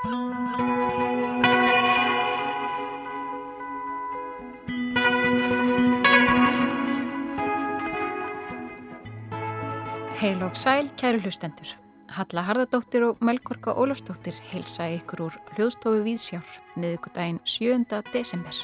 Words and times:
Heil 0.00 0.12
og 10.40 10.56
sæl, 10.56 10.88
kæru 10.96 11.20
hlustendur. 11.20 11.76
Halla 12.08 12.40
Harðardóttir 12.48 13.04
og 13.10 13.20
Melgorka 13.20 13.76
Ólafsdóttir 13.76 14.40
heilsa 14.48 14.88
ykkur 14.88 15.26
úr 15.26 15.36
hljóðstofu 15.52 16.00
Víðsjár 16.08 16.48
miðugudaginn 16.80 17.44
7. 17.44 17.84
desember. 18.14 18.56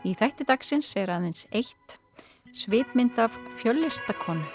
Í 0.00 0.16
þætti 0.16 0.48
dagsins 0.48 0.96
er 0.96 1.12
aðeins 1.12 1.44
eitt 1.52 2.00
svipmynd 2.56 3.20
af 3.20 3.36
fjöllistakonu. 3.60 4.48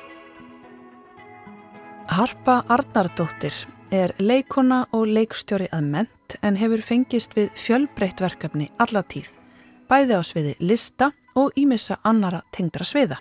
Harpa 2.09 2.63
Arnardóttir 2.65 3.76
er 3.91 4.13
leikona 4.19 4.83
og 4.95 5.07
leikstjóri 5.07 5.69
að 5.73 5.89
ment 5.91 6.35
en 6.41 6.57
hefur 6.59 6.81
fengist 6.83 7.35
við 7.37 7.51
fjölbreytt 7.55 8.21
verkefni 8.21 8.69
alla 8.83 9.03
tíð, 9.03 9.29
bæði 9.89 10.19
á 10.19 10.21
sviði 10.23 10.55
lista 10.59 11.11
og 11.35 11.55
ímissa 11.55 11.99
annara 12.03 12.41
tengdra 12.51 12.85
sviða. 12.85 13.17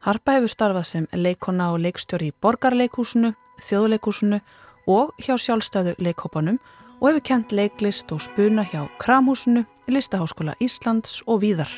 Harpa 0.00 0.38
hefur 0.38 0.52
starfað 0.52 0.86
sem 0.88 1.06
leikona 1.12 1.72
og 1.74 1.82
leikstjóri 1.84 2.30
í 2.30 2.36
borgarleikúsinu, 2.42 3.34
þjóðleikúsinu 3.60 4.40
og 4.88 5.12
hjá 5.20 5.36
sjálfstæðu 5.36 5.96
leikhópanum 6.00 6.60
og 7.00 7.08
hefur 7.10 7.26
kent 7.32 7.52
leiklist 7.52 8.12
og 8.12 8.22
spuna 8.24 8.64
hjá 8.64 8.86
Kramhúsinu, 9.00 9.64
Listaháskóla 9.88 10.56
Íslands 10.60 11.20
og 11.26 11.42
víðar. 11.44 11.70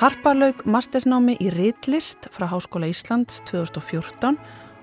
Harpa 0.00 0.32
laug 0.32 0.62
mastersnámi 0.64 1.34
í 1.44 1.50
Ritlist 1.52 2.30
frá 2.32 2.46
Háskóla 2.48 2.88
Íslands 2.88 3.42
2014 3.50 4.38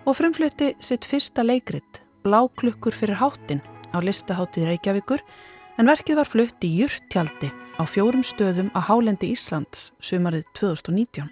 og 0.06 0.18
frumflutti 0.18 0.76
sitt 0.84 1.08
fyrsta 1.10 1.46
leikrit, 1.46 2.04
Bláklukkur 2.28 2.92
fyrir 2.92 3.16
háttin 3.22 3.62
á 3.96 4.04
listaháttið 4.04 4.66
Reykjavíkur 4.68 5.22
en 5.80 5.88
verkið 5.88 6.18
var 6.20 6.28
flutt 6.28 6.66
í 6.68 6.70
Jurtjaldi 6.76 7.48
á 7.80 7.88
fjórum 7.88 8.24
stöðum 8.26 8.68
á 8.76 8.84
Hálendi 8.84 9.30
Íslands 9.32 9.94
sumarið 10.04 10.44
2019. 10.60 11.30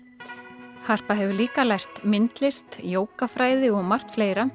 Harpa 0.87 1.17
hefur 1.19 1.35
líka 1.35 1.65
lært 1.67 1.99
myndlist, 2.07 2.77
jókafræði 2.79 3.73
og 3.75 3.83
margt 3.83 4.13
fleira 4.15 4.45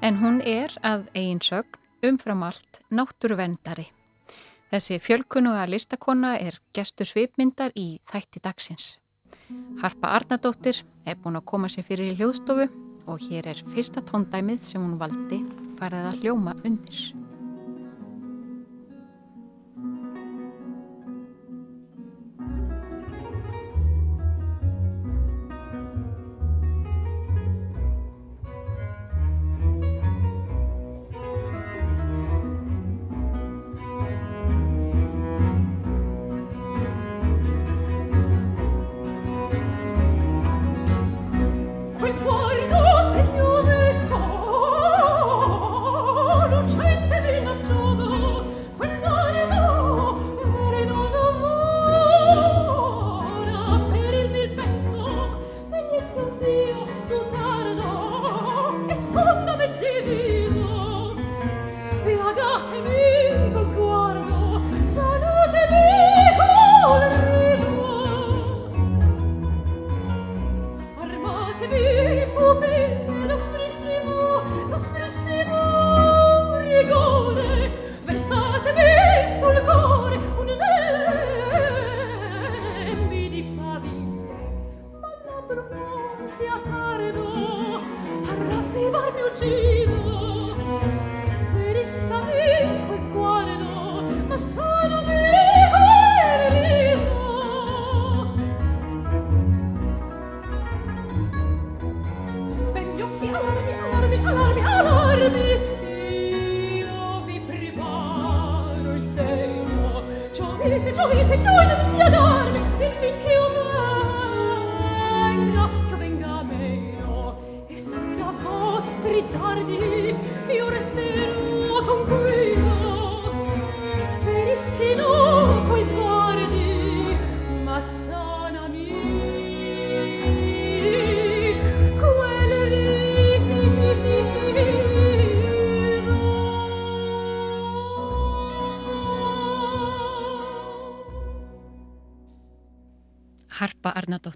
en 0.00 0.16
hún 0.22 0.38
er 0.40 0.72
að 0.80 1.10
eigin 1.12 1.42
sögn 1.44 1.76
umfram 2.08 2.46
allt 2.46 2.80
náttúruvendari. 2.88 3.90
Þessi 4.72 4.96
fjölkunuga 4.96 5.66
listakonna 5.68 6.38
er 6.40 6.56
gestur 6.72 7.10
svipmyndar 7.10 7.76
í 7.76 7.98
þætti 8.08 8.40
dagsins. 8.40 8.88
Harpa 9.84 10.14
Arnardóttir 10.16 10.86
er 11.04 11.20
búin 11.20 11.36
að 11.36 11.50
koma 11.52 11.68
sér 11.68 11.84
fyrir 11.84 12.14
í 12.14 12.16
hljóðstofu 12.16 12.70
og 13.06 13.18
hér 13.24 13.48
er 13.52 13.64
fyrsta 13.74 14.02
tóndæmið 14.06 14.62
sem 14.66 14.82
hún 14.82 14.98
valdi 15.00 15.42
farið 15.80 16.08
að 16.10 16.18
hljóma 16.22 16.54
undir. 16.62 17.00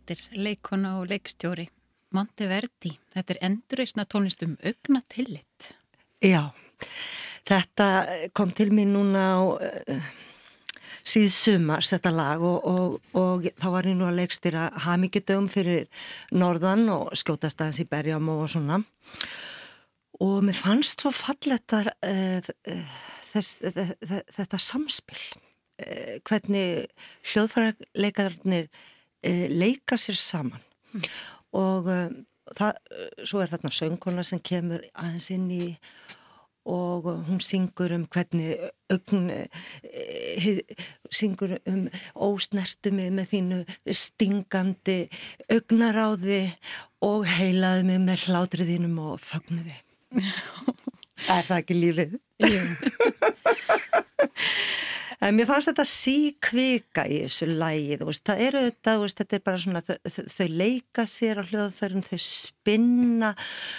Harpa 0.07 0.15
Arnardóttir, 0.15 0.39
leikona 0.39 1.01
og 1.01 1.09
leikstjóri. 1.11 1.69
Monteverdi, 2.15 2.99
þetta 3.13 3.35
er 3.35 3.39
endurreysna 3.43 4.05
tónlistum 4.07 4.57
augna 4.63 5.03
tillit. 5.09 5.75
Já, 6.23 6.53
þetta 7.47 8.31
kom 8.33 8.53
til 8.53 8.71
mér 8.71 8.87
núna 8.87 9.35
á 9.35 9.43
uh, 9.43 10.07
síð 11.05 11.31
sumars, 11.35 11.91
þetta 11.91 12.13
lag 12.15 12.41
og, 12.41 12.65
og, 12.65 13.01
og 13.15 13.49
þá 13.59 13.69
var 13.71 13.87
ég 13.87 13.97
nú 13.99 14.07
að 14.07 14.21
leikstýra 14.21 14.71
hamingidögum 14.87 15.49
fyrir 15.51 15.89
norðan 16.31 16.89
og 16.89 17.13
skjótast 17.17 17.61
aðeins 17.61 17.83
í 17.83 17.89
berjám 17.91 18.29
og 18.31 18.49
svona. 18.49 18.81
Og 20.23 20.43
mér 20.47 20.57
fannst 20.57 21.03
svo 21.03 21.11
falletta 21.11 21.83
uh, 21.91 22.53
þess, 23.33 23.59
þetta 24.39 24.59
samspil, 24.63 25.19
uh, 25.83 26.21
hvernig 26.23 26.87
hljóðfærarleikarnir 27.27 28.71
uh, 28.71 28.85
leika 29.53 29.99
sér 30.01 30.19
saman 30.21 30.63
mm. 30.93 31.11
og 31.59 31.91
uh, 31.91 32.09
það, 32.55 32.73
svo 33.25 33.41
er 33.43 33.51
þarna 33.53 33.71
söngkona 33.75 34.25
sem 34.27 34.41
kemur 34.45 34.85
aðeins 34.95 35.31
inn 35.35 35.51
í 35.51 35.77
og 36.67 37.07
hún 37.29 37.41
syngur 37.47 37.93
um 37.95 38.09
hvernig 38.11 38.59
ögn 38.91 39.29
syngur 41.15 41.53
um 41.63 41.85
ósnertumi 42.15 43.07
með 43.15 43.27
þínu 43.33 43.59
stingandi 43.95 45.09
ögnaráði 45.53 46.43
og 47.07 47.27
heilaði 47.37 47.83
mig 47.87 48.01
með 48.09 48.19
hlátriðinum 48.27 48.99
og 49.13 49.21
fagnuði 49.23 49.77
er 51.37 51.45
það 51.47 51.61
ekki 51.61 51.75
lífið? 51.79 52.11
Jú 52.43 52.63
En 55.25 55.33
mér 55.37 55.49
fannst 55.49 55.71
þetta 55.71 55.87
síkvika 55.89 57.07
í 57.09 57.23
þessu 57.25 57.47
lægi, 57.49 57.97
það 58.27 58.43
eru 58.47 58.63
þetta, 58.67 58.95
þetta 59.21 59.37
er 59.39 59.45
bara 59.47 59.61
svona, 59.63 59.83
þau, 59.87 60.27
þau 60.37 60.49
leika 60.53 61.07
sér 61.09 61.41
á 61.41 61.49
hljóðferðin, 61.49 62.05
þau 62.05 62.21
spinna 62.21 63.31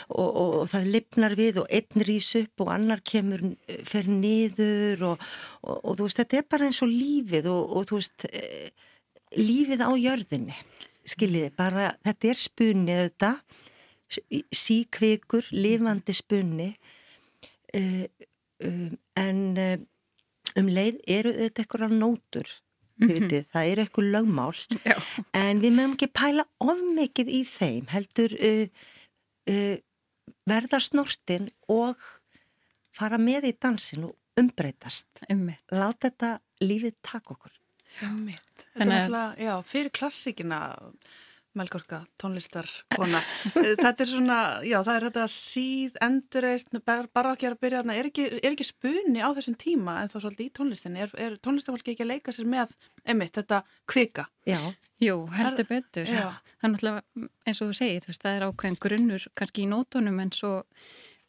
og, 0.09 0.25
og, 0.25 0.55
og 0.63 0.71
það 0.71 0.89
lipnar 0.95 1.37
við 1.37 1.61
og 1.61 1.69
einn 1.77 2.05
rýs 2.09 2.31
upp 2.41 2.65
og 2.65 2.73
annar 2.73 3.03
kemur, 3.05 3.45
fer 3.85 4.09
niður 4.09 5.05
og, 5.11 5.29
og 5.61 6.01
veist, 6.01 6.23
þetta 6.23 6.41
er 6.41 6.49
bara 6.49 6.71
eins 6.71 6.81
og 6.81 6.89
lífið 6.89 7.51
og 7.53 7.93
veist, 7.93 8.27
eh, 8.31 8.73
lífið 9.37 9.85
á 9.85 9.91
jörðinni, 9.93 10.57
skiljiði, 11.05 11.53
bara 11.59 11.91
þetta 12.07 12.33
er 12.33 12.45
spunni 12.47 13.01
þetta, 13.03 13.33
síkvikur, 14.55 15.53
lifandi 15.53 16.17
spunni, 16.17 16.71
Uh, 17.75 18.07
um, 18.63 18.97
en 19.19 19.57
um, 19.59 19.87
um 20.57 20.71
leið 20.71 21.01
eru 21.07 21.33
þetta 21.37 21.63
eitthvað 21.63 21.95
nótur 21.95 22.47
mm 22.47 23.07
-hmm. 23.07 23.13
vitið, 23.13 23.47
það 23.53 23.71
eru 23.71 23.85
eitthvað 23.85 24.11
lögmál 24.15 24.55
Já. 24.83 24.95
en 25.33 25.61
við 25.61 25.75
mögum 25.77 25.97
ekki 25.97 26.11
pæla 26.13 26.45
of 26.59 26.85
mikið 26.99 27.27
í 27.29 27.41
þeim 27.45 27.87
heldur 27.93 28.37
uh, 28.37 28.67
uh, 29.49 29.75
verða 30.47 30.79
snortin 30.79 31.49
og 31.67 31.95
fara 32.91 33.17
með 33.17 33.51
í 33.51 33.53
dansin 33.61 34.09
og 34.09 34.15
umbreytast 34.37 35.07
Einmitt. 35.29 35.63
láta 35.71 36.09
þetta 36.09 36.39
lífið 36.61 36.95
taka 37.01 37.33
okkur 37.33 37.53
Einmitt. 38.01 38.67
Þetta 38.73 38.83
Þannig 38.83 39.15
er 39.15 39.41
já, 39.41 39.53
fyrir 39.65 39.93
klassíkina 39.95 40.59
Melgorka, 41.57 42.01
tónlistarkona 42.21 43.21
þetta 43.83 43.93
er 43.93 44.11
svona, 44.11 44.39
já, 44.67 44.77
það 44.85 44.93
er 44.95 45.07
þetta 45.09 45.27
síð, 45.33 46.01
endurreist, 46.07 46.73
bara, 46.87 47.33
ekki 47.33 47.51
að 47.51 47.59
byrja 47.65 47.83
þarna, 47.83 47.99
er 47.99 48.11
ekki, 48.11 48.27
er 48.39 48.51
ekki 48.51 48.67
spunni 48.67 49.23
á 49.23 49.29
þessum 49.37 49.57
tíma 49.61 50.01
en 50.01 50.11
þá 50.13 50.17
svolítið 50.19 50.49
í 50.49 50.51
tónlistinni, 50.59 51.05
er, 51.05 51.15
er 51.27 51.39
tónlistarfólki 51.43 51.95
ekki 51.95 52.05
að 52.07 52.13
leika 52.15 52.35
sér 52.35 52.49
með, 52.49 52.75
einmitt, 53.05 53.35
þetta 53.37 53.63
kvika? 53.89 54.29
Já, 54.47 54.61
Jú, 54.97 55.27
heldur 55.29 55.67
betur. 55.69 56.07
Já. 56.09 56.31
Það 56.57 56.65
er 56.65 56.71
náttúrulega, 56.73 57.27
eins 57.45 57.59
og 57.61 57.69
þú 57.69 57.75
segir, 57.77 58.01
þú 58.01 58.09
veist, 58.09 58.23
það 58.23 58.37
er 58.37 58.45
ákveðin 58.47 58.77
grunnur 58.81 59.25
kannski 59.37 59.61
í 59.63 59.69
nótunum 59.69 60.21
en 60.23 60.31
svo 60.33 60.53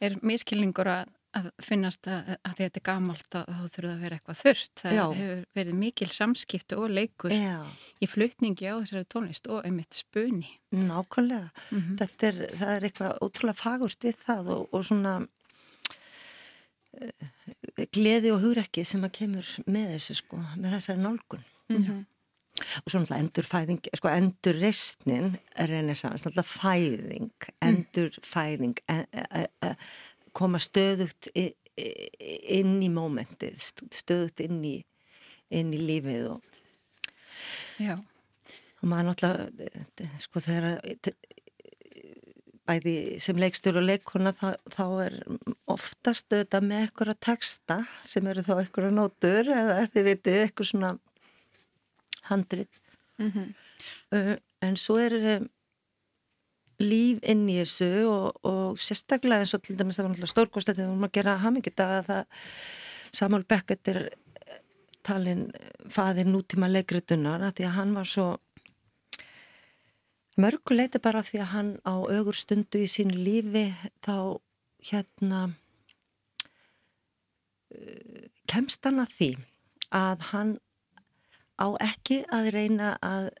er 0.01 0.15
miskilningur 0.25 0.89
að, 0.89 1.11
að 1.37 1.49
finnast 1.61 2.07
að, 2.09 2.29
að 2.47 2.55
þetta 2.57 2.79
er 2.79 2.85
gamalt 2.89 3.35
að 3.37 3.45
þá 3.53 3.65
þurfa 3.75 3.91
að 3.93 3.99
vera 4.03 4.17
eitthvað 4.17 4.39
þurft. 4.41 4.71
Það 4.81 4.95
Já. 4.97 5.03
hefur 5.19 5.41
verið 5.59 5.75
mikil 5.83 6.07
samskipti 6.15 6.75
og 6.79 6.89
leikur 6.89 7.31
já, 7.35 7.57
í 8.01 8.09
flutningi 8.09 8.65
á 8.71 8.75
þessari 8.81 9.05
tónlist 9.13 9.49
og 9.53 9.65
einmitt 9.67 9.93
spuni. 9.99 10.49
nákvæmlega 10.73 11.49
Mm 11.71 11.97
þetta 12.01 12.27
er, 12.31 12.39
það 12.57 12.73
er 12.75 12.87
eitthvað 12.89 13.19
ótrúlega 13.25 13.61
fagurt 13.61 14.03
við 14.09 14.17
það 14.25 14.49
og, 14.55 14.67
og 14.73 14.85
svona 14.89 15.13
uh, 17.01 17.85
gleði 17.93 18.31
og 18.33 18.41
hugrekki 18.43 18.83
sem 18.87 19.03
að 19.05 19.13
kemur 19.21 19.49
með 19.69 19.93
þessu 19.95 20.17
sko, 20.23 20.41
með 20.57 20.77
þessari 20.79 21.03
nálgun 21.05 21.45
Mhm. 21.69 21.99
og 22.83 22.89
svo 22.91 22.99
náttúrulega 22.99 23.21
endurfæðing, 23.23 23.81
sko 23.95 24.09
endurreistnin 24.09 25.35
renesans, 25.69 26.23
náttúrulega 26.25 26.49
fæðing 26.49 27.29
endurfæðing 27.61 28.79
en, 28.89 29.05
e, 29.13 29.45
e, 29.63 29.75
koma 30.37 30.59
stöðugt 30.63 31.29
inn 31.79 32.77
í 32.83 32.89
mómentið 32.91 33.57
st- 33.63 33.89
stöðugt 33.95 34.41
inn 34.43 34.61
í 34.67 34.75
inn 35.49 35.73
í 35.73 35.79
lífið 35.81 36.25
og, 36.35 36.41
Já, 37.79 37.95
og 38.81 38.85
maður 38.91 39.07
náttúrulega 39.13 39.69
eh, 40.03 40.15
sko 40.19 40.41
þegar 40.43 40.67
eh, 40.83 41.13
bæði 42.69 42.95
sem 43.23 43.39
leikstur 43.39 43.79
og 43.79 43.87
leikona 43.87 44.33
þá, 44.35 44.49
þá 44.75 44.83
er 45.07 45.15
oftast 45.71 46.27
auðvitað 46.35 46.67
með 46.67 46.83
eitthvað 46.83 47.15
texta 47.25 47.79
sem 48.11 48.27
eru 48.29 48.43
þá 48.45 48.53
eitthvað 48.59 48.91
nótur 48.93 49.49
eða 49.49 49.79
er 49.81 49.89
þið 49.95 50.09
vitið 50.11 50.41
eitthvað 50.43 50.71
svona 50.73 50.91
handrit 52.29 52.69
Mhm. 53.19 53.49
Uh, 54.15 54.37
en 54.63 54.75
svo 54.79 54.95
er 54.99 55.13
líf 56.79 57.19
inn 57.27 57.47
í 57.51 57.59
þessu 57.59 57.89
og, 58.09 58.39
og 58.47 58.79
sérstaklega 58.81 59.43
eins 59.43 59.55
og 59.55 59.63
til 59.65 59.77
dæmis 59.79 59.99
það 59.99 60.05
var 60.05 60.13
náttúrulega 60.13 60.33
stórkost 60.33 60.71
við 60.71 60.85
vorum 60.85 61.07
að 61.07 61.15
gera 61.17 61.39
hamingjadaga 61.43 62.03
það 62.07 62.23
Samuel 63.19 63.45
Beckett 63.49 63.89
er 63.91 64.01
eh, 64.05 64.59
talin 65.03 65.47
faðir 65.91 66.29
nútíma 66.29 66.69
leikritunar 66.71 67.43
að 67.43 67.57
því 67.59 67.67
að 67.69 67.75
hann 67.79 67.95
var 67.97 68.09
svo 68.09 68.27
mörguleiti 70.39 71.01
bara 71.03 71.23
því 71.25 71.41
að 71.43 71.51
hann 71.53 71.71
á 71.83 71.93
augur 71.99 72.37
stundu 72.37 72.83
í 72.85 72.91
sínu 72.91 73.17
lífi 73.17 73.65
þá 74.05 74.39
hérna 74.91 75.41
uh, 77.75 78.25
kemst 78.47 78.85
hann 78.87 79.03
að 79.03 79.15
því 79.17 79.29
að 79.99 80.27
hann 80.31 80.55
á 81.59 81.67
ekki 81.83 82.23
að 82.31 82.51
reyna 82.55 82.95
að 83.03 83.31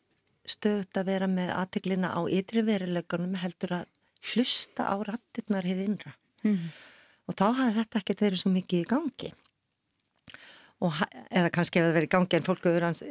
stöðut 0.49 0.99
að 0.99 1.09
vera 1.11 1.27
með 1.31 1.51
aðteglina 1.55 2.11
á 2.15 2.21
ytri 2.29 2.63
veruleikunum 2.67 3.37
heldur 3.43 3.75
að 3.81 3.85
hlusta 4.33 4.87
á 4.89 4.95
rattirnar 5.07 5.67
hið 5.67 5.85
innra 5.87 6.15
Mhm. 6.43 6.71
og 7.27 7.35
þá 7.35 7.45
hafði 7.59 7.75
þetta 7.81 7.99
ekkert 7.99 8.21
verið 8.25 8.41
svo 8.41 8.51
mikið 8.53 8.79
í 8.83 8.89
gangi 8.89 9.31
og, 10.81 10.93
eða 11.35 11.51
kannski 11.51 11.79
ef 11.81 11.85
það 11.89 11.95
verið 11.97 12.07
í 12.07 12.13
gangi 12.15 12.37
en 12.37 12.45
fólk 12.47 12.63
hefur 12.63 12.85
hans 12.87 13.01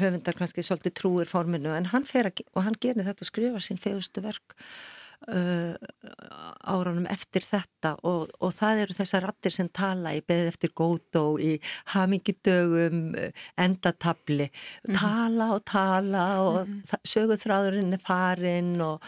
höfundar 0.00 0.38
kannski 0.38 0.64
svolítið 0.64 0.94
trúir 0.96 1.28
forminu 1.28 1.74
en 1.76 1.90
hann 1.92 2.06
fer 2.08 2.30
að, 2.30 2.40
og 2.56 2.64
hann 2.64 2.78
gerir 2.80 3.04
þetta 3.04 3.26
og 3.26 3.30
skrifar 3.30 3.64
sín 3.66 3.80
fegustu 3.82 4.24
verk 4.24 4.56
uh, 5.28 5.74
árunum 6.66 7.06
eftir 7.10 7.44
þetta 7.46 7.94
og, 8.02 8.30
og 8.40 8.52
það 8.58 8.82
eru 8.84 8.96
þessar 8.98 9.26
rattir 9.28 9.54
sem 9.56 9.68
tala 9.68 10.14
í 10.16 10.22
beðið 10.26 10.50
eftir 10.52 10.74
góðdó 10.76 11.24
í 11.42 11.56
hamingidögum 11.94 13.14
uh, 13.14 13.30
endatabli 13.56 14.50
tala 14.92 15.52
og 15.56 15.64
tala 15.64 16.26
og 16.42 16.60
mm 16.66 16.82
-hmm. 16.82 17.08
söguþráðurinn 17.14 17.96
er 17.96 18.04
farinn 18.06 18.80
og 18.80 19.02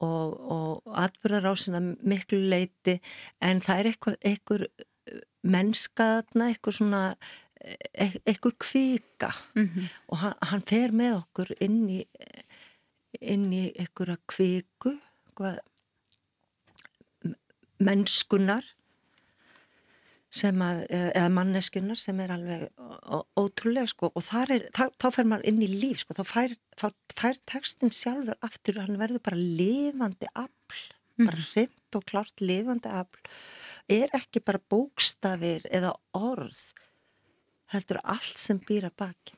og, 0.00 0.50
og 0.52 0.82
atbyrðarásina 0.92 1.80
miklu 2.04 2.38
leiti 2.38 3.00
en 3.40 3.60
það 3.64 3.78
er 3.78 3.86
eitthvað, 3.90 4.16
eitthvað 4.20 4.66
mennskaðna, 5.46 6.50
eitthvað 6.50 6.76
svona 6.76 7.02
e- 7.64 8.20
eitthvað 8.26 8.58
kvika 8.58 9.30
Mhm. 9.54 9.88
og 10.08 10.18
hann, 10.18 10.34
hann 10.42 10.62
fer 10.62 10.92
með 10.92 11.16
okkur 11.22 11.54
inn 11.60 11.88
í 11.88 12.06
inn 13.20 13.52
í 13.52 13.72
einhverja 13.72 14.18
kviku 14.28 14.98
hvað, 15.36 15.60
mennskunar 17.82 18.66
sem 20.36 20.60
að, 20.64 20.82
eða 20.90 21.28
manneskunar 21.32 22.00
sem 22.00 22.18
er 22.20 22.32
alveg 22.34 22.64
ótrúlega 23.38 23.88
sko 23.90 24.10
og 24.12 24.24
þar 24.26 24.54
er, 24.56 24.66
þá, 24.76 24.84
þá 25.00 25.06
fer 25.14 25.28
maður 25.30 25.48
inn 25.50 25.62
í 25.64 25.70
líf 25.70 26.02
sko, 26.02 26.16
þá 26.18 26.24
fær, 26.28 26.56
fær, 26.80 26.94
fær 27.16 27.40
textin 27.48 27.94
sjálfur 27.94 28.36
aftur, 28.44 28.80
hann 28.82 29.00
verður 29.00 29.24
bara 29.28 29.40
lifandi 29.40 30.28
afl, 30.34 30.82
bara 31.22 31.46
hreint 31.52 31.96
og 31.98 32.04
klart 32.10 32.44
lifandi 32.44 32.92
afl. 32.92 33.22
Er 33.92 34.10
ekki 34.18 34.42
bara 34.42 34.60
bókstafir 34.72 35.64
eða 35.70 35.94
orð 36.16 36.58
heldur 37.70 38.00
allt 38.02 38.38
sem 38.40 38.58
býr 38.62 38.88
að 38.88 38.96
baki 39.04 39.36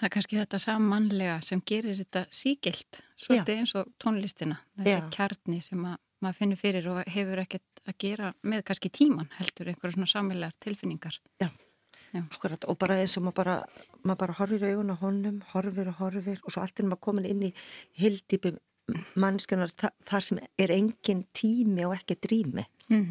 Það 0.00 0.06
er 0.06 0.12
kannski 0.14 0.36
þetta 0.38 0.58
sammannlega 0.64 1.32
sem 1.44 1.60
gerir 1.68 1.98
þetta 1.98 2.22
sígilt, 2.32 3.02
svolítið 3.20 3.58
eins 3.60 3.74
og 3.76 3.90
tónlistina, 4.00 4.56
þessi 4.78 4.94
Já. 4.94 5.08
kjarni 5.12 5.58
sem 5.60 5.82
að, 5.84 5.98
maður 6.24 6.38
finnur 6.38 6.60
fyrir 6.62 6.86
og 6.88 7.00
hefur 7.04 7.42
ekkert 7.42 7.82
að 7.84 7.96
gera 8.00 8.30
með 8.40 8.62
kannski 8.70 8.90
tíman 8.96 9.28
heldur 9.36 9.68
einhverja 9.68 9.98
svona 9.98 10.08
sammelegar 10.08 10.56
tilfinningar. 10.64 11.18
Akkurat, 12.16 12.64
og 12.64 12.78
bara 12.80 12.96
eins 13.02 13.18
og 13.20 13.26
maður 13.26 13.36
bara, 13.42 13.58
maður 14.00 14.20
bara 14.22 14.38
horfir 14.40 14.64
í 14.64 14.72
augun 14.72 14.94
á 14.96 14.96
honum, 15.02 15.42
horfir 15.52 15.92
og 15.92 16.00
horfir 16.00 16.40
og 16.40 16.54
svo 16.54 16.64
allt 16.64 16.80
er 16.80 16.88
maður 16.88 17.04
komin 17.04 17.28
inn 17.28 17.44
í 17.50 17.52
hildýpi 18.00 18.56
mannskjönar 19.20 19.76
þa 19.76 19.92
þar 20.08 20.26
sem 20.26 20.40
er 20.58 20.72
engin 20.74 21.26
tími 21.36 21.84
og 21.86 21.98
ekki 21.98 22.16
drými. 22.24 22.64
Mm 22.88 23.04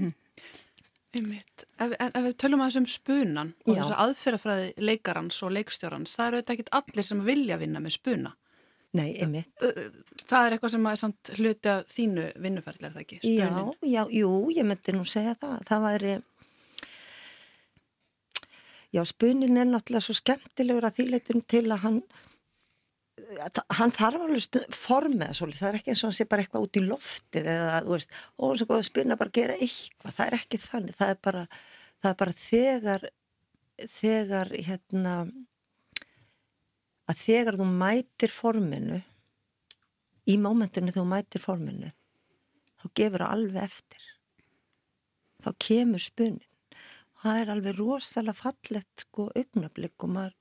Einmitt. 1.17 1.63
Ef, 1.81 1.93
ef 1.97 2.19
við 2.21 2.35
tölum 2.37 2.61
aðeins 2.61 2.77
um 2.83 2.85
spunan 2.89 3.53
og 3.65 3.71
Já. 3.73 3.79
þess 3.79 3.93
að 3.95 4.01
aðferðafræði 4.03 4.67
leikarans 4.89 5.39
og 5.45 5.53
leikstjórans, 5.55 6.13
það 6.17 6.27
eru 6.27 6.37
auðvitað 6.39 6.55
ekkit 6.55 6.71
allir 6.79 7.07
sem 7.07 7.23
vilja 7.25 7.57
vinna 7.57 7.81
með 7.81 7.95
spuna. 7.97 8.35
Nei, 8.97 9.09
einmitt. 9.21 9.63
Það 10.29 10.45
er 10.47 10.53
eitthvað 10.55 10.71
sem 10.73 10.85
er 10.89 10.95
samt 11.01 11.29
hluti 11.37 11.69
að 11.69 11.81
þínu 11.93 12.23
vinnuferðli, 12.41 12.87
er 12.87 12.93
það 12.95 13.03
ekki? 13.03 13.19
Já, 13.21 13.47
Spuninn. 13.49 13.75
já, 13.85 14.01
jú, 14.17 14.31
ég 14.55 14.65
myndi 14.69 14.95
nú 14.95 15.03
segja 15.09 15.35
það. 15.41 15.57
Það 15.69 15.83
væri, 15.85 16.13
já, 18.97 19.03
spunin 19.05 19.57
er 19.61 19.69
náttúrulega 19.69 20.05
svo 20.07 20.15
skemmtilegur 20.17 20.87
að 20.89 20.97
þýleitum 21.01 21.43
til 21.53 21.65
að 21.69 21.83
hann, 21.85 21.99
að 22.01 22.28
hann 23.77 23.93
þarf 23.95 24.23
alveg 24.23 24.75
formið 24.75 25.35
svolítið, 25.37 25.59
það 25.59 25.69
er 25.69 25.77
ekki 25.79 25.93
eins 25.93 26.03
og 26.03 26.09
hann 26.09 26.17
sé 26.17 26.27
bara 26.29 26.43
eitthvað 26.45 26.65
út 26.65 26.79
í 26.79 26.83
loftið 26.85 27.49
eða, 27.53 27.75
þú 27.85 27.93
veist, 27.95 28.17
ó, 28.37 28.43
svo 28.53 28.67
góð 28.69 28.79
að 28.79 28.87
spuna 28.89 29.19
bara 29.19 29.35
gera 29.39 29.59
eitthvað, 29.59 30.15
það 30.17 30.25
er 30.25 30.37
ekki 30.39 30.61
þannig, 30.65 30.97
það 30.99 31.13
er 31.13 31.21
bara, 31.27 31.45
það 31.99 32.11
er 32.11 32.17
bara 32.23 32.35
þegar, 32.47 33.07
þegar, 33.99 34.53
hérna, 34.69 35.15
að 37.09 37.23
þegar 37.25 37.59
þú 37.59 37.69
mætir 37.83 38.35
forminu, 38.35 39.01
í 40.29 40.37
mómentinu 40.41 40.93
þú 40.93 41.07
mætir 41.09 41.43
forminu, 41.43 41.93
þá 42.79 42.87
gefur 42.95 43.25
það 43.25 43.35
alveg 43.37 43.65
eftir. 43.65 44.05
Þá 45.39 45.49
kemur 45.63 46.03
spunnin. 46.03 46.45
Það 47.19 47.41
er 47.41 47.49
alveg 47.53 47.79
rosalega 47.79 48.39
fallett 48.39 49.03
sko 49.03 49.27
augnablík 49.35 50.05
og 50.05 50.11
maður, 50.15 50.35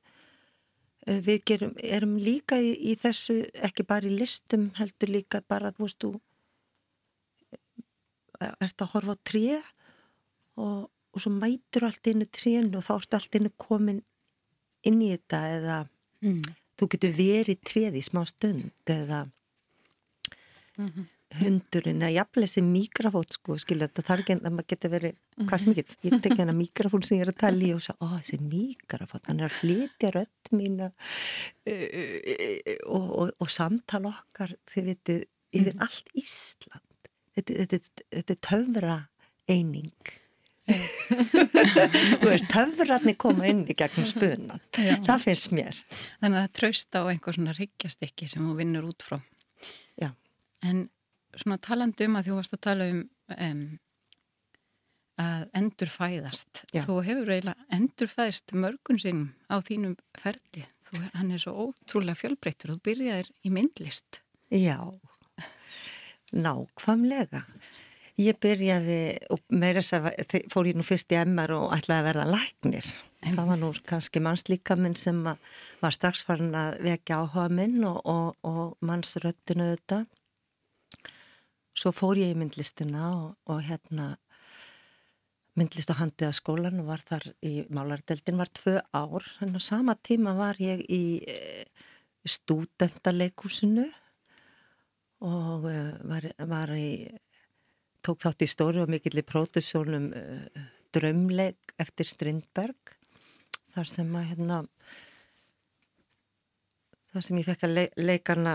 við 1.25 1.43
gerum, 1.50 1.75
erum 1.83 2.17
líka 2.21 2.59
í, 2.61 2.73
í 2.91 2.95
þessu, 3.00 3.41
ekki 3.69 3.87
bara 3.88 4.09
í 4.09 4.15
listum, 4.19 4.71
heldur 4.79 5.12
líka 5.15 5.41
bara, 5.49 5.73
þú 5.77 5.87
veist, 5.87 6.00
þú 6.05 6.11
eh, 8.41 8.55
ert 8.67 8.85
að 8.85 8.93
horfa 8.95 9.17
á 9.17 9.25
tré 9.25 9.61
og, 10.59 10.88
og 10.88 11.23
svo 11.23 11.33
mætir 11.35 11.87
allt 11.88 12.11
innu 12.12 12.27
trénu 12.29 12.79
og 12.79 12.87
þá 12.87 12.95
ertu 12.99 13.19
allt 13.19 13.38
innu 13.41 13.53
komin 13.57 14.03
inn 14.87 15.00
í 15.03 15.12
þetta 15.15 15.45
eða 15.59 15.79
Mm. 16.19 16.43
þú 16.75 16.87
getur 16.91 17.12
verið 17.15 17.61
tréð 17.62 17.97
í 18.00 18.00
smá 18.03 18.25
stund 18.27 18.73
eða 18.91 19.21
hundurinn 21.37 22.02
eða 22.02 22.14
jafnlega 22.14 22.49
þessi 22.49 22.62
mikrafót 22.64 23.35
sko, 23.37 23.56
skilja 23.61 23.88
þetta 23.88 24.04
þarf 24.06 24.23
ekki 24.25 24.37
að 24.38 24.54
maður 24.54 24.68
geta 24.73 24.90
verið 24.92 25.16
hvað 25.42 25.62
sem 25.62 25.75
ekki, 25.75 25.97
ég 26.08 26.23
tek 26.25 26.37
hérna 26.38 26.54
mikrafón 26.56 27.04
sem 27.04 27.18
ég 27.18 27.26
er 27.26 27.32
að 27.35 27.40
tala 27.42 27.66
í 27.66 27.73
og 27.76 27.82
svo, 27.85 27.97
ó 28.00 28.06
þessi 28.14 28.38
mikrafót 28.44 29.28
hann 29.28 29.42
er 29.42 29.49
að 29.50 29.58
flytja 29.58 30.12
rött 30.14 30.52
mína 30.56 30.88
og, 32.87 33.08
og, 33.08 33.35
og 33.37 33.52
samtala 33.52 34.14
okkar, 34.14 34.56
þið 34.73 34.88
veitir 34.92 35.26
yfir 35.52 35.75
mm. 35.75 35.85
allt 35.85 36.14
Ísland. 36.16 37.11
Þetta, 37.38 37.58
þetta, 37.61 38.06
þetta 38.16 38.35
er 38.35 38.40
töfra 38.49 38.97
eining 39.49 40.14
þú 42.20 42.28
veist, 42.28 42.49
töfratni 42.52 43.14
koma 43.16 43.47
inn 43.49 43.62
í 43.68 43.76
gegnum 43.78 44.04
spunan 44.08 44.61
Já. 44.76 44.99
það 45.06 45.23
finnst 45.25 45.54
mér. 45.56 45.78
Þannig 46.20 46.40
að 46.40 46.44
það 46.44 46.54
trösta 46.58 47.00
á 47.00 47.04
einhver 47.08 47.37
svona 47.38 47.54
ryggjastekki 47.56 48.28
sem 48.28 48.44
þú 48.44 48.56
vinnur 48.58 48.88
út 48.90 49.06
frá. 49.06 49.16
Já. 49.97 50.11
En 50.66 50.88
svona 51.37 51.58
talandi 51.62 52.08
um 52.08 52.16
að 52.18 52.30
þú 52.30 52.38
varst 52.38 52.56
að 52.56 52.64
tala 52.64 52.88
um, 52.92 53.04
um 53.37 53.62
að 55.18 55.47
endur 55.58 55.90
fæðast. 55.90 56.62
Já. 56.70 56.85
Þú 56.87 56.99
hefur 57.06 57.32
eiginlega 57.35 57.68
endur 57.75 58.11
fæðist 58.12 58.54
mörgun 58.54 59.00
sinn 59.02 59.25
á 59.50 59.58
þínum 59.66 59.97
ferli. 60.18 60.64
Þú, 60.88 61.02
hann 61.16 61.32
er 61.35 61.42
svo 61.42 61.54
ótrúlega 61.66 62.20
fjölbreyttur. 62.20 62.76
Þú 62.76 62.85
byrjaðir 62.87 63.32
í 63.44 63.52
myndlist. 63.52 64.23
Já, 64.54 64.78
nákvamlega. 66.32 67.42
Ég 68.18 68.38
byrjaði, 68.42 69.02
og 69.30 69.42
meira 69.54 69.82
þess 69.82 69.99
að 69.99 70.49
fór 70.50 70.70
ég 70.70 70.78
nú 70.78 70.87
fyrst 70.87 71.12
í 71.14 71.18
MR 71.20 71.52
og 71.54 71.75
ætlaði 71.76 72.00
að 72.00 72.08
verða 72.08 72.25
læknir. 72.32 72.88
En. 73.18 73.35
Það 73.35 73.50
var 73.50 73.61
nú 73.61 73.68
kannski 73.87 74.23
mannslíka 74.23 74.76
minn 74.78 74.97
sem 74.99 75.20
var 75.26 75.94
strax 75.94 76.25
farin 76.26 76.54
að 76.54 76.80
vekja 76.87 77.20
áhuga 77.23 77.47
minn 77.50 77.82
og, 77.87 77.99
og, 78.06 78.35
og 78.47 78.78
mannsröttinu 78.87 79.73
þetta 79.75 80.04
svo 81.78 81.92
fór 81.94 82.18
ég 82.18 82.32
í 82.35 82.38
myndlistina 82.38 83.12
og, 83.14 83.28
og 83.47 83.62
hérna 83.66 84.16
myndlist 85.58 85.90
á 85.90 85.99
handið 85.99 86.28
að 86.28 86.37
skólan 86.38 86.82
og 86.82 86.90
var 86.90 87.02
þar 87.06 87.25
í 87.47 87.54
málardeldin 87.75 88.38
var 88.38 88.50
tvö 88.54 88.78
ár. 88.94 89.26
En 89.42 89.56
á 89.58 89.61
sama 89.62 89.94
tíma 89.94 90.35
var 90.38 90.58
ég 90.62 90.85
í 90.87 91.02
e, 91.26 91.38
stúdentaleikúsinu 92.26 93.88
og 95.26 95.66
e, 95.70 95.78
var, 96.06 96.28
var 96.50 96.75
í 96.78 96.92
tók 98.06 98.23
þátt 98.23 98.47
í 98.47 98.50
stóri 98.50 98.82
og 98.82 98.90
mikill 98.92 99.18
í 99.18 99.26
pródusjónum 99.26 100.12
e, 100.14 100.25
drömleik 100.94 101.75
eftir 101.78 102.11
Strindberg. 102.11 102.94
Þar 103.75 103.90
sem 103.90 104.14
að 104.18 104.28
hérna 104.32 104.62
þar 107.12 107.26
sem 107.26 107.40
ég 107.40 107.49
fekk 107.49 107.66
að 107.66 107.78
leikarna 107.99 108.54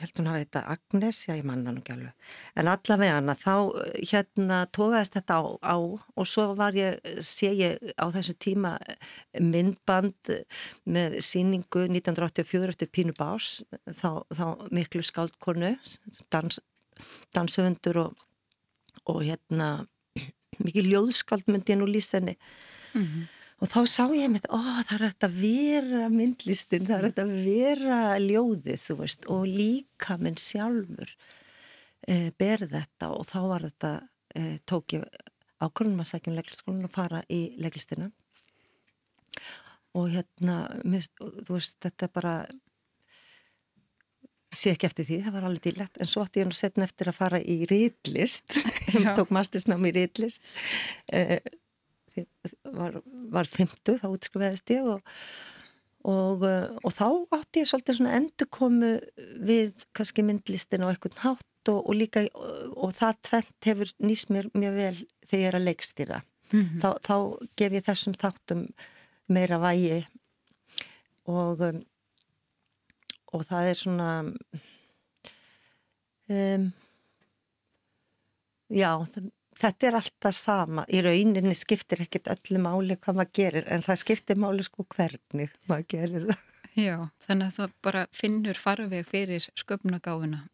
held 0.00 0.18
hún 0.18 0.28
hafa 0.28 0.42
þetta 0.42 0.62
Agnes, 0.74 1.20
já 1.26 1.34
ég 1.36 1.46
manna 1.48 1.72
nú 1.72 1.80
ekki 1.82 1.94
alveg, 1.94 2.30
en 2.58 2.70
allavega 2.72 3.18
hana 3.18 3.34
þá 3.40 3.54
eh, 3.82 3.98
hérna 4.10 4.58
tóðast 4.76 5.16
þetta 5.16 5.38
á, 5.40 5.42
á 5.64 5.76
og 5.78 6.28
svo 6.28 6.48
var 6.58 6.76
ég, 6.76 6.98
sé 7.24 7.52
ég 7.58 7.92
á 7.96 8.06
þessu 8.14 8.34
tíma 8.42 8.74
myndband 9.38 10.34
með 10.84 11.18
síningu 11.24 11.86
1984 11.88 12.74
eftir 12.74 12.92
Pínu 12.92 13.16
Bás, 13.18 13.62
þá, 13.86 14.24
þá 14.32 14.46
miklu 14.74 15.04
skáldkonu, 15.06 15.74
dans, 16.34 16.60
danshöfundur 17.36 18.02
og, 18.06 18.26
og 19.08 19.22
hérna 19.24 19.70
mikið 20.64 20.90
ljóðskáld 20.92 21.48
myndi 21.48 21.74
ég 21.74 21.80
nú 21.80 21.88
lýsa 21.88 22.20
henni. 22.20 22.36
Mm 22.92 23.06
-hmm. 23.06 23.41
Og 23.62 23.70
þá 23.70 23.82
sá 23.86 24.02
ég 24.10 24.26
með 24.26 24.40
þetta, 24.42 24.56
ó 24.58 24.60
það 24.82 24.94
er 24.96 25.02
þetta 25.04 25.28
að 25.28 25.34
vera 25.38 26.06
myndlistin, 26.10 26.86
það 26.88 26.96
er 26.96 27.04
þetta 27.08 27.26
að 27.28 27.34
vera 27.46 27.98
ljóðið, 28.18 28.80
þú 28.88 28.96
veist, 28.98 29.28
og 29.30 29.44
líka 29.46 30.16
minn 30.18 30.38
sjálfur 30.42 31.12
e, 32.10 32.16
ber 32.42 32.64
þetta. 32.72 33.12
Og 33.14 33.28
þá 33.30 33.38
var 33.52 33.66
þetta, 33.68 33.92
e, 34.34 34.42
tók 34.66 34.96
ég 34.96 35.06
ákvörðunum 35.62 36.02
að 36.02 36.10
sækja 36.10 36.32
um 36.32 36.40
leikliskólinu 36.40 36.90
og 36.90 36.96
fara 36.96 37.22
í 37.30 37.40
leiklistina. 37.62 38.10
Og 39.94 40.10
hérna, 40.10 40.58
mist, 40.88 41.14
þú 41.20 41.54
veist, 41.54 41.78
þetta 41.86 42.10
bara, 42.10 42.36
sé 44.50 44.74
ekki 44.74 44.90
eftir 44.90 45.06
því, 45.06 45.22
það 45.28 45.38
var 45.38 45.46
alveg 45.48 45.66
dýrlegt, 45.68 46.02
en 46.02 46.10
svo 46.10 46.26
ætti 46.26 46.42
ég 46.42 46.50
nú 46.50 46.58
setna 46.58 46.90
eftir 46.90 47.12
að 47.12 47.20
fara 47.20 47.38
í 47.38 47.62
rýtlist, 47.70 48.58
tók 49.18 49.30
mastisnám 49.30 49.86
í 49.86 49.94
rýtlist, 49.94 50.42
e, 51.14 51.38
var, 52.72 53.00
var 53.32 53.50
50 53.50 54.00
þá 54.02 54.06
útskrifaðist 54.10 54.72
ég 54.74 54.88
og, 54.94 55.14
og, 56.08 56.44
eh, 56.48 56.68
og 56.82 56.96
þá 56.96 57.06
átti 57.38 57.62
ég 57.62 57.70
svolítið 57.70 57.98
svona 58.00 58.16
endur 58.18 58.50
komu 58.52 58.92
við 59.42 59.86
kannski 59.96 60.24
myndlistin 60.26 60.84
og 60.86 60.94
eitthvað 60.94 61.22
hátt 61.24 61.72
og, 61.72 61.80
og 61.80 61.94
líka 61.96 62.26
og 62.34 62.94
það 62.98 63.22
tvent 63.28 63.70
hefur 63.70 63.94
nýst 64.02 64.32
mér 64.34 64.50
mjög 64.56 64.78
vel 64.80 64.98
þegar 65.30 65.42
ég 65.42 65.48
er 65.50 65.58
að 65.60 65.66
leikstýra 65.68 66.22
mm 66.52 66.60
-hmm. 66.62 66.80
þá, 66.82 66.88
þá 67.06 67.16
gef 67.56 67.72
ég 67.72 67.86
þessum 67.86 68.18
þáttum 68.18 68.66
meira 69.28 69.58
vægi 69.58 70.06
og 71.26 71.60
um, 71.60 71.82
og 73.32 73.44
það 73.48 73.68
er 73.70 73.78
svona 73.80 74.08
um, 76.28 76.72
já 78.72 78.90
það 79.12 79.30
þetta 79.62 79.88
er 79.88 79.98
alltaf 79.98 80.36
sama, 80.36 80.84
í 80.90 81.02
rauninni 81.04 81.54
skiptir 81.58 82.02
ekkit 82.04 82.30
öllu 82.32 82.62
máli 82.62 82.96
hvað 82.98 83.20
maður 83.20 83.34
gerir 83.38 83.68
en 83.72 83.84
það 83.86 84.02
skiptir 84.02 84.40
máli 84.42 84.66
sko 84.66 84.86
hvernig 84.94 85.54
maður 85.70 85.88
gerir 85.94 86.28
það. 86.30 86.48
Já, 86.72 86.96
þannig 87.26 87.48
að 87.50 87.56
það 87.58 87.72
bara 87.84 88.02
finnur 88.16 88.58
farveg 88.58 89.08
fyrir 89.10 89.48
sköpnagáfuna, 89.60 90.46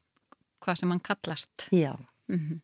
hvað 0.65 0.81
sem 0.81 0.95
hann 0.95 1.05
kallast. 1.07 1.69
Já. 1.71 1.95
Mm 2.29 2.41
-hmm. 2.41 2.61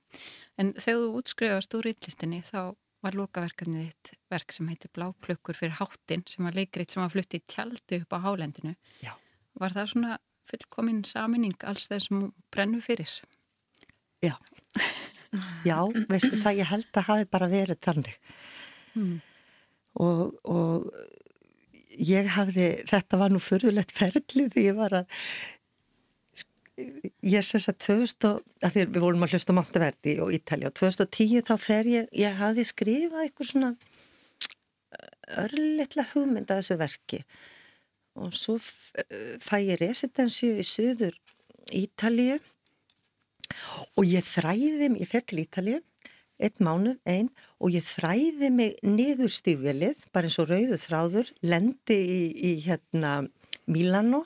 En 0.58 0.72
þegar 0.74 1.00
þú 1.00 1.10
útskrifast 1.20 1.74
úr 1.74 1.86
ytlistinni 1.90 2.42
þá 2.42 2.74
var 3.04 3.16
lokaverkefnið 3.18 3.86
þitt 3.86 4.18
verk 4.32 4.52
sem 4.52 4.68
heitir 4.68 4.90
Bláklökkur 4.96 5.58
fyrir 5.58 5.76
háttin 5.78 6.24
sem 6.30 6.44
var 6.44 6.56
leikriðt 6.56 6.94
sem 6.94 7.02
var 7.02 7.12
fluttið 7.12 7.42
tjaldi 7.46 8.00
upp 8.00 8.12
á 8.16 8.18
hálendinu. 8.24 8.74
Já. 9.02 9.12
Var 9.60 9.70
það 9.76 9.90
svona 9.92 10.18
fullkominn 10.50 11.04
saminning 11.04 11.64
alls 11.64 11.88
þessum 11.88 12.32
brennu 12.50 12.80
fyrir? 12.80 13.10
Já. 14.24 14.34
Já, 15.66 15.78
veistu 16.10 16.38
það, 16.38 16.60
ég 16.60 16.70
held 16.70 17.00
að 17.00 17.08
hafi 17.08 17.28
bara 17.30 17.50
verið 17.52 17.80
þannig. 17.84 18.18
Mm. 18.94 19.14
og, 19.98 20.36
og 20.46 20.84
ég 21.98 22.28
hafði, 22.36 22.68
þetta 22.86 23.18
var 23.18 23.32
nú 23.34 23.40
förðulegt 23.42 23.90
ferli 23.94 24.46
því 24.52 24.66
ég 24.68 24.78
var 24.78 24.94
að 25.00 25.18
ég 27.22 27.44
sess 27.46 27.70
að 27.70 27.80
2000, 27.86 28.38
að 28.66 28.74
því 28.74 28.84
við 28.86 29.02
volum 29.04 29.26
að 29.26 29.34
hlusta 29.34 29.54
Monteverdi 29.54 30.14
og 30.22 30.32
Ítali 30.34 30.66
og 30.66 30.74
2010 30.78 31.44
þá 31.46 31.54
fer 31.62 31.90
ég, 31.90 32.08
ég 32.18 32.38
hafði 32.38 32.64
skrifað 32.66 33.26
eitthvað 33.26 33.50
svona 33.50 33.74
örlittla 35.44 36.06
hugmynd 36.12 36.50
að 36.50 36.62
þessu 36.62 36.78
verki. 36.80 37.20
Og 38.18 38.34
svo 38.36 38.56
fæ 39.42 39.56
ég 39.62 39.78
residensi 39.82 40.50
í 40.58 40.66
söður 40.66 41.16
Ítalið 41.74 42.42
og 43.94 44.06
ég 44.08 44.26
þræði 44.26 44.90
mig, 44.90 45.02
ég 45.04 45.10
fer 45.10 45.26
til 45.28 45.42
Ítalið 45.44 45.82
eitt 46.42 46.60
mánuð, 46.62 46.98
einn 47.06 47.30
og 47.62 47.74
ég 47.74 47.86
þræði 47.86 48.50
mig 48.54 48.76
niður 48.82 49.32
stífvelið 49.32 50.06
bara 50.14 50.28
eins 50.28 50.40
og 50.42 50.50
rauðu 50.50 50.78
þráður 50.82 51.30
lendi 51.46 51.98
í, 51.98 52.20
í 52.34 52.52
hérna 52.64 53.14
Milano 53.70 54.24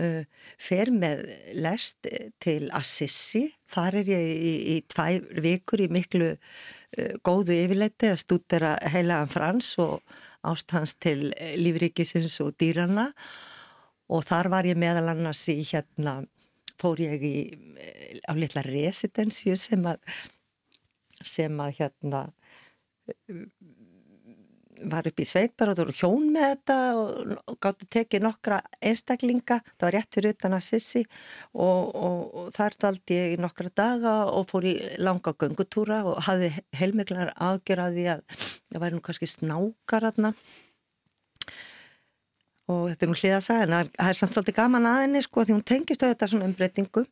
uh, 0.00 0.24
fer 0.58 0.92
með 0.94 1.26
lest 1.58 2.08
til 2.42 2.70
Assisi. 2.74 3.44
Þar 3.68 4.00
er 4.02 4.14
ég 4.14 4.30
í, 4.32 4.54
í 4.74 4.78
tvær 4.88 5.28
vikur 5.44 5.84
í 5.84 5.90
miklu 5.92 6.32
uh, 6.32 7.12
góðu 7.26 7.58
yfirleiti 7.58 8.12
að 8.12 8.22
stúdera 8.24 8.76
heilagan 8.88 9.32
Frans 9.32 9.74
og 9.82 10.00
ástans 10.48 10.94
til 11.02 11.32
lífrikisins 11.58 12.38
og 12.44 12.54
dýrana 12.60 13.10
og 14.08 14.24
þar 14.24 14.48
var 14.54 14.68
ég 14.68 14.78
meðal 14.78 15.10
annars 15.12 15.42
í 15.52 15.60
hérna 15.66 16.22
fór 16.78 17.00
ég 17.02 17.24
í, 17.24 17.36
á 18.28 18.32
litla 18.38 18.64
residensju 18.66 19.56
sem 19.58 19.86
að 19.88 20.02
sem 21.26 21.60
að 21.60 21.74
hérna 21.80 22.28
var 24.86 25.08
upp 25.10 25.20
í 25.20 25.26
Sveitbar 25.26 25.72
og 25.72 25.78
þú 25.78 25.84
eru 25.84 25.94
hjón 25.96 26.26
með 26.34 26.44
þetta 26.52 26.76
og, 26.98 27.56
gáttu 27.62 27.88
tekið 27.90 28.24
nokkra 28.24 28.60
einstaklinga, 28.78 29.60
það 29.74 29.86
var 29.86 29.96
rétt 29.96 30.14
fyrir 30.14 30.36
utan 30.36 30.54
að 30.54 30.64
sissi 30.68 31.02
og, 31.52 31.96
og, 31.96 32.20
og 32.42 32.52
þar 32.56 32.78
daldi 32.84 33.18
ég 33.18 33.42
nokkra 33.42 33.72
daga 33.74 34.14
og 34.30 34.46
fór 34.52 34.68
í 34.70 34.76
langa 35.02 35.34
göngutúra 35.34 36.02
og 36.06 36.22
hafði 36.28 36.52
heilmiklar 36.78 37.34
afgjör 37.34 37.84
að 37.88 37.98
því 37.98 38.06
að 38.14 38.24
það 38.38 38.82
væri 38.84 38.98
nú 38.98 39.04
kannski 39.08 39.30
snákar 39.32 40.08
aðna 40.12 40.34
og 42.68 42.88
þetta 42.90 43.06
er 43.06 43.10
nú 43.10 43.18
hliðasa 43.18 43.60
en 43.64 43.74
það 43.74 44.08
er 44.08 44.18
samt 44.18 44.34
svolítið 44.36 44.56
gaman 44.58 44.88
aðinni 44.88 45.22
sko 45.24 45.44
því 45.44 45.54
hún 45.56 45.68
tengist 45.68 46.02
á 46.04 46.10
þetta 46.10 46.28
svona 46.32 46.48
umbreytingum. 46.50 47.06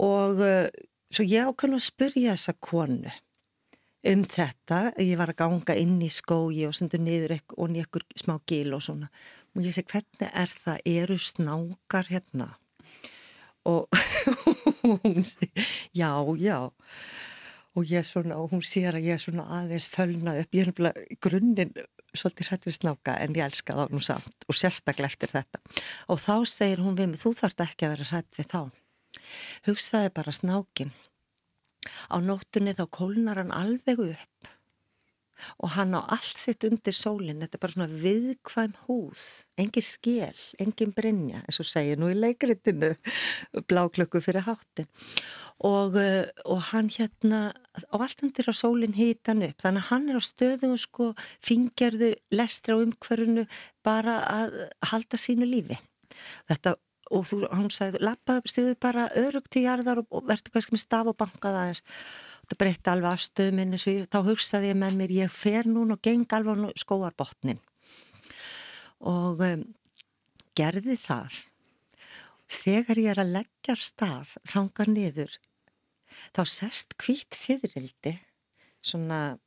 Og 0.00 0.40
uh, 0.40 0.68
svo 1.12 1.26
ég 1.26 1.50
ákveðin 1.50 1.76
að 1.76 1.84
spyrja 1.84 2.36
þessa 2.36 2.54
konu 2.64 3.12
um 4.10 4.22
þetta, 4.24 4.78
ég 4.96 5.18
var 5.20 5.32
að 5.32 5.40
ganga 5.42 5.76
inn 5.76 5.98
í 6.00 6.08
skógi 6.12 6.64
og 6.64 6.72
sendur 6.76 7.02
niður 7.04 7.36
og 7.60 7.76
ekkur 7.82 8.06
smá 8.16 8.38
gil 8.48 8.72
og 8.72 8.84
svona. 8.86 9.10
Og 9.52 9.66
ég 9.66 9.76
segi 9.76 9.92
hvernig 9.92 10.30
er 10.30 10.54
það, 10.54 10.80
eru 10.88 11.18
snákar 11.20 12.08
hérna? 12.08 12.54
Og 13.68 13.92
já, 16.00 16.12
já. 16.40 16.58
Og 17.76 17.86
ég 17.86 18.00
er 18.00 18.08
svona, 18.08 18.40
og 18.40 18.54
hún 18.54 18.64
sér 18.64 18.96
að 18.96 19.10
ég 19.10 19.18
er 19.18 19.22
svona 19.22 19.44
aðeins 19.60 19.90
fölna 19.90 20.38
upp, 20.40 20.54
ég 20.54 20.64
er 20.64 20.72
náttúrulega 20.72 21.20
grunninn 21.20 21.76
svolítið 22.16 22.50
hrætt 22.50 22.68
við 22.68 22.76
snáka 22.78 23.16
en 23.22 23.36
ég 23.38 23.46
elska 23.46 23.76
þá 23.76 23.84
nú 23.94 24.02
samt 24.04 24.46
og 24.48 24.58
sérstaklega 24.58 25.10
eftir 25.10 25.34
þetta. 25.34 25.60
Og 26.10 26.22
þá 26.22 26.34
segir 26.48 26.82
hún 26.84 26.98
við 26.98 27.12
mig, 27.12 27.22
þú 27.22 27.34
þarft 27.40 27.64
ekki 27.66 27.86
að 27.86 27.94
vera 27.96 28.08
hrætt 28.12 28.38
við 28.38 28.50
þá. 28.50 28.62
Hugsaði 29.68 30.14
bara 30.16 30.34
snákin 30.34 30.94
á 32.12 32.16
nóttunni 32.20 32.74
þá 32.76 32.84
kólnar 32.92 33.40
hann 33.40 33.54
alveg 33.54 34.02
upp 34.12 34.50
og 35.64 35.72
hann 35.72 35.96
á 35.96 36.04
allt 36.04 36.36
sitt 36.36 36.66
undir 36.68 36.92
sólinn, 36.92 37.40
þetta 37.40 37.56
er 37.56 37.62
bara 37.62 37.72
svona 37.72 38.00
viðkvæm 38.02 38.74
húð, 38.84 39.22
engin 39.56 39.86
skél, 39.86 40.42
engin 40.60 40.92
brinja, 40.92 41.40
eins 41.46 41.60
og 41.62 41.68
segja 41.70 41.96
nú 41.96 42.10
í 42.12 42.18
leikritinu, 42.18 42.92
bláklöku 43.70 44.20
fyrir 44.20 44.44
háttin 44.44 44.90
og, 45.60 45.96
eh, 45.96 46.28
og 46.44 46.62
hann 46.72 46.88
hérna 46.88 47.52
á 47.92 47.96
allt 48.00 48.22
undir 48.24 48.48
á 48.48 48.54
sólinn 48.56 48.96
hýtan 48.96 49.44
upp. 49.44 49.60
Þannig 49.60 49.82
að 49.84 49.90
hann 49.90 50.08
er 50.08 50.16
á 50.16 50.22
stöðu 50.24 50.72
og 50.72 50.80
sko 50.80 51.14
fingerðu 51.44 52.14
lestra 52.32 52.76
á 52.76 52.82
umhverfunu 52.82 53.46
bara 53.84 54.20
að 54.24 54.70
halda 54.88 55.16
sínu 55.20 55.44
lífi. 55.44 55.78
Þetta 56.48 56.76
og 57.10 57.26
þú, 57.26 57.42
hann 57.50 57.70
sagði, 57.74 58.00
lappaðu 58.06 58.50
stíðu 58.50 58.76
bara 58.80 59.08
örugt 59.18 59.56
í 59.58 59.64
jarðar 59.66 60.02
og, 60.04 60.08
og 60.14 60.28
verður 60.30 60.54
kannski 60.54 60.76
með 60.76 60.84
staf 60.84 61.10
og 61.10 61.18
bankað 61.18 61.58
aðeins. 61.58 61.82
Þetta 62.44 62.58
breytti 62.62 62.90
alveg 62.90 63.10
afstöðu 63.10 63.56
minni 63.58 63.80
svo 63.80 63.96
þá 64.10 64.18
hugsaði 64.26 64.70
ég 64.72 64.78
með 64.78 64.96
mér, 64.98 65.12
ég 65.26 65.34
fer 65.34 65.68
núna 65.68 65.98
og 65.98 66.02
geng 66.06 66.24
alveg 66.34 66.72
skóarbotnin 66.80 67.60
og 69.00 69.40
um, 69.44 69.62
gerði 70.58 70.96
það. 71.00 71.38
Þegar 72.50 72.98
ég 72.98 73.12
er 73.12 73.22
að 73.22 73.34
leggja 73.38 73.76
stað 73.78 74.34
þanga 74.50 74.86
niður 74.90 75.36
þá 76.36 76.42
sest 76.48 76.96
hvít 77.00 77.36
fyririldi 77.36 78.16
svona 78.84 79.38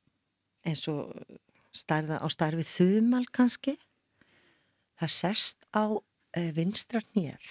eins 0.63 0.85
og 0.91 1.11
starfa, 1.75 2.19
á 2.21 2.27
starfið 2.31 2.69
þumal 2.69 3.25
kannski. 3.33 3.77
Það 4.99 5.13
sest 5.15 5.65
á 5.73 5.83
e, 6.37 6.51
vinstra 6.55 7.01
nýjar 7.15 7.43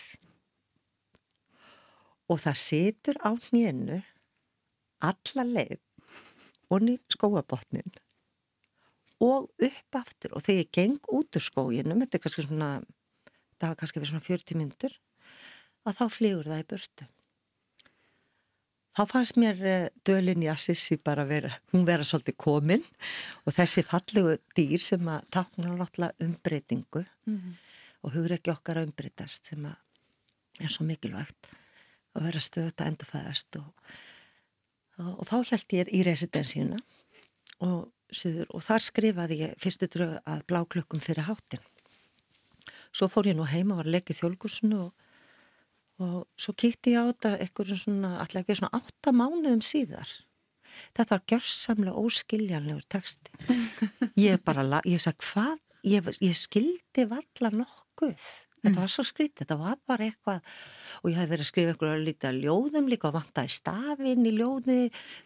og 2.30 2.38
það 2.40 2.60
situr 2.62 3.18
á 3.20 3.30
nýjenu 3.52 3.98
alla 5.04 5.44
leið 5.44 5.80
og 6.72 6.84
nýj 6.86 7.00
skóabotnin 7.12 7.98
og 9.22 9.50
upp 9.52 9.98
aftur. 9.98 10.32
Og 10.32 10.42
þegar 10.46 10.62
ég 10.62 10.72
geng 10.72 11.10
út 11.12 11.36
úr 11.36 11.44
skóginum 11.44 12.00
þetta 12.02 12.18
er 12.18 12.24
kannski 12.24 12.46
svona 12.46 12.70
það 13.58 13.68
var 13.68 13.80
kannski 13.80 14.00
verið 14.00 14.14
svona 14.14 14.28
40 14.28 14.58
myndur 14.58 14.96
að 15.86 15.98
þá 15.98 16.04
flýgur 16.16 16.48
það 16.50 16.62
í 16.62 16.68
burtu 16.72 17.08
þá 18.96 19.02
fannst 19.08 19.38
mér 19.40 19.62
eh, 19.64 19.88
dölin 20.06 20.44
í 20.44 20.50
Assisi 20.52 20.98
bara 21.00 21.24
vera, 21.28 21.52
hún 21.72 21.86
vera 21.88 22.04
svolítið 22.06 22.36
komin 22.40 22.84
og 23.46 23.56
þessi 23.56 23.84
fallegu 23.86 24.36
dýr 24.56 24.84
sem 24.84 25.08
að 25.08 25.26
takna 25.32 25.72
náttúrulega 25.72 26.26
umbreytingu 26.26 27.04
mm 27.04 27.38
-hmm. 27.38 27.54
og 28.02 28.14
hugur 28.14 28.36
ekki 28.36 28.52
okkar 28.52 28.78
að 28.78 28.90
umbreytast 28.90 29.46
sem 29.46 29.64
að 29.64 29.76
er 30.60 30.68
svo 30.68 30.84
mikilvægt 30.84 31.50
að 32.14 32.24
vera 32.28 32.40
stöðt 32.40 32.80
að 32.80 32.86
endurfæðast 32.86 33.56
og, 33.56 33.68
og, 34.98 35.12
og 35.20 35.26
þá 35.26 35.36
held 35.50 35.72
ég 35.72 35.88
í 35.88 36.02
residensíuna 36.02 36.78
og, 37.60 37.92
og 38.48 38.62
þar 38.62 38.82
skrifaði 38.82 39.38
ég 39.46 39.54
fyrstu 39.58 39.88
drög 39.88 40.18
að 40.26 40.44
bláklökkum 40.46 41.00
fyrir 41.00 41.24
háttin 41.24 41.64
svo 42.92 43.08
fór 43.08 43.30
ég 43.30 43.36
nú 43.36 43.48
heima 43.48 43.74
og 43.74 43.82
var 43.82 43.88
að 43.88 43.96
leggja 43.96 44.18
þjólkursunu 44.20 44.80
og 44.86 45.01
og 46.02 46.28
svo 46.40 46.54
kýtti 46.58 46.94
ég 46.96 47.02
á 47.02 47.10
þetta 47.10 47.32
eitthvað 47.38 47.72
svona, 47.80 48.12
alltaf 48.22 48.42
ekki 48.42 48.58
svona 48.60 48.80
átta 48.80 49.14
mánuðum 49.16 49.64
síðar. 49.64 50.12
Þetta 50.96 51.10
var 51.14 51.26
gjörsamlega 51.32 52.04
óskiljanlegur 52.04 52.86
texti. 52.92 53.34
Ég 54.26 54.40
bara, 54.44 54.80
ég 54.88 55.02
sagði 55.04 55.28
hvað? 55.28 55.58
Ég, 55.82 56.08
ég 56.22 56.38
skildi 56.38 57.04
valla 57.10 57.50
nokkuð. 57.52 58.30
Þetta 58.62 58.78
var 58.78 58.90
svo 58.92 59.02
skrítið, 59.02 59.40
þetta 59.40 59.56
var 59.58 59.78
bara 59.90 60.06
eitthvað. 60.06 60.50
Og 61.02 61.08
ég 61.10 61.16
hef 61.18 61.30
verið 61.32 61.42
að 61.42 61.48
skrifa 61.48 61.72
eitthvað 61.72 62.02
lítið 62.06 62.36
ljóðum 62.44 62.90
líka 62.92 63.08
og 63.08 63.16
vanta 63.16 63.42
í 63.42 63.50
stafinn 63.50 64.28
í 64.28 64.32
ljóði. 64.36 64.76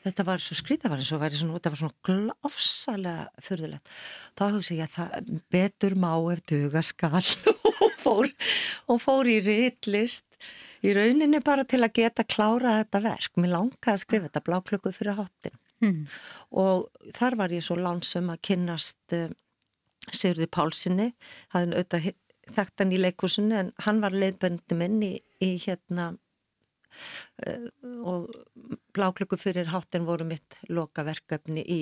Þetta 0.07 0.25
var 0.25 0.45
svo 0.45 0.57
skrítið, 0.57 0.87
það 0.87 0.95
var 0.95 1.03
svona, 1.11 1.59
þetta 1.59 1.73
var 1.75 1.81
svona 1.83 2.07
glofsalega 2.09 3.45
fyrðulegt 3.45 3.93
þá 4.41 4.45
hugsi 4.55 4.79
ég 4.79 4.89
að 4.89 4.95
það 4.97 5.35
betur 5.53 5.99
má 6.01 6.11
ef 6.33 6.45
duga 6.49 6.85
skall 6.89 7.27
og 7.85 8.01
fór, 8.01 8.33
og 8.89 9.05
fór 9.05 9.29
í 9.29 9.37
reytlist 9.45 10.41
í 10.85 10.93
rauninni 10.97 11.41
bara 11.45 11.65
til 11.69 11.83
að 11.85 11.95
geta 12.01 12.27
klárað 12.27 12.81
þetta 12.83 13.03
verk. 13.07 13.33
Mér 13.41 13.55
langaði 13.55 13.95
að 13.95 14.03
skrifa 14.03 14.29
þetta 14.29 14.45
bláklöku 14.49 14.93
fyrir 14.97 15.19
háttin 15.21 15.57
mm. 15.85 16.05
og 16.63 17.11
þar 17.17 17.39
var 17.41 17.55
ég 17.55 17.65
svo 17.65 17.79
lánsum 17.81 18.31
að 18.33 18.43
kynnast 18.51 19.17
uh, 19.17 19.29
Sigurði 20.07 20.47
Pálssoni, 20.55 21.09
hafði 21.51 21.75
auðvitað 21.75 22.13
þekkt 22.57 22.83
hann 22.83 22.93
í 22.95 23.01
leikursinu 23.01 23.57
en 23.59 23.73
hann 23.83 24.03
var 24.05 24.15
leiðböndum 24.15 24.85
inn 24.87 25.01
í, 25.03 25.13
í 25.43 25.57
hérna 25.65 26.13
uh, 26.15 27.69
og 28.07 28.29
bláklöku 28.95 29.39
fyrir 29.41 29.73
háttin 29.73 30.07
voru 30.07 30.29
mitt 30.29 30.59
lokaverkefni 30.71 31.65
í 31.67 31.81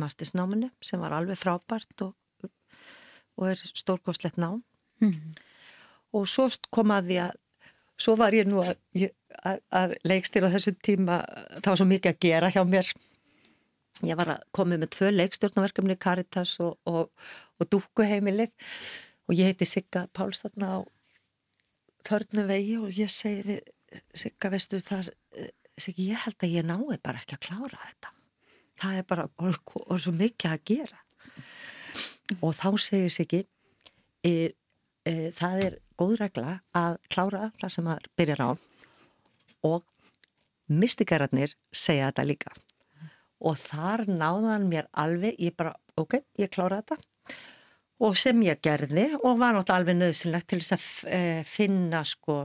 mastisnáminu 0.00 0.70
sem 0.84 1.00
var 1.00 1.14
alveg 1.16 1.40
frábært 1.40 2.04
og, 2.04 2.14
og 3.36 3.50
er 3.52 3.60
stórkoslegt 3.72 4.40
nám. 4.40 4.62
Mm. 5.00 5.36
Og 6.16 6.24
svo 6.30 6.48
kom 6.72 6.92
að 6.94 7.10
því 7.10 7.18
að 7.26 7.42
svo 8.00 8.16
var 8.20 8.34
ég 8.36 8.48
nú 8.48 8.62
að, 8.62 8.76
að, 9.42 9.60
að 9.70 9.94
leikstýra 10.04 10.50
á 10.50 10.54
þessu 10.56 10.74
tíma, 10.84 11.20
það 11.60 11.70
var 11.70 11.80
svo 11.80 11.88
mikið 11.90 12.12
að 12.12 12.22
gera 12.26 12.52
hjá 12.52 12.62
mér. 12.68 12.90
Ég 14.04 14.18
var 14.18 14.34
að 14.34 14.42
koma 14.56 14.76
með 14.76 14.92
tvö 14.92 15.12
leikstjórnaverkefni 15.14 15.96
Caritas 16.00 16.58
og, 16.60 16.76
og, 16.84 17.08
og 17.56 17.70
Dúkuheimilið 17.72 18.52
og 19.26 19.38
ég 19.38 19.48
heiti 19.50 19.68
Sigga 19.68 20.04
Pálsdótna 20.12 20.76
á 20.76 20.78
förnu 22.06 22.44
vegi 22.46 22.76
og 22.78 22.92
ég 22.92 23.10
segi 23.10 23.42
við 23.46 23.64
Sigga, 24.14 24.50
veistu 24.52 24.82
það 24.84 25.08
Sigga, 25.80 26.02
ég 26.02 26.22
held 26.26 26.44
að 26.44 26.54
ég 26.58 26.68
nái 26.68 27.00
bara 27.00 27.22
ekki 27.22 27.36
að 27.38 27.44
klára 27.48 27.80
þetta. 27.86 28.12
Það 28.76 29.00
er 29.00 29.08
bara 29.08 29.26
og, 29.40 29.74
og 29.86 30.00
svo 30.02 30.12
mikið 30.12 30.52
að 30.52 30.64
gera. 30.68 31.00
Og 32.42 32.52
þá 32.58 32.68
segir 32.82 33.12
Siggi 33.14 33.42
e, 34.26 34.32
e, 35.06 35.14
það 35.36 35.62
er 35.64 35.78
góð 36.00 36.16
regla 36.20 36.60
að 36.76 36.98
klára 37.12 37.50
það 37.60 37.72
sem 37.74 37.90
að 37.92 38.08
byrja 38.18 38.36
á 38.44 38.50
og 39.66 39.84
mystikararnir 40.66 41.54
segja 41.72 42.10
þetta 42.10 42.26
líka. 42.26 42.54
Og 43.46 43.58
þar 43.60 44.06
náðan 44.08 44.66
mér 44.70 44.88
alveg, 44.96 45.36
ég 45.38 45.56
bara, 45.56 45.74
ok, 46.00 46.20
ég 46.40 46.52
klára 46.52 46.80
þetta. 46.82 46.98
Og 48.06 48.16
sem 48.18 48.40
ég 48.44 48.60
gerði 48.64 49.06
og 49.22 49.38
var 49.40 49.56
náttúrulega 49.56 49.80
alveg 49.80 49.98
nöðsynlegt 50.00 50.48
til 50.52 50.60
þess 50.60 50.76
að 50.76 51.12
e, 51.16 51.20
finna 51.48 52.02
sko 52.04 52.42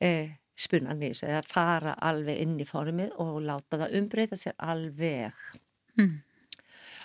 e, 0.00 0.12
spunan 0.56 1.02
í 1.02 1.10
þessu, 1.12 1.26
eða 1.28 1.42
fara 1.48 1.96
alveg 2.00 2.40
inn 2.44 2.56
í 2.60 2.68
formið 2.68 3.16
og 3.20 3.42
láta 3.44 3.80
það 3.82 3.98
umbreyta 4.00 4.40
sér 4.40 4.56
alveg. 4.72 5.36
Mm 6.00 6.14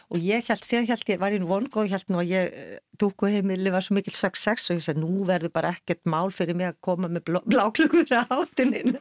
og 0.09 0.23
ég 0.25 0.47
held, 0.49 0.63
síðan 0.65 0.87
held 0.89 1.09
ég, 1.11 1.19
var 1.21 1.33
ég 1.35 1.41
nú 1.43 1.49
vongu 1.49 1.81
og 1.81 1.89
ég 1.89 1.93
held 1.93 2.07
nú 2.09 2.21
að 2.21 2.31
ég 2.31 2.53
dúku 2.99 3.29
heimili 3.29 3.71
var 3.71 3.85
svo 3.85 3.95
mikil 3.95 4.13
success 4.17 4.71
og 4.71 4.79
ég 4.79 4.85
sagði 4.85 5.03
nú 5.03 5.25
verður 5.27 5.53
bara 5.53 5.71
ekkert 5.75 6.01
mál 6.09 6.33
fyrir 6.35 6.57
mig 6.57 6.71
að 6.71 6.79
koma 6.85 7.09
með 7.11 7.27
blá, 7.29 7.39
bláklugur 7.45 8.09
áttinn 8.17 8.73
inn, 8.79 8.97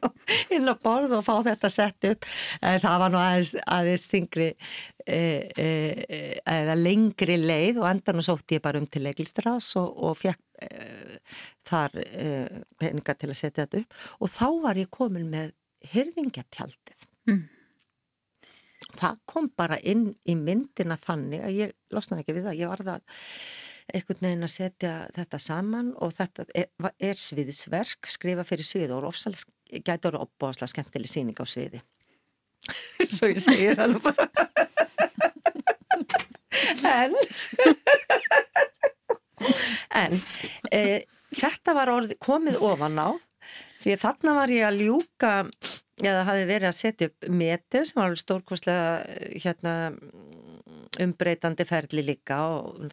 inn 0.55 0.68
á 0.68 0.75
borð 0.77 1.16
og 1.18 1.25
fá 1.27 1.35
þetta 1.49 1.73
sett 1.73 2.09
upp. 2.12 2.29
En 2.61 2.81
það 2.85 3.03
var 3.03 3.14
nú 3.14 3.21
aðeins, 3.23 3.55
aðeins 3.79 4.07
þingri 4.12 4.49
e, 5.07 5.21
e, 5.57 5.68
eða 6.44 6.79
lengri 6.79 7.40
leið 7.40 7.83
og 7.83 7.90
endan 7.90 8.23
og 8.23 8.29
sótti 8.29 8.61
ég 8.61 8.64
bara 8.68 8.83
um 8.83 8.88
til 8.88 9.09
Egilstrás 9.09 9.73
og, 9.81 9.90
og 9.97 10.18
fekk 10.21 10.68
e, 10.68 11.21
þar 11.68 12.01
peninga 12.79 13.16
til 13.16 13.33
að 13.33 13.38
setja 13.40 13.64
þetta 13.64 13.85
upp. 13.85 14.03
Og 14.21 14.35
þá 14.37 14.49
var 14.68 14.83
ég 14.85 14.92
komin 14.92 15.31
með 15.33 15.55
hyrðingatjaldið 15.94 17.09
mm 17.31 17.47
það 18.96 19.18
kom 19.29 19.51
bara 19.57 19.79
inn 19.83 20.11
í 20.24 20.37
myndina 20.38 20.96
þannig 21.01 21.44
að 21.44 21.59
ég 21.59 21.74
losnaði 21.94 22.24
ekki 22.24 22.37
við 22.38 22.48
það, 22.48 22.61
ég 22.61 22.72
var 22.72 22.85
það 22.87 23.03
einhvern 23.88 24.24
veginn 24.27 24.44
að 24.44 24.53
setja 24.53 24.92
þetta 25.16 25.38
saman 25.40 25.92
og 26.05 26.12
þetta 26.16 26.44
er, 26.53 26.68
er 27.01 27.20
sviðisverk 27.20 28.09
skrifa 28.11 28.44
fyrir 28.48 28.68
svið 28.68 28.92
og 28.96 29.09
ofsalega 29.12 29.81
gæti 29.85 30.09
orðið 30.09 30.24
opbásla 30.24 30.68
skemmtileg 30.68 31.11
síning 31.12 31.37
á 31.40 31.44
sviði. 31.48 31.81
Svo 33.14 33.31
ég 33.33 33.40
segi 33.40 33.72
það 33.77 33.94
nú 33.94 34.05
bara. 34.05 34.29
En 36.88 37.12
en 40.03 40.20
e, 40.72 41.05
þetta 41.37 41.74
var 41.77 41.92
orðið 41.92 42.20
komið 42.24 42.59
ofan 42.64 43.01
á 43.01 43.09
því 43.83 43.96
þarna 44.03 44.35
var 44.40 44.53
ég 44.53 44.66
að 44.68 44.81
ljúka 44.85 45.33
eða 46.02 46.26
hafi 46.28 46.44
verið 46.48 46.68
að 46.70 46.76
setja 46.78 47.08
upp 47.11 47.28
metu 47.30 47.84
sem 47.84 47.98
var 47.98 48.08
alveg 48.08 48.22
stórkoslega 48.22 48.90
hérna, 49.42 49.74
umbreytandi 51.02 51.66
ferli 51.68 52.04
líka 52.06 52.38
og 52.58 52.87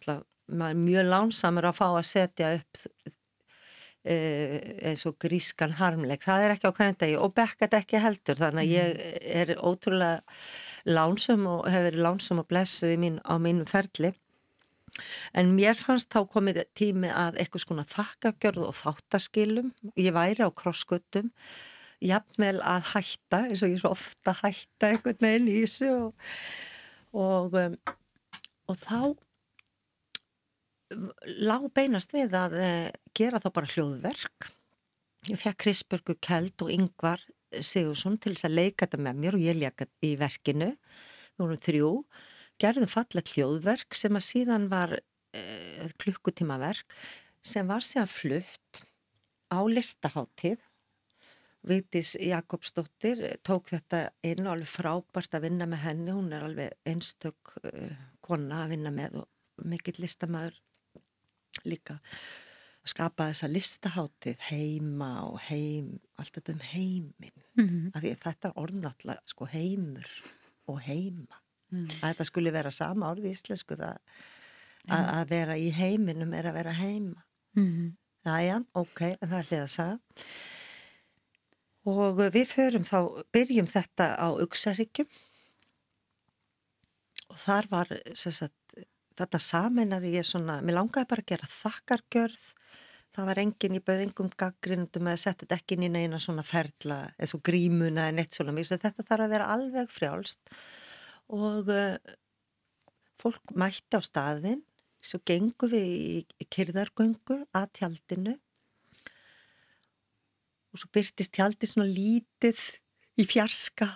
mjög 0.46 1.08
lánsamur 1.10 1.68
að 1.70 1.78
fá 1.78 1.86
að 1.88 2.08
setja 2.10 2.52
upp 2.60 2.82
eins 4.06 5.02
og 5.08 5.16
grískan 5.18 5.74
harmleik, 5.80 6.22
það 6.22 6.44
er 6.44 6.52
ekki 6.54 6.70
á 6.70 6.76
hvernig 6.76 6.98
degi 7.00 7.16
og 7.18 7.32
bekkat 7.34 7.74
ekki 7.74 8.02
heldur 8.02 8.38
þannig 8.38 8.62
að 8.62 8.74
ég 8.76 9.00
er 9.40 9.50
ótrúlega 9.58 10.20
lánsum 10.86 11.48
og 11.50 11.66
hefur 11.66 11.88
verið 11.88 12.04
lánsum 12.06 12.42
og 12.42 12.46
blessuð 12.46 12.94
mín, 13.02 13.18
á 13.26 13.34
mínum 13.42 13.66
ferli. 13.66 14.12
En 15.34 15.50
mér 15.56 15.74
fannst 15.76 16.12
þá 16.14 16.22
komið 16.30 16.62
tími 16.78 17.10
að 17.10 17.40
eitthvað 17.42 17.64
skona 17.66 17.84
þakkagjörð 17.90 18.68
og 18.68 18.76
þáttaskilum. 18.78 19.72
Ég 19.98 20.14
væri 20.16 20.46
á 20.46 20.50
krossgötum 20.54 21.32
jafnvel 22.04 22.58
að 22.60 22.90
hætta 22.92 23.42
eins 23.46 23.62
og 23.64 23.72
ég 23.72 23.80
svo 23.80 23.92
ofta 23.94 24.34
hætta 24.42 24.90
einhvern 24.90 25.22
veginn 25.22 25.48
í 25.48 25.60
þessu 25.62 25.92
og, 25.94 26.26
og, 27.16 27.56
um, 27.60 27.78
og 28.70 28.82
þá 28.82 28.98
lág 31.26 31.66
beinast 31.74 32.14
við 32.14 32.36
að 32.38 32.58
uh, 32.60 32.90
gera 33.16 33.40
þá 33.42 33.48
bara 33.54 33.72
hljóðverk. 33.72 34.50
Ég 35.26 35.40
fekk 35.42 35.62
Krisburgu 35.64 36.14
Kjeld 36.22 36.62
og 36.62 36.70
Yngvar 36.70 37.22
Sigursson 37.64 38.18
til 38.22 38.34
þess 38.36 38.46
að 38.48 38.58
leika 38.60 38.86
þetta 38.86 39.02
með 39.02 39.22
mér 39.22 39.38
og 39.38 39.46
ég 39.46 39.58
leika 39.58 39.88
í 40.04 40.14
verkinu. 40.20 40.72
Við 41.36 41.42
vorum 41.42 41.62
þrjú 41.64 41.90
gerðum 42.62 42.90
fallet 42.90 43.32
hljóðverk 43.34 43.96
sem 43.98 44.16
að 44.16 44.28
síðan 44.28 44.68
var 44.72 44.96
uh, 44.96 45.88
klukkutímaverk 46.02 46.98
sem 47.46 47.66
var 47.68 47.84
síðan 47.86 48.10
flutt 48.10 48.86
á 49.52 49.58
listaháttíð 49.70 50.62
Vigdís 51.66 52.14
Jakobsdóttir 52.22 53.22
tók 53.46 53.70
þetta 53.72 54.06
inn 54.26 54.46
og 54.46 54.52
alveg 54.54 54.70
frábært 54.70 55.34
að 55.34 55.48
vinna 55.48 55.66
með 55.66 55.82
henni, 55.82 56.14
hún 56.14 56.32
er 56.34 56.46
alveg 56.46 56.76
einstök 56.86 57.56
uh, 57.64 57.94
kona 58.22 58.64
að 58.64 58.76
vinna 58.76 58.92
með 58.94 59.20
og 59.22 59.66
mikill 59.66 59.96
listamæður 60.02 60.60
líka 61.66 61.96
að 61.96 62.92
skapa 62.92 63.28
þessa 63.32 63.50
listaháttið 63.50 64.46
heima 64.46 65.10
og 65.26 65.40
heim, 65.48 65.96
allt 66.20 66.38
þetta 66.38 66.54
um 66.54 66.62
heiminn, 66.62 67.42
mm 67.56 67.66
-hmm. 67.66 67.90
af 67.94 68.02
því 68.02 68.12
að 68.12 68.22
þetta 68.26 68.48
er 68.48 68.60
orðnáttúrulega 68.62 69.34
sko 69.34 69.48
heimur 69.50 70.10
og 70.66 70.80
heima, 70.80 71.42
mm. 71.70 71.88
að 72.00 72.08
þetta 72.08 72.24
skulle 72.24 72.52
vera 72.52 72.70
sama 72.70 73.10
orði 73.10 73.32
í 73.32 73.34
íslensku 73.34 73.74
það 73.74 73.98
að, 74.86 75.04
að 75.18 75.28
vera 75.30 75.56
í 75.58 75.70
heiminum 75.74 76.34
er 76.34 76.50
að 76.50 76.58
vera 76.60 76.72
heima. 76.72 77.24
Mm 77.56 77.66
-hmm. 77.66 77.96
Jæja, 78.26 78.60
ok, 78.74 79.00
það 79.20 79.38
er 79.38 79.48
því 79.50 79.58
að 79.62 79.70
sagða. 79.70 79.98
Og 81.86 82.18
við 82.34 82.48
förum 82.50 82.84
þá, 82.86 82.98
byrjum 83.34 83.68
þetta 83.70 84.10
á 84.18 84.28
Uxarryggjum 84.42 85.06
og 87.30 87.38
þar 87.38 87.68
var 87.70 87.92
sagt, 88.18 88.54
þetta 89.18 89.40
saminnaði 89.42 90.16
ég 90.16 90.26
svona, 90.26 90.60
mér 90.62 90.80
langaði 90.80 91.10
bara 91.10 91.24
að 91.24 91.30
gera 91.32 91.50
þakkargjörð, 91.56 92.44
það 93.16 93.28
var 93.30 93.40
engin 93.42 93.78
í 93.78 93.82
bauðingum 93.86 94.30
gaggrindum 94.38 95.10
eða 95.10 95.22
setja 95.22 95.44
þetta 95.44 95.58
ekki 95.60 95.76
inn 95.76 95.86
í 95.86 95.92
neina 95.94 96.20
svona 96.22 96.44
ferla 96.46 96.98
eins 97.16 97.34
og 97.38 97.42
grímuna 97.46 98.10
en 98.10 98.20
eitt 98.22 98.36
svona, 98.36 98.54
að 98.54 98.82
þetta 98.84 99.06
þarf 99.06 99.26
að 99.26 99.34
vera 99.36 99.50
alveg 99.54 99.92
frjálst. 99.94 100.56
Og 101.34 101.70
uh, 101.72 101.96
fólk 103.18 103.54
mætti 103.58 103.98
á 103.98 104.02
staðin, 104.04 104.62
svo 105.02 105.22
gengum 105.26 105.72
við 105.72 106.26
í 106.42 106.48
kyrðargöngu 106.50 107.44
að 107.56 107.70
tjaldinu 107.78 108.36
og 110.76 110.82
svo 110.82 110.92
byrtist 110.92 111.32
tjaldi 111.32 111.68
svona 111.70 111.88
lítið 111.88 112.60
í 113.16 113.24
fjarska 113.24 113.88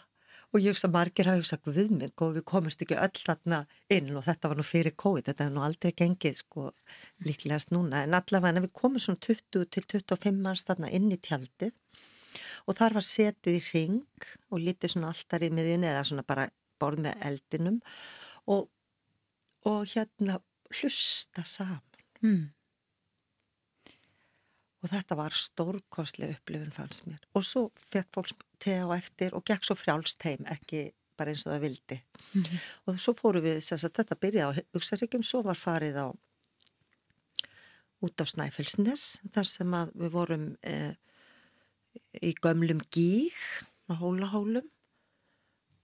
og 0.51 0.63
ég 0.65 0.73
veist 0.73 0.87
að 0.87 0.95
margir 0.95 1.29
hafa 1.29 1.45
sagt 1.47 1.69
við 1.69 1.91
mig 1.93 2.23
og 2.25 2.33
við 2.39 2.45
komumst 2.49 2.81
ekki 2.83 2.97
öll 2.99 3.21
þarna 3.21 3.61
inn. 3.93 4.09
Og 4.17 4.25
þetta 4.27 4.51
var 4.51 4.59
nú 4.59 4.65
fyrir 4.67 4.97
COVID, 4.99 5.29
þetta 5.29 5.45
er 5.47 5.53
nú 5.55 5.63
aldrei 5.63 5.93
gengið 5.95 6.41
sko 6.41 6.71
líklegast 7.23 7.71
núna. 7.71 8.03
En 8.03 8.17
allavega 8.19 8.65
við 8.65 8.73
komum 8.81 9.03
svona 9.03 9.21
20 9.29 9.69
til 9.77 9.85
25 9.93 10.41
manns 10.41 10.65
þarna 10.67 10.91
inn 10.97 11.13
í 11.13 11.21
tjaldið 11.23 11.77
og 12.67 12.79
þar 12.81 12.97
var 12.97 13.07
setið 13.07 13.59
í 13.59 13.63
ring 13.69 14.27
og 14.51 14.65
lítið 14.65 14.95
svona 14.95 15.13
alltaf 15.13 15.45
í 15.45 15.53
miðin 15.55 15.87
eða 15.87 16.03
svona 16.09 16.27
bara 16.27 16.49
borð 16.81 17.05
með 17.05 17.27
eldinum 17.29 17.79
og, 18.51 18.71
og 19.69 19.85
hérna 19.93 20.41
hlusta 20.81 21.45
saman. 21.45 21.85
Mm 22.25 22.49
og 24.81 24.89
þetta 24.89 25.17
var 25.19 25.37
stórkostlega 25.37 26.39
upplifun 26.39 26.73
fannst 26.73 27.05
mér. 27.09 27.21
Og 27.37 27.45
svo 27.45 27.67
fekk 27.93 28.09
fólk 28.17 28.47
tega 28.63 28.89
á 28.89 28.97
eftir 28.97 29.37
og 29.37 29.45
gekk 29.49 29.67
svo 29.67 29.77
frjálst 29.77 30.25
heim 30.25 30.47
ekki 30.49 30.91
bara 31.21 31.35
eins 31.35 31.45
og 31.45 31.53
það 31.53 31.65
vildi. 31.67 32.01
Mm 32.33 32.43
-hmm. 32.43 32.59
og 32.87 33.01
svo 33.01 33.13
fóru 33.13 33.41
við 33.45 33.61
þess 33.61 33.85
að 33.85 33.97
þetta 33.99 34.21
byrjaði 34.25 34.65
á 34.65 34.77
Uxaríkjum, 34.77 35.23
svo 35.23 35.43
var 35.43 35.57
farið 35.57 35.97
á 36.01 36.09
út 38.01 38.21
á 38.21 38.25
Snæfellsnes 38.25 39.21
þar 39.35 39.47
sem 39.47 39.75
að 39.77 39.93
við 40.01 40.11
vorum 40.11 40.57
eh, 40.63 40.95
í 42.23 42.33
gömlum 42.41 42.81
gíg 42.91 43.37
á 43.91 43.93
hólahólum. 44.01 44.69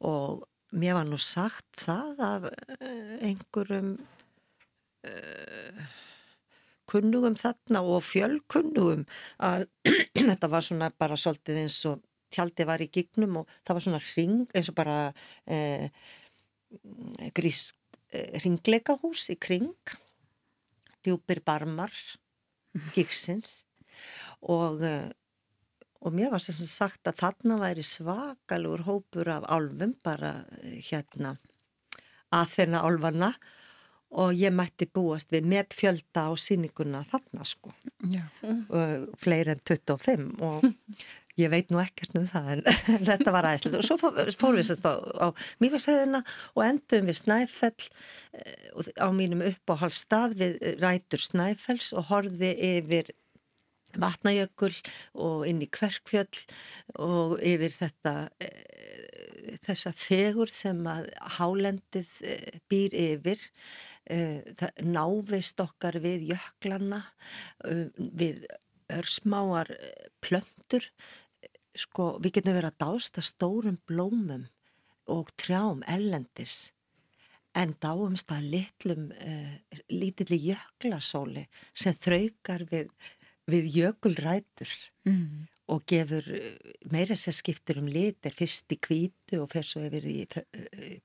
Og 0.00 0.48
mér 0.72 0.94
var 0.94 1.08
nú 1.08 1.18
sagt 1.18 1.68
það 1.76 2.20
af 2.20 2.48
eh, 2.80 3.18
einhverjum 3.28 3.98
eh, 5.04 5.84
kunnugum 6.90 7.36
þarna 7.38 7.82
og 7.82 8.04
fjölkunnugum 8.06 9.06
að 9.42 9.66
þetta 10.30 10.50
var 10.52 10.66
svona 10.66 10.90
bara 10.98 11.18
svolítið 11.20 11.62
eins 11.64 11.80
og 11.90 12.04
tjaldi 12.34 12.66
var 12.68 12.82
í 12.82 12.90
gignum 12.92 13.42
og 13.42 13.50
það 13.64 13.78
var 13.78 13.86
svona 13.86 14.02
ring 14.12 14.38
eins 14.54 14.70
og 14.70 14.78
bara 14.78 14.98
eh, 15.46 15.90
grísk 17.36 17.76
eh, 18.12 18.38
ringleikahús 18.42 19.28
í 19.32 19.38
kring 19.40 19.72
djúpir 21.06 21.42
barmar 21.46 21.94
gigsins 22.94 23.62
og 24.42 24.82
eh, 24.84 25.08
og 26.06 26.14
mér 26.14 26.30
var 26.30 26.42
sem 26.44 26.54
sagt 26.54 27.08
að 27.08 27.20
þarna 27.22 27.56
væri 27.58 27.82
svakalur 27.86 28.84
hópur 28.86 29.30
af 29.32 29.46
álfum 29.50 29.96
bara 30.04 30.44
eh, 30.60 30.78
hérna 30.84 31.36
að 32.34 32.52
þeirna 32.56 32.82
álfana 32.86 33.30
og 34.10 34.34
ég 34.38 34.54
mætti 34.54 34.86
búast 34.86 35.32
við 35.34 35.48
með 35.50 35.76
fjölda 35.76 36.28
á 36.28 36.32
síninguna 36.38 37.04
þarna 37.10 37.46
sko. 37.46 37.72
Mm. 38.06 39.08
fleiri 39.18 39.56
en 39.56 39.62
25 39.66 40.42
og 40.46 40.66
ég 41.40 41.52
veit 41.52 41.70
nú 41.72 41.80
ekkert 41.82 42.16
um 42.16 42.26
það 42.28 42.50
en 42.54 42.64
þetta 43.10 43.34
var 43.34 43.48
aðeinslega 43.48 43.82
og 43.82 43.86
svo 43.86 43.98
fórum 44.00 44.58
við 44.60 44.68
sérst 44.70 44.88
á, 44.88 44.94
á 44.96 45.26
Mýfarsæðina 45.62 46.22
og 46.54 46.64
endum 46.64 47.10
við 47.10 47.20
Snæfell 47.20 47.88
eh, 48.38 48.90
á 48.96 49.08
mínum 49.12 49.44
uppáhaldstað 49.44 50.36
við 50.40 50.58
rætur 50.80 51.22
Snæfells 51.22 51.92
og 51.96 52.08
horfi 52.10 52.52
yfir 52.54 53.12
vatnajökul 53.96 54.74
og 55.14 55.44
inn 55.48 55.62
í 55.64 55.68
kverkfjöll 55.72 56.40
og 57.00 57.36
yfir 57.44 57.74
þetta 57.76 58.14
eh, 58.40 59.58
þessa 59.66 59.92
fegur 59.96 60.52
sem 60.52 60.80
að 60.90 61.10
hálendið 61.38 62.22
eh, 62.24 62.62
býr 62.70 62.96
yfir 62.96 63.44
návist 64.84 65.60
okkar 65.60 65.98
við 66.02 66.30
jöklana, 66.32 67.02
eh, 67.64 67.88
við 67.96 68.46
örsmáar 68.92 69.70
eh, 69.70 70.06
plöntur, 70.20 70.86
sko 71.76 72.16
við 72.22 72.38
getum 72.38 72.56
verið 72.56 72.72
að 72.72 72.80
dásta 72.84 73.22
stórum 73.22 73.80
blómum 73.86 74.46
og 75.12 75.30
trjám 75.36 75.82
ellendis 75.86 76.70
en 77.56 77.74
dáumst 77.80 78.30
að 78.32 78.48
litlum, 78.52 79.10
uh, 79.12 79.54
lítilli 79.88 80.38
jöklasóli 80.50 81.46
sem 81.72 81.94
þraukar 82.04 82.64
við, 82.68 82.90
við 83.48 83.68
jökulrætur 83.76 84.72
mm. 85.08 85.46
og 85.72 85.84
gefur 85.88 86.26
meira 86.92 87.16
sér 87.16 87.36
skiptur 87.36 87.80
um 87.80 87.88
litir 87.88 88.36
fyrst 88.36 88.72
í 88.72 88.80
kvítu 88.80 89.40
og 89.40 89.52
fer 89.52 89.68
svo 89.68 89.84
yfir 89.88 90.08
í 90.08 90.18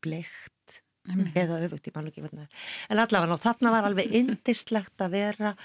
bleikt 0.03 0.60
Mm. 1.09 1.31
eða 1.33 1.57
öfugt, 1.65 1.87
ég 1.89 1.95
man 1.95 2.09
ekki 2.11 2.21
hvernig 2.21 2.65
en 2.93 2.99
allavega 3.01 3.39
þarna 3.41 3.71
var 3.73 3.87
alveg 3.87 4.11
indistlegt 4.19 5.01
að 5.01 5.15
vera 5.15 5.55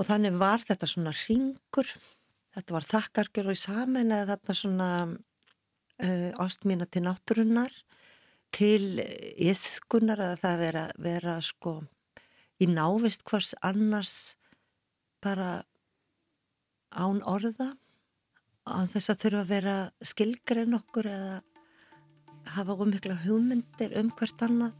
og 0.00 0.06
þannig 0.08 0.38
var 0.40 0.64
þetta 0.64 0.88
svona 0.88 1.12
ringur 1.18 1.90
þetta 2.56 2.76
var 2.78 2.86
þakkargjör 2.88 3.50
og 3.50 3.58
í 3.58 3.60
saman 3.60 4.14
eða 4.16 4.38
þarna 4.38 4.56
svona 4.56 4.88
uh, 5.10 6.30
ástmína 6.40 6.88
til 6.88 7.04
náttúrunnar 7.04 7.76
til 8.56 9.04
yðkunar 9.36 10.24
að 10.24 10.34
það 10.46 10.64
vera, 10.64 10.86
vera 10.96 11.36
sko 11.44 11.76
í 12.56 12.70
návist 12.72 13.26
hvers 13.28 13.52
annars 13.60 14.16
bara 15.20 15.66
án 16.88 17.20
orða 17.28 17.74
án 18.64 18.88
þess 18.88 19.12
að 19.12 19.22
þurfa 19.26 19.44
að 19.44 19.52
vera 19.52 19.76
skilgrein 20.00 20.80
okkur 20.80 21.12
eða 21.12 21.38
hafa 22.46 22.76
ómikla 22.76 23.16
hugmyndir 23.24 23.96
um 24.00 24.10
hvert 24.18 24.44
annað 24.46 24.72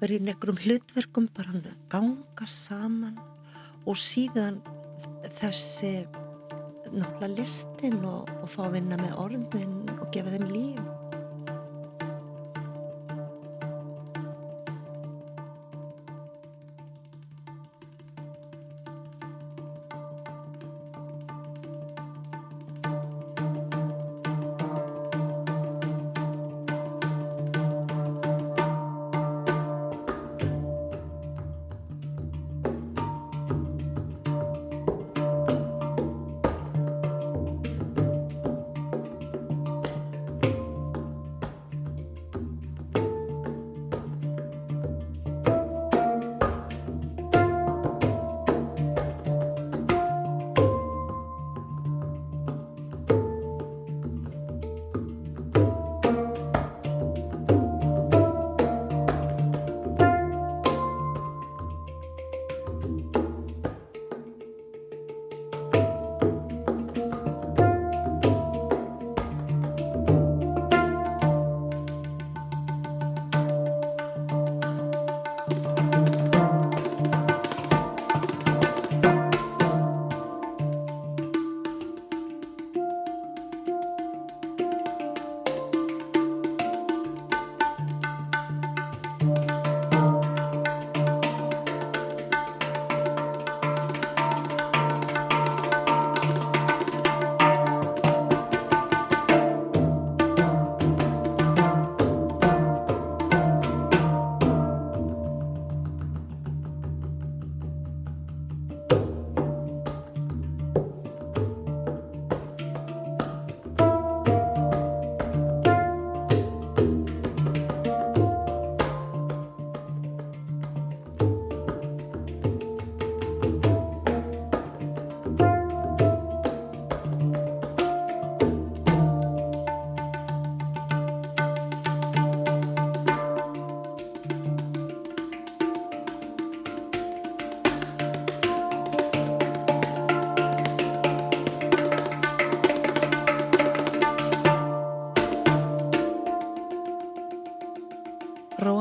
verið 0.00 0.24
nekrum 0.28 0.60
hlutverkum 0.60 1.28
bara 1.36 1.60
ganga 1.92 2.46
saman. 2.46 3.18
Og 3.86 3.96
síðan 3.96 4.60
þessi 5.40 6.06
náttúrulega 6.90 7.34
listin 7.36 8.00
og, 8.04 8.30
og 8.42 8.48
fá 8.50 8.64
að 8.66 8.78
vinna 8.78 8.98
með 9.00 9.18
orðin 9.22 9.70
og 10.00 10.08
gefa 10.14 10.34
þeim 10.34 10.48
líf 10.50 10.99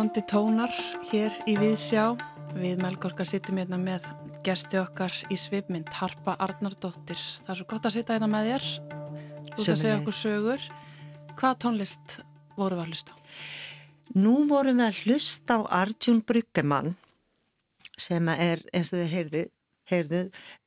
Róandi 0.09 0.25
tónar 0.25 0.71
hér 1.11 1.35
í 1.45 1.53
Viðsjá. 1.53 2.15
Við 2.57 2.79
Melgorka 2.81 3.21
sittum 3.29 3.59
hérna 3.61 3.77
með 3.77 4.07
gesti 4.41 4.79
okkar 4.81 5.13
í 5.29 5.35
svipmynd, 5.37 5.91
Harpa 5.93 6.33
Arnardóttir. 6.41 7.19
Það 7.43 7.51
er 7.53 7.59
svo 7.59 7.67
gott 7.69 7.85
að 7.85 7.93
sitja 7.93 8.15
hérna 8.15 8.29
með 8.31 8.47
þér. 8.47 8.65
Þú 9.51 9.59
ert 9.59 9.69
að 9.75 9.83
segja 9.83 9.99
okkur 9.99 10.17
sögur. 10.17 10.65
Hvað 11.37 11.59
tónlist 11.61 12.15
voru 12.57 12.79
við 12.79 12.81
að 12.81 12.89
hlusta 12.89 13.13
á? 13.13 13.17
Nú 14.17 14.33
vorum 14.49 14.81
við 14.81 14.87
að 14.87 15.03
hlusta 15.03 15.59
á 15.61 15.69
Arjun 15.83 16.23
Bryggemann 16.25 16.91
sem 17.93 18.33
er, 18.33 18.65
eins 18.73 18.89
og 18.89 19.03
þið 19.03 19.13
heyrðu, 19.13 19.45
heyrðu 19.93 20.23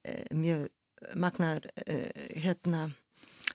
eh, 0.07 0.25
mjög 0.31 1.19
magnaður 1.19 1.67
eh, 1.83 2.31
hérna 2.47 2.93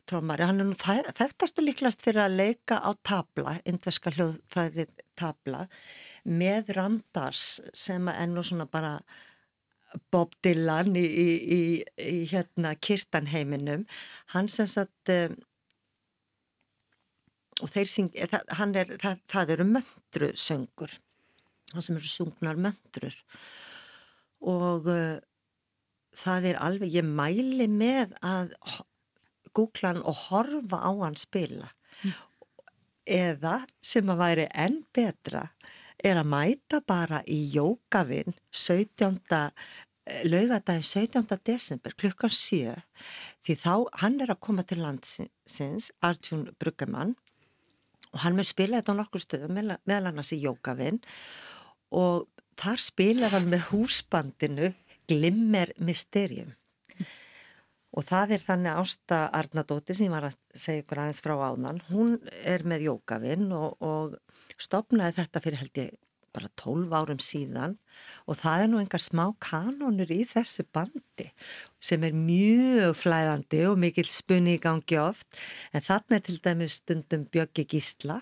trómari. 0.10 0.46
Hann 0.48 0.64
er 0.64 0.70
nú 0.70 0.78
þekktastu 0.78 1.64
líklast 1.64 2.04
fyrir 2.06 2.26
að 2.26 2.38
leika 2.42 2.80
á 2.82 2.92
tabla, 3.08 3.58
indveska 3.68 4.14
hljóðfærið 4.16 4.94
tabla 5.20 5.68
með 6.28 6.74
Randars 6.76 7.60
sem 7.78 8.08
er 8.12 8.28
nú 8.32 8.44
svona 8.44 8.68
bara 8.70 8.98
Bob 10.12 10.34
Dylan 10.44 10.96
í, 11.00 11.04
í, 11.06 11.28
í, 11.56 11.62
í 12.04 12.18
hérna 12.32 12.74
kirtanheiminum 12.76 13.86
hann 14.34 14.50
sem 14.52 14.68
sagt 14.68 15.12
um, 15.14 15.38
og 17.64 17.72
þeir 17.74 17.92
syng 17.92 18.12
það, 18.14 18.76
er, 18.82 18.92
það, 19.02 19.22
það 19.32 19.54
eru 19.56 19.68
möndru 19.72 20.32
söngur 20.38 20.98
það 21.72 21.88
sem 21.88 22.02
eru 22.02 22.12
sungnar 22.12 22.60
möndrur 22.68 23.16
og 24.44 24.92
uh, 24.92 25.16
það 26.18 26.52
er 26.52 26.62
alveg, 26.68 27.00
ég 27.00 27.08
mæli 27.08 27.70
með 27.72 28.18
að 28.26 28.54
googla 29.58 29.94
hann 29.94 30.06
og 30.06 30.24
horfa 30.28 30.80
á 30.86 30.92
hann 31.02 31.18
spila 31.20 31.72
mm. 32.04 32.16
eða 33.18 33.58
sem 33.82 34.14
að 34.14 34.24
væri 34.24 34.48
enn 34.54 34.82
betra 34.96 35.48
er 35.98 36.20
að 36.22 36.30
mæta 36.30 36.82
bara 36.86 37.24
í 37.26 37.40
jókavinn 37.56 38.36
17. 38.54 39.18
laugadagin 40.30 40.86
17. 40.86 41.26
desember 41.46 41.96
klukkan 41.98 42.34
7 42.34 42.76
því 43.48 43.56
þá 43.64 43.74
hann 44.04 44.20
er 44.24 44.34
að 44.34 44.44
koma 44.46 44.66
til 44.68 44.82
landsins 44.84 45.92
Arjun 46.06 46.50
Bruggemann 46.60 47.16
og 48.14 48.22
hann 48.24 48.38
með 48.38 48.52
spila 48.52 48.80
þetta 48.80 48.96
á 48.96 49.00
nokkur 49.00 49.24
stöðum 49.24 49.58
meðal 49.58 50.12
annars 50.12 50.34
í 50.36 50.42
jókavinn 50.44 51.02
og 51.96 52.28
þar 52.60 52.84
spila 52.84 53.32
hann 53.34 53.50
með 53.52 53.68
húsbandinu 53.72 54.72
Glimmer 55.08 55.74
Mysterium 55.80 56.56
og 57.98 58.06
það 58.06 58.36
er 58.38 58.44
þannig 58.46 58.82
Ásta 58.84 59.22
Arnadóttir 59.34 59.98
sem 59.98 60.08
ég 60.08 60.14
var 60.14 60.28
að 60.30 60.38
segja 60.54 60.84
ykkur 60.84 61.02
aðeins 61.04 61.24
frá 61.26 61.34
áðan 61.42 61.82
hún 61.90 62.18
er 62.46 62.66
með 62.68 62.92
jókavinn 62.92 63.50
og, 63.58 63.80
og 63.82 64.62
stopnaði 64.62 65.18
þetta 65.18 65.44
fyrir 65.44 65.64
held 65.64 65.82
ég 65.82 65.96
bara 66.38 66.50
12 66.60 66.94
árum 66.94 67.22
síðan. 67.24 67.76
Og 68.30 68.38
það 68.42 68.64
er 68.64 68.72
nú 68.72 68.82
engar 68.82 69.04
smá 69.04 69.26
kanonur 69.44 70.12
í 70.14 70.22
þessu 70.30 70.68
bandi 70.76 71.32
sem 71.82 72.04
er 72.06 72.16
mjög 72.18 72.98
flæðandi 73.02 73.64
og 73.70 73.80
mikil 73.82 74.06
spunni 74.12 74.58
í 74.58 74.62
gangi 74.62 75.00
oft. 75.02 75.28
En 75.74 75.86
þarna 75.86 76.20
er 76.20 76.28
til 76.28 76.38
dæmis 76.44 76.80
stundum 76.82 77.26
Bjöggi 77.34 77.66
Gísla 77.74 78.22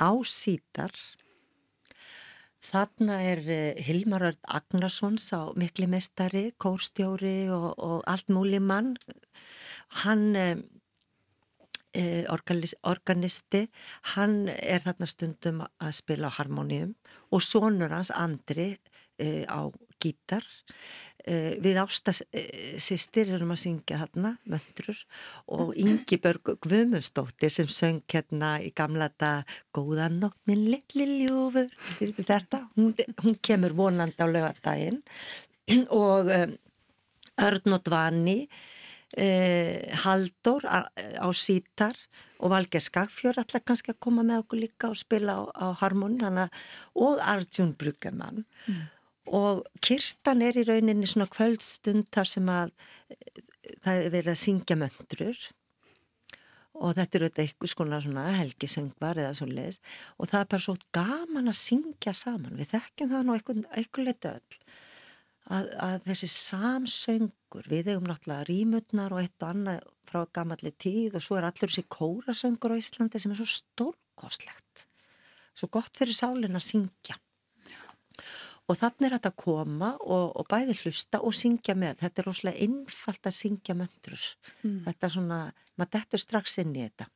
á 0.00 0.10
sítar 0.24 0.92
Þarna 2.70 3.16
er 3.26 3.40
eh, 3.50 3.78
Hilmar 3.82 4.22
Örd 4.28 4.44
Agnarsons 4.46 5.24
á 5.34 5.50
mikli 5.58 5.88
mestari, 5.90 6.52
kórstjóri 6.62 7.48
og, 7.50 7.72
og 7.82 8.04
allt 8.06 8.30
múli 8.30 8.60
mann. 8.62 8.92
Hann, 10.04 10.36
eh, 10.38 10.60
eh 11.98 12.30
organisti, 12.30 13.64
hann 14.14 14.46
er 14.48 14.84
þarna 14.86 15.08
stundum 15.10 15.64
að 15.66 15.96
spila 15.98 16.30
á 16.30 16.36
harmoníum 16.38 16.94
og 17.34 17.42
sonur 17.42 17.90
hans 17.90 18.12
Andri 18.14 18.76
eh, 19.18 19.42
á 19.50 19.66
gítar 19.98 20.46
við 21.26 21.78
ástasistir 21.82 23.32
erum 23.34 23.52
að 23.54 23.62
syngja 23.64 23.98
hérna, 24.00 24.32
möndrur 24.48 25.02
og 25.52 25.74
Ingi 25.78 26.16
Börg 26.22 26.54
Gvumustóttir 26.64 27.52
sem 27.52 27.68
söng 27.68 28.00
hérna 28.10 28.54
í 28.64 28.70
gamla 28.76 29.10
þetta 29.10 29.32
Góðan 29.76 30.20
nótt 30.22 30.38
minn 30.48 30.66
litli 30.70 31.06
ljúfur. 31.24 31.68
Þetta, 32.00 32.64
hún, 32.76 32.94
hún 33.22 33.38
kemur 33.42 33.76
vonandi 33.76 34.22
á 34.22 34.28
lögadaginn 34.30 35.02
og 36.02 36.30
Örn 37.40 37.76
og 37.76 37.84
Dvani 37.86 38.38
eh, 39.16 39.90
Haldur 40.04 40.64
á, 40.68 40.88
á 40.92 41.28
sítar 41.32 41.96
og 42.40 42.54
Valger 42.54 42.80
Skagfjör 42.80 43.40
allar 43.40 43.64
kannski 43.64 43.92
að 43.92 44.00
koma 44.00 44.24
með 44.24 44.44
okkur 44.44 44.62
líka 44.62 44.88
og 44.92 44.96
spila 44.96 45.36
á, 45.36 45.40
á 45.52 45.66
harmoni 45.82 46.24
og 46.96 47.20
Arjun 47.20 47.76
Bruggemann. 47.76 48.46
Mm 48.66 48.88
og 49.30 49.62
kirtan 49.84 50.42
er 50.42 50.58
í 50.58 50.66
rauninni 50.66 51.06
svona 51.08 51.30
kvöldstund 51.30 52.10
þar 52.14 52.28
sem 52.28 52.50
að 52.50 52.74
það 53.84 53.94
er 53.94 54.12
verið 54.16 54.32
að 54.32 54.42
syngja 54.42 54.76
möndrur 54.80 55.40
og 56.80 56.96
þetta 56.96 57.18
er 57.18 57.24
auðvitað 57.26 57.44
eitthvað 57.44 58.04
svona 58.06 58.26
helgisöngvar 58.38 59.20
eða 59.22 59.32
svo 59.38 59.48
leiðis 59.50 59.80
og 60.16 60.30
það 60.30 60.40
er 60.40 60.50
bara 60.54 60.64
svo 60.66 60.76
gaman 60.96 61.52
að 61.52 61.58
syngja 61.60 62.14
saman. 62.16 62.56
Við 62.58 62.72
þekkjum 62.74 63.12
það 63.12 63.26
nú 63.26 63.36
eitthvað, 63.36 64.06
leita 64.06 64.34
öll 64.38 64.60
að, 65.50 65.70
að 65.82 65.96
þessi 66.08 66.30
samsöngur 66.34 67.70
við 67.70 67.92
hefum 67.92 68.10
náttúrulega 68.10 68.48
rýmutnar 68.48 69.14
og 69.14 69.22
eitt 69.22 69.44
og 69.44 69.50
annað 69.54 69.88
frá 70.10 70.22
gamalli 70.34 70.72
tíð 70.82 71.18
og 71.18 71.24
svo 71.24 71.38
er 71.38 71.48
allur 71.48 71.70
þessi 71.70 71.86
kórasöngur 71.90 72.74
á 72.74 72.80
Íslandi 72.80 73.22
sem 73.22 73.34
er 73.34 73.40
svo 73.40 73.50
stórkoslegt 73.50 74.86
svo 75.54 75.68
gott 75.72 75.92
fyrir 75.98 76.16
sálinn 76.16 76.58
að 76.58 76.66
syngja 76.66 77.18
Og 78.70 78.78
þannig 78.78 79.08
er 79.08 79.16
þetta 79.16 79.30
að 79.32 79.40
koma 79.42 79.94
og, 79.98 80.26
og 80.38 80.46
bæði 80.50 80.76
hlusta 80.84 81.18
og 81.26 81.34
syngja 81.34 81.74
með. 81.74 82.04
Þetta 82.04 82.22
er 82.22 82.28
rosalega 82.28 82.66
einfalt 82.66 83.26
að 83.26 83.38
syngja 83.40 83.74
möndrur. 83.74 84.26
Mm. 84.62 84.76
Þetta 84.84 85.08
er 85.08 85.14
svona, 85.16 85.38
maður 85.74 85.96
dettur 85.96 86.22
strax 86.22 86.60
inn 86.62 86.76
í 86.76 86.84
þetta. 86.84 87.08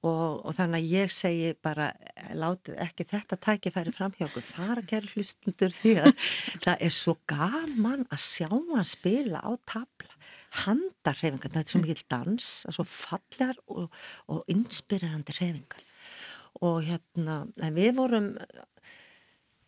Og, 0.00 0.38
og 0.48 0.54
þannig 0.56 0.80
að 0.80 0.92
ég 0.94 1.10
segi 1.12 1.48
bara, 1.60 1.90
látið 2.36 2.78
ekki 2.80 3.04
þetta 3.10 3.36
tækifæri 3.44 3.92
framhjóku, 3.92 4.40
fara 4.44 4.78
að 4.80 4.88
gera 4.94 5.10
hlustundur 5.12 5.74
því 5.76 5.92
að 6.06 6.14
það 6.64 6.86
er 6.86 6.94
svo 6.96 7.16
gaman 7.28 8.06
að 8.08 8.22
sjá 8.24 8.48
hann 8.48 8.88
spila 8.88 9.44
á 9.44 9.52
tabla. 9.68 10.16
Handarhefingar, 10.64 11.52
þetta 11.52 11.60
er 11.62 11.72
svo 11.72 11.82
mikil 11.84 12.06
dans, 12.10 12.48
svo 12.64 12.84
fallar 12.88 13.60
og, 13.70 13.92
og 14.32 14.48
inspirerandi 14.50 15.36
hefingar. 15.36 15.84
Og 16.64 16.80
hérna, 16.88 17.44
við 17.76 17.92
vorum 18.00 18.32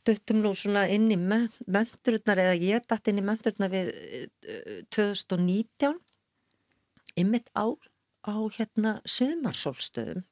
duttum 0.07 0.43
nú 0.43 0.55
svona 0.59 0.87
inn 0.91 1.11
í 1.13 1.19
möndururnar 1.19 2.41
eða 2.45 2.57
ég 2.59 2.87
dætt 2.91 3.11
inn 3.11 3.21
í 3.23 3.27
möndururnar 3.27 3.73
við 3.73 3.93
2019 4.95 5.99
ymmit 7.23 7.51
á, 7.55 7.67
á 8.27 8.35
hérna 8.57 8.99
sömarsólstöðum 9.05 10.25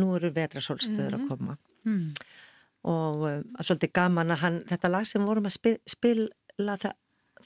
nú 0.00 0.14
eru 0.16 0.32
vetrasólstöður 0.32 1.16
mm 1.16 1.20
-hmm. 1.20 1.24
að 1.24 1.28
koma 1.28 1.56
mm. 1.84 2.14
og 2.82 3.16
uh, 3.28 3.42
svolítið 3.60 3.92
gaman 3.92 4.30
að 4.30 4.42
hann, 4.44 4.60
þetta 4.68 4.88
lag 4.88 5.06
sem 5.06 5.26
vorum 5.26 5.46
að 5.46 5.56
spila, 5.58 5.78
spila 5.86 6.76
það, 6.76 6.94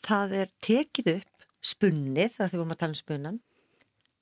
það 0.03 0.33
er 0.33 0.49
tekið 0.61 1.11
upp 1.17 1.47
spunnið, 1.61 2.31
það 2.37 2.51
því 2.51 2.57
vorum 2.57 2.75
að 2.75 2.79
tala 2.79 2.95
um 2.95 3.03
spunnan 3.03 3.41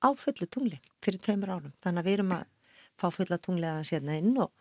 á 0.01 0.09
fullu 0.17 0.47
tungli 0.47 0.81
fyrir 1.03 1.21
tveimur 1.21 1.51
árum, 1.51 1.73
þannig 1.83 2.01
að 2.01 2.07
við 2.07 2.13
erum 2.13 2.33
að 2.33 2.45
fá 2.97 3.11
fulla 3.11 3.39
tungli 3.39 3.67
aðeins 3.67 3.93
hérna 3.93 4.17
inn 4.17 4.37
og 4.39 4.53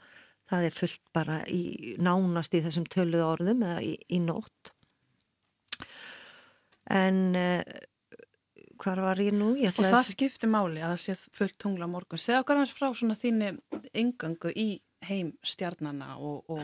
það 0.53 0.67
er 0.67 0.77
fullt 0.77 1.03
bara 1.15 1.39
í 1.49 1.95
nánast 2.01 2.53
í 2.53 2.61
þessum 2.65 2.85
töluð 2.91 3.25
orðum 3.25 3.65
eða 3.65 3.81
í, 3.85 3.95
í 4.13 4.21
nótt. 4.21 4.73
En 6.93 7.19
uh, 7.39 7.61
hvar 8.83 9.01
var 9.03 9.21
ég 9.23 9.35
nú? 9.35 9.53
Ég 9.59 9.73
og 9.73 9.87
það 9.87 10.09
skiptir 10.11 10.51
máli 10.51 10.83
að 10.83 10.95
það 10.95 11.03
sé 11.05 11.37
fullt 11.39 11.59
tungla 11.61 11.89
morgun. 11.89 12.21
Segja 12.21 12.41
okkar 12.43 12.61
hans 12.61 12.73
frá 12.75 12.89
svona 12.91 13.17
þínu 13.19 13.53
yngangu 14.03 14.51
í 14.53 14.67
heim 15.07 15.33
stjarnana 15.45 16.17
og, 16.19 16.43
og, 16.53 16.63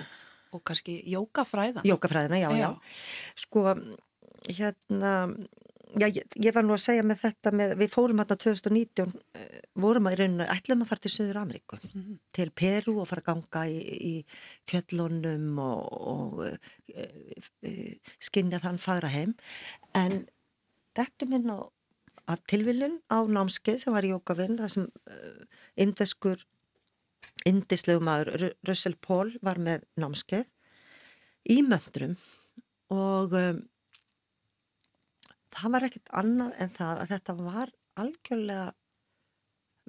og 0.56 0.63
kannski 0.67 0.99
jókafræðana 1.12 1.88
Jókafræðana, 1.88 2.39
já, 2.39 2.49
já, 2.56 2.62
já. 2.62 2.69
Sko 3.39 3.65
hérna 4.47 5.13
Já, 5.97 6.06
ég, 6.06 6.25
ég 6.38 6.54
var 6.54 6.65
nú 6.65 6.75
að 6.75 6.84
segja 6.84 7.04
með 7.06 7.23
þetta 7.23 7.52
með, 7.56 7.71
við 7.80 7.89
fórum 7.95 8.19
hérna 8.21 8.36
2019 8.38 9.10
uh, 9.10 9.45
vorum 9.82 10.10
að 10.10 10.15
í 10.15 10.19
rauninu, 10.19 10.45
ætlum 10.54 10.84
að 10.84 10.91
fara 10.91 11.04
til 11.06 11.12
Söður 11.15 11.39
Ameríku 11.41 11.80
mm 11.80 11.89
-hmm. 11.95 12.19
til 12.38 12.52
Peru 12.52 12.99
og 13.02 13.08
fara 13.10 13.23
að 13.23 13.30
ganga 13.32 13.63
í, 13.65 13.80
í 14.12 14.13
fjöllunum 14.69 15.58
og, 15.58 15.82
og 16.13 16.43
uh, 16.45 16.58
uh, 17.65 18.13
skinja 18.19 18.62
þann 18.62 18.78
fara 18.78 19.10
heim 19.10 19.34
en 19.95 20.28
þetta 20.93 21.25
minn 21.25 21.49
á 21.49 21.58
af 22.30 22.38
tilviljun 22.45 23.02
á 23.10 23.25
námskeið 23.25 23.82
sem 23.82 23.93
var 23.93 24.06
í 24.06 24.13
Jókavinn 24.13 24.60
þar 24.60 24.69
sem 24.69 24.88
indeskur 25.75 26.45
indislegu 27.45 27.99
maður 27.99 28.54
Russell 28.67 28.95
Paul 29.02 29.34
var 29.41 29.58
með 29.58 29.88
námskeið 29.97 30.45
í 31.49 31.62
möndrum 31.65 32.17
og 32.93 33.34
um, 33.34 33.63
það 35.56 35.74
var 35.76 35.88
ekkert 35.88 36.14
annað 36.22 36.56
en 36.62 36.72
það 36.76 37.02
að 37.04 37.12
þetta 37.14 37.36
var 37.40 37.74
algjörlega 38.00 38.68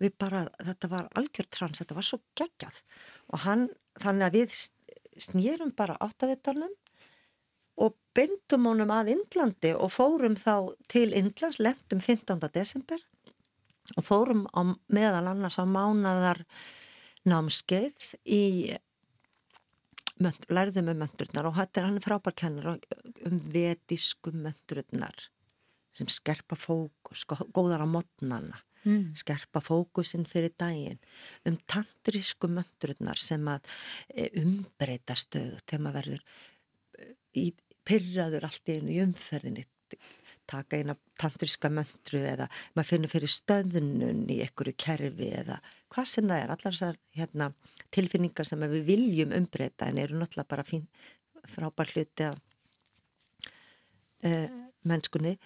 við 0.01 0.15
bara, 0.19 0.45
þetta 0.65 0.91
var 0.91 1.09
algjör 1.21 1.49
trans, 1.53 1.81
þetta 1.83 1.97
var 1.99 2.07
svo 2.09 2.21
geggjað 2.39 2.81
og 3.29 3.43
hann 3.45 3.67
þannig 4.01 4.27
að 4.27 4.39
við 4.39 4.61
snýrum 5.21 5.75
bara 5.77 5.99
áttavitalum 6.01 6.73
og 7.81 7.97
byndum 8.17 8.69
honum 8.71 8.93
að 8.95 9.13
Indlandi 9.15 9.73
og 9.77 9.93
fórum 9.95 10.37
þá 10.41 10.73
til 10.93 11.11
Indlands, 11.17 11.61
lendum 11.61 12.01
15. 12.01 12.41
desember 12.55 13.03
og 13.97 14.07
fórum 14.07 14.47
á, 14.53 14.61
meðal 14.89 15.27
annars 15.33 15.59
á 15.61 15.65
mánadar 15.65 16.45
námskeið 17.29 18.15
í 18.25 18.45
lærðum 20.53 20.91
um 20.93 21.03
möndurnar 21.05 21.49
og 21.49 21.57
þetta 21.57 21.81
er 21.81 21.87
hann 21.89 22.05
frábærkennar 22.05 22.73
um 23.29 23.39
vedísku 23.53 24.33
möndurnar 24.33 25.29
sem 25.99 26.11
skerpa 26.11 26.59
fókus, 26.59 27.25
góðar 27.27 27.85
á 27.85 27.89
modnana 27.89 28.61
mm. 28.85 29.17
skerpa 29.19 29.63
fókusin 29.65 30.27
fyrir 30.29 30.55
daginn 30.59 31.01
um 31.49 31.59
tantrísku 31.71 32.51
möndurnar 32.51 33.21
sem 33.21 33.49
að 33.51 33.67
e, 34.15 34.31
umbreyta 34.43 35.17
stöðu 35.19 35.61
þegar 35.65 35.85
maður 35.87 35.99
verður 36.01 36.25
e, 37.01 37.11
í 37.41 37.47
pyrraður 37.87 38.49
allt 38.49 38.71
í 38.71 38.79
einu 38.79 38.95
í 38.95 39.03
umferðinni 39.05 39.67
taka 40.51 40.81
eina 40.81 40.97
tantríska 41.21 41.71
möndru 41.73 42.23
eða 42.27 42.49
maður 42.75 42.89
finnur 42.91 43.13
fyrir 43.13 43.33
stöðnun 43.33 44.25
í 44.33 44.41
einhverju 44.45 44.75
kerfi 44.81 45.31
eða 45.43 45.61
hvað 45.93 46.11
sem 46.11 46.31
það 46.31 46.43
er, 46.43 46.53
allar 46.55 46.77
þessar 46.77 46.99
hérna, 47.19 47.51
tilfinningar 47.95 48.49
sem 48.49 48.67
við 48.75 48.87
viljum 48.89 49.35
umbreyta 49.37 49.91
en 49.91 50.01
eru 50.03 50.19
náttúrulega 50.19 50.51
bara 50.51 50.67
fín 50.67 50.87
frábær 51.51 51.93
hluti 51.95 52.27
af 52.27 52.41
uh, 54.27 54.49
mennskunni. 54.87 55.37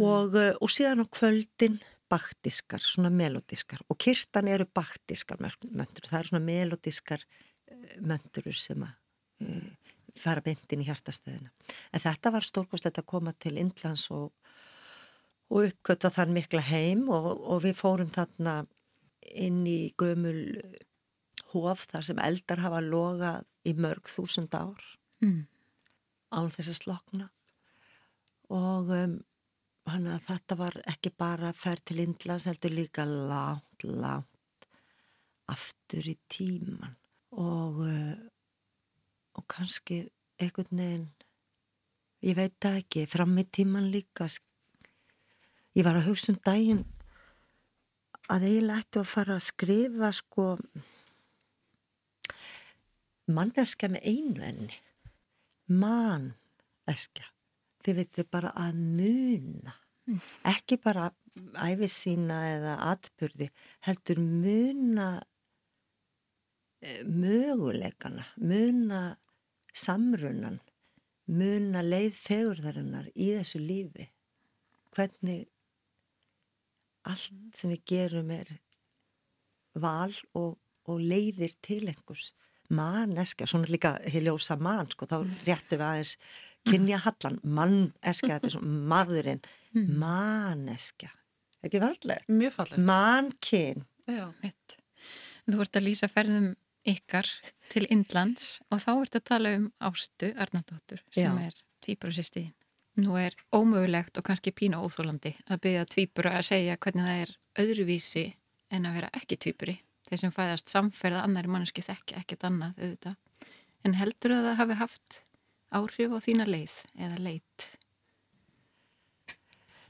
Og, 0.00 0.36
uh, 0.36 0.52
og 0.60 0.72
síðan 0.72 1.04
á 1.04 1.06
kvöldin 1.12 1.80
baktiskar, 2.12 2.82
svona 2.84 3.10
melodiskar 3.12 3.80
og 3.88 3.98
kirtan 4.00 4.50
eru 4.52 4.66
baktiskar 4.68 5.40
möndur, 5.40 6.08
það 6.08 6.18
eru 6.18 6.32
svona 6.32 6.44
melodiskar 6.44 7.24
uh, 7.24 7.96
möndur 8.00 8.52
sem 8.56 8.84
að 8.86 8.98
fara 10.20 10.42
beintin 10.44 10.82
í 10.82 10.86
hjartastöðina. 10.86 11.50
En 11.92 12.02
þetta 12.02 12.32
var 12.34 12.46
stórkost 12.46 12.86
að 12.88 13.06
koma 13.08 13.32
til 13.40 13.56
Indlands 13.60 14.04
og, 14.14 14.30
og 15.50 15.68
uppgötta 15.70 16.12
þann 16.12 16.34
mikla 16.36 16.62
heim 16.68 17.08
og, 17.12 17.32
og 17.40 17.62
við 17.64 17.78
fórum 17.80 18.12
þarna 18.14 18.62
inn 19.32 19.62
í 19.68 19.92
gömul 19.98 20.60
hóf 21.52 21.86
þar 21.90 22.08
sem 22.08 22.20
eldar 22.22 22.62
hafa 22.62 22.80
logað 22.84 23.46
í 23.68 23.74
mörg 23.78 24.08
þúsund 24.10 24.54
ár 24.56 24.80
mm. 25.22 25.44
án 26.34 26.50
þess 26.54 26.72
að 26.72 26.80
slokna. 26.80 27.28
Og 28.52 28.90
um, 28.92 29.18
hana, 29.88 30.18
þetta 30.22 30.58
var 30.58 30.78
ekki 30.88 31.12
bara 31.18 31.52
færð 31.56 31.86
til 31.90 32.02
Indlands 32.04 32.46
heldur 32.48 32.74
líka 32.74 33.06
lánt, 33.08 33.84
lánt 33.84 34.68
aftur 35.50 36.06
í 36.08 36.16
tíman 36.30 36.96
og 37.32 37.82
uh, 37.82 38.14
og 39.32 39.44
kannski 39.48 40.04
einhvern 40.40 40.78
veginn 40.78 41.08
ég 42.22 42.36
veit 42.38 42.54
það 42.62 42.80
ekki, 42.82 43.06
fram 43.10 43.38
í 43.40 43.46
tíman 43.48 43.90
líka 43.92 44.28
ég 45.74 45.86
var 45.86 45.98
að 45.98 46.10
hugsa 46.10 46.32
um 46.34 46.40
daginn 46.44 46.84
að 48.32 48.46
eiginlega 48.48 48.84
ættu 48.84 49.02
að 49.02 49.12
fara 49.12 49.36
að 49.36 49.46
skrifa 49.48 50.12
sko 50.14 50.46
manneska 53.32 53.88
með 53.90 54.06
einu 54.08 54.44
enni. 54.46 54.78
Manneska 55.72 57.28
þið 57.84 57.98
veitu 58.00 58.24
bara 58.30 58.52
að 58.58 58.78
muna 58.80 59.74
mm. 60.08 60.20
ekki 60.52 60.78
bara 60.82 61.10
æfið 61.62 61.92
sína 61.94 62.38
eða 62.50 62.74
atbyrði 62.92 63.48
heldur 63.86 64.20
muna 64.22 65.08
eh, 66.82 67.02
möguleikana 67.06 68.26
muna 68.40 69.02
samrunan 69.72 70.60
muna 71.32 71.82
leið 71.86 72.18
fegurðarinnar 72.26 73.08
í 73.14 73.32
þessu 73.38 73.62
lífi 73.62 74.10
hvernig 74.92 75.48
allt 77.08 77.56
sem 77.58 77.72
við 77.72 77.82
gerum 77.88 78.30
er 78.34 78.50
val 79.72 80.12
og, 80.38 80.58
og 80.86 81.00
leiðir 81.00 81.54
til 81.64 81.86
einhvers 81.88 82.32
manneska, 82.72 83.46
svona 83.46 83.68
líka 83.68 83.96
hiljósa 84.08 84.56
mann, 84.56 84.88
sko, 84.92 85.06
þá 85.08 85.18
mm. 85.20 85.32
réttum 85.46 85.80
við 85.80 85.86
aðeins 85.86 86.14
kynja 86.68 87.00
hallan, 87.06 87.40
manneska 87.42 88.34
þetta 88.34 88.48
er 88.50 88.54
svona 88.56 88.78
maðurinn 88.94 89.42
mm. 89.74 89.90
manneska, 90.02 91.10
ekki 91.64 91.82
varlega 91.82 92.26
mjög 92.30 92.56
fallega 92.58 92.86
mannkyn 92.88 93.84
þú 94.06 95.58
vart 95.58 95.78
að 95.78 95.88
lýsa 95.88 96.10
ferðum 96.12 96.52
ykkar 96.88 97.28
til 97.72 97.86
Indlands 97.94 98.56
og 98.70 98.82
þá 98.82 98.90
vart 98.94 99.20
að 99.20 99.28
tala 99.30 99.54
um 99.58 99.68
Ástu 99.82 100.32
Arnardóttur 100.34 101.04
sem 101.14 101.38
Já. 101.38 101.48
er 101.50 101.62
tvíbröðsistíðin 101.86 102.56
Nú 103.00 103.16
er 103.16 103.32
ómögulegt 103.56 104.18
og 104.20 104.26
kannski 104.26 104.52
pína 104.52 104.82
óþólandi 104.84 105.32
að 105.48 105.60
byggja 105.64 105.84
tvýpura 105.88 106.34
að 106.36 106.48
segja 106.50 106.76
hvernig 106.76 107.06
það 107.06 107.20
er 107.22 107.30
öðruvísi 107.62 108.24
en 108.68 108.88
að 108.88 108.98
vera 108.98 109.08
ekki 109.16 109.38
tvýpuri. 109.40 109.76
Þeir 110.08 110.20
sem 110.20 110.34
fæðast 110.36 110.72
samferða 110.72 111.22
annari 111.24 111.48
manneski 111.48 111.84
þekki 111.86 112.18
ekkert 112.20 112.44
annað 112.44 112.82
auðvitað. 112.82 113.16
En 113.88 113.96
heldur 113.96 114.34
að 114.36 114.48
það 114.48 114.58
hafi 114.60 114.76
haft 114.82 115.21
áhrif 115.72 116.12
á 116.14 116.18
þína 116.24 116.46
leið 116.48 116.74
eða 116.98 117.18
leit? 117.22 117.66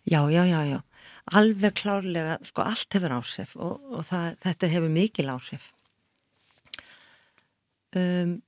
Já, 0.05 0.31
já, 0.31 0.45
já, 0.47 0.61
já. 0.67 0.81
Alveg 1.33 1.77
klárlega, 1.79 2.39
sko 2.43 2.65
allt 2.67 2.95
hefur 2.97 3.13
áhrif 3.21 3.55
og, 3.57 3.79
og 3.95 4.03
það, 4.09 4.35
þetta 4.43 4.71
hefur 4.73 4.91
mikil 4.91 5.31
áhrif. 5.31 5.69
Um, 7.93 8.41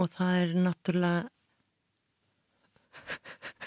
og 0.00 0.10
það 0.16 0.38
er 0.40 0.54
náttúrulega 0.64 1.28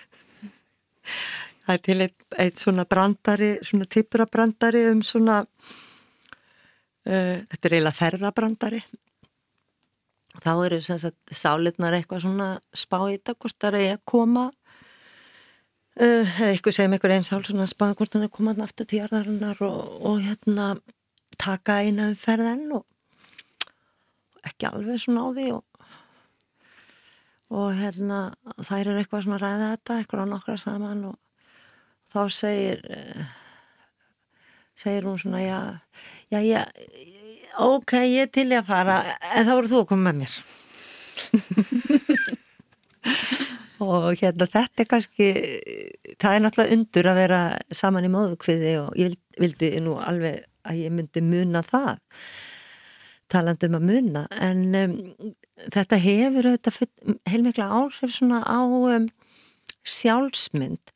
það 1.64 1.74
er 1.76 1.84
til 1.86 2.00
eitt, 2.06 2.18
eitt 2.42 2.58
svona 2.60 2.86
brandari, 2.90 3.52
svona 3.66 3.86
týpurabrandari 3.86 4.82
um 4.90 5.04
svona, 5.06 5.44
uh, 7.06 7.38
þetta 7.46 7.64
er 7.64 7.76
eiginlega 7.78 8.00
ferðabrandari. 8.02 8.82
Þá 10.40 10.52
eru 10.68 10.78
þess 10.86 11.10
að 11.10 11.36
sálirnar 11.36 11.98
eitthvað 11.98 12.24
svona 12.24 12.50
spáita 12.78 13.34
hvort 13.36 13.58
það 13.60 13.80
er 13.80 13.96
að 13.96 14.04
koma, 14.08 14.46
uh, 15.98 16.06
eða 16.06 16.52
eitthvað 16.52 16.78
segjum 16.78 16.96
einhver 16.96 17.16
einn 17.16 17.28
sál 17.28 17.42
svona 17.48 17.68
spáita 17.70 17.98
hvort 17.98 18.14
það 18.14 18.22
er 18.22 18.30
að 18.30 18.36
koma 18.38 18.56
aftur 18.64 18.90
til 18.90 19.02
jarðarinnar 19.02 19.64
og, 19.66 19.80
og 20.06 20.22
hérna 20.28 20.70
taka 21.40 21.80
eina 21.82 22.12
um 22.12 22.20
ferðan 22.20 22.68
og 22.78 22.86
ekki 24.46 24.70
alveg 24.70 25.02
svona 25.02 25.26
á 25.26 25.30
því 25.34 25.50
og 25.58 25.66
og 27.50 27.74
hérna 27.74 28.20
þær 28.62 28.92
eru 28.92 29.02
eitthvað 29.02 29.26
svona 29.26 29.40
að 29.40 29.44
ræða 29.44 29.70
þetta 29.74 29.96
eitthvað 29.98 30.22
á 30.22 30.32
nokkra 30.34 30.58
saman 30.62 31.06
og 31.10 31.16
þá 32.14 32.20
segir 32.34 32.84
uh, 32.94 33.24
segir 34.78 35.08
hún 35.10 35.18
svona 35.22 35.42
já, 35.42 35.60
já, 36.30 36.40
já 36.46 36.62
ok, 37.60 37.94
ég 38.08 38.28
er 38.28 38.32
til 38.34 38.50
ég 38.54 38.62
að 38.62 38.70
fara 38.70 38.98
en 39.34 39.48
þá 39.48 39.54
voru 39.54 39.72
þú 39.72 39.80
að 39.84 39.90
koma 39.92 40.10
með 40.10 40.16
mér. 40.24 40.34
Og 43.80 44.20
hérna 44.20 44.48
þetta 44.52 44.84
er 44.84 44.90
kannski 44.92 45.28
það 46.20 46.34
er 46.34 46.42
náttúrulega 46.44 46.76
undur 46.76 47.10
að 47.10 47.20
vera 47.22 47.40
saman 47.72 48.08
í 48.08 48.12
móðukviði 48.12 48.74
og 48.82 48.90
ég 49.00 49.16
vildi 49.40 49.70
nú 49.84 49.96
alveg 50.04 50.44
að 50.68 50.82
ég 50.82 50.92
myndi 50.94 51.24
muna 51.24 51.62
það 51.64 52.02
talandum 53.32 53.78
að 53.78 53.88
muna. 53.88 54.26
En 54.36 54.64
um, 54.76 54.96
þetta 55.76 56.00
hefur 56.02 56.50
heilmikla 57.30 57.70
áhrif 57.80 58.16
svona 58.16 58.42
á 58.44 58.60
um, 58.66 59.08
sjálfsmynd. 59.88 60.96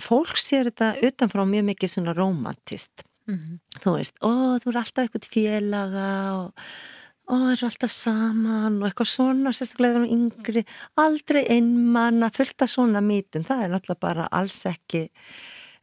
Fólk 0.00 0.38
sér 0.40 0.70
þetta 0.70 0.94
utanfrá 1.04 1.44
mjög 1.44 1.66
mikið 1.72 1.92
svona 1.92 2.16
romantist 2.16 3.07
mm 3.28 3.34
-hmm. 3.34 3.58
þú 3.82 3.96
veist, 3.96 4.16
ó 4.24 4.58
þú 4.60 4.70
er 4.70 4.80
alltaf 4.82 5.04
eitthvað 5.04 5.28
félaga 5.34 6.08
og 6.38 6.52
ó 7.28 7.34
það 7.36 7.52
er 7.52 7.64
alltaf 7.64 7.92
saman 7.92 8.80
og 8.82 8.88
eitthvað 8.88 9.14
svona 9.14 9.52
sérstaklega 9.52 10.00
um 10.00 10.08
yngri, 10.16 10.64
aldrei 10.96 11.44
einmann 11.48 12.22
að 12.22 12.36
fylta 12.40 12.66
svona 12.66 13.00
mítum, 13.00 13.44
það 13.44 13.62
er 13.62 13.70
náttúrulega 13.70 14.00
bara 14.00 14.28
alls 14.32 14.66
ekki 14.66 15.08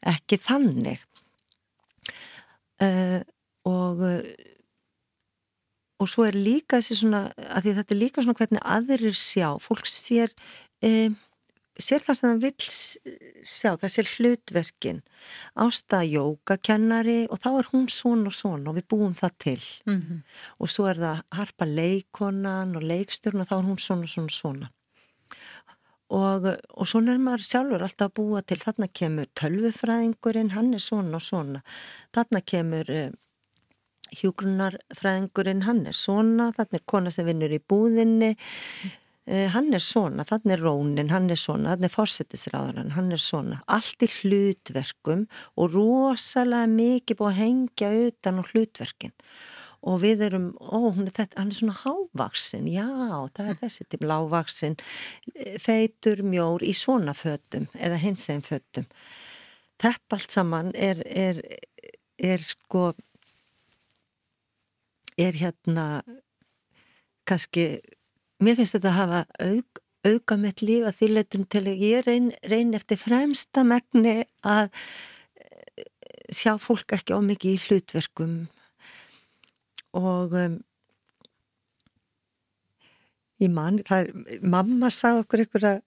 ekki 0.06 0.38
þannig. 0.38 1.00
Uh, 2.82 3.22
og 3.66 4.02
og 6.02 6.10
svo 6.12 6.26
er 6.28 6.36
líka 6.36 6.82
þessi 6.82 7.00
svona 7.00 7.22
að 7.56 7.66
því 7.68 7.74
þetta 7.78 7.94
er 7.94 8.00
líka 8.02 8.24
svona 8.24 8.40
hvernig 8.40 8.66
aðrir 8.76 9.16
sjá. 9.16 9.48
Fólk 9.64 9.88
sér 9.88 10.34
e, 10.84 11.12
sér 11.82 12.04
það 12.06 12.18
sem 12.20 12.32
það 12.32 12.44
vil 12.46 12.68
sjá 13.46 13.90
sér 13.90 14.12
hlutverkin. 14.16 15.02
Ástað 15.56 16.08
jógakennari 16.14 17.20
og 17.30 17.42
þá 17.44 17.50
er 17.52 17.70
hún 17.74 17.90
svona 17.92 18.32
og 18.32 18.38
svona 18.38 18.72
og 18.72 18.80
við 18.80 18.88
búum 18.94 19.14
það 19.18 19.38
til. 19.40 19.62
Mm 19.86 20.02
-hmm. 20.02 20.24
og 20.60 20.70
svo 20.70 20.88
er 20.90 20.98
það 20.98 21.22
harpa 21.32 21.66
leikonan 21.66 22.76
og 22.76 22.84
leiksturn 22.84 23.42
og 23.42 23.48
þá 23.48 23.58
er 23.60 23.68
hún 23.70 23.80
svona 23.80 24.04
og 24.04 24.10
svona 24.10 24.30
svona 24.30 24.70
og, 26.10 26.46
og 26.70 26.88
svona 26.88 27.14
er 27.14 27.18
maður 27.18 27.44
sjálfur 27.50 27.84
alltaf 27.86 28.12
að 28.12 28.16
búa 28.20 28.42
til. 28.42 28.60
Þarna 28.62 28.88
kemur 28.88 29.28
tölvufræðingurinn, 29.40 30.52
hann 30.52 30.74
er 30.74 30.84
svona 30.84 31.16
og 31.16 31.22
svona 31.26 31.62
þarna 32.14 32.42
kemur 32.46 32.90
e, 32.90 33.12
hjúgrunarfræðingurinn 34.20 35.66
hann 35.66 35.86
er 35.90 35.98
svona, 35.98 36.52
þannig 36.56 36.82
er 36.82 36.86
kona 36.86 37.12
sem 37.12 37.26
vinnur 37.28 37.56
í 37.56 37.60
búðinni 37.60 38.36
hann 39.26 39.74
er 39.74 39.82
svona, 39.82 40.26
þannig 40.30 40.54
er 40.54 40.62
rónin 40.62 41.10
hann 41.10 41.32
er 41.34 41.40
svona, 41.42 41.74
þannig 41.74 41.90
er 41.90 41.96
fórsetisráðan 41.96 42.94
hann 42.94 43.12
er 43.16 43.22
svona, 43.22 43.64
allt 43.66 44.06
í 44.06 44.10
hlutverkum 44.20 45.26
og 45.58 45.74
rosalega 45.74 46.70
mikið 46.70 47.20
búið 47.20 47.32
að 47.32 47.42
hengja 47.42 47.92
utan 48.06 48.42
á 48.42 48.44
hlutverkin. 48.52 49.16
Og 49.86 50.00
við 50.02 50.24
erum, 50.26 50.48
ó, 50.58 50.90
er 50.98 51.12
þetta, 51.14 51.38
hann 51.38 51.52
er 51.52 51.58
svona 51.60 51.76
hávaksin, 51.84 52.70
já, 52.74 52.88
það 53.38 53.52
er 53.52 53.60
þessi 53.60 53.86
tím 53.86 54.08
lágvaksin, 54.10 54.78
feitur, 55.62 56.24
mjór 56.26 56.66
í 56.66 56.74
svona 56.74 57.14
föttum 57.14 57.68
eða 57.78 58.02
hins 58.02 58.26
eginn 58.30 58.46
föttum 58.46 58.90
þetta 59.82 60.18
allt 60.18 60.36
saman 60.36 60.72
er, 60.76 61.02
er, 61.06 61.42
er 62.18 62.44
sko 62.44 62.94
er 65.20 65.38
hérna 65.40 66.04
kannski, 67.26 67.80
mér 68.46 68.60
finnst 68.60 68.78
þetta 68.78 68.92
að 68.92 69.00
hafa 69.00 69.22
aug, 69.46 69.82
auga 70.06 70.38
mitt 70.40 70.62
líf 70.62 70.86
að 70.86 71.00
því 71.00 71.10
leitum 71.12 71.48
til 71.50 71.64
að 71.66 71.84
ég 71.86 72.06
reyn, 72.06 72.30
reyn 72.46 72.76
eftir 72.78 73.00
fremsta 73.02 73.66
megni 73.66 74.16
að 74.46 74.70
eh, 75.42 75.88
sjá 76.30 76.56
fólk 76.62 76.96
ekki 76.98 77.18
á 77.18 77.20
mikið 77.26 77.56
í 77.56 77.64
hlutverkum. 77.66 78.38
Og 79.96 80.36
um, 80.36 80.58
ég 83.44 83.52
man, 83.52 83.82
það 83.88 84.06
er, 84.06 84.42
mamma 84.44 84.92
sagði 84.94 85.26
okkur 85.26 85.46
ykkur 85.46 85.70
að 85.74 85.84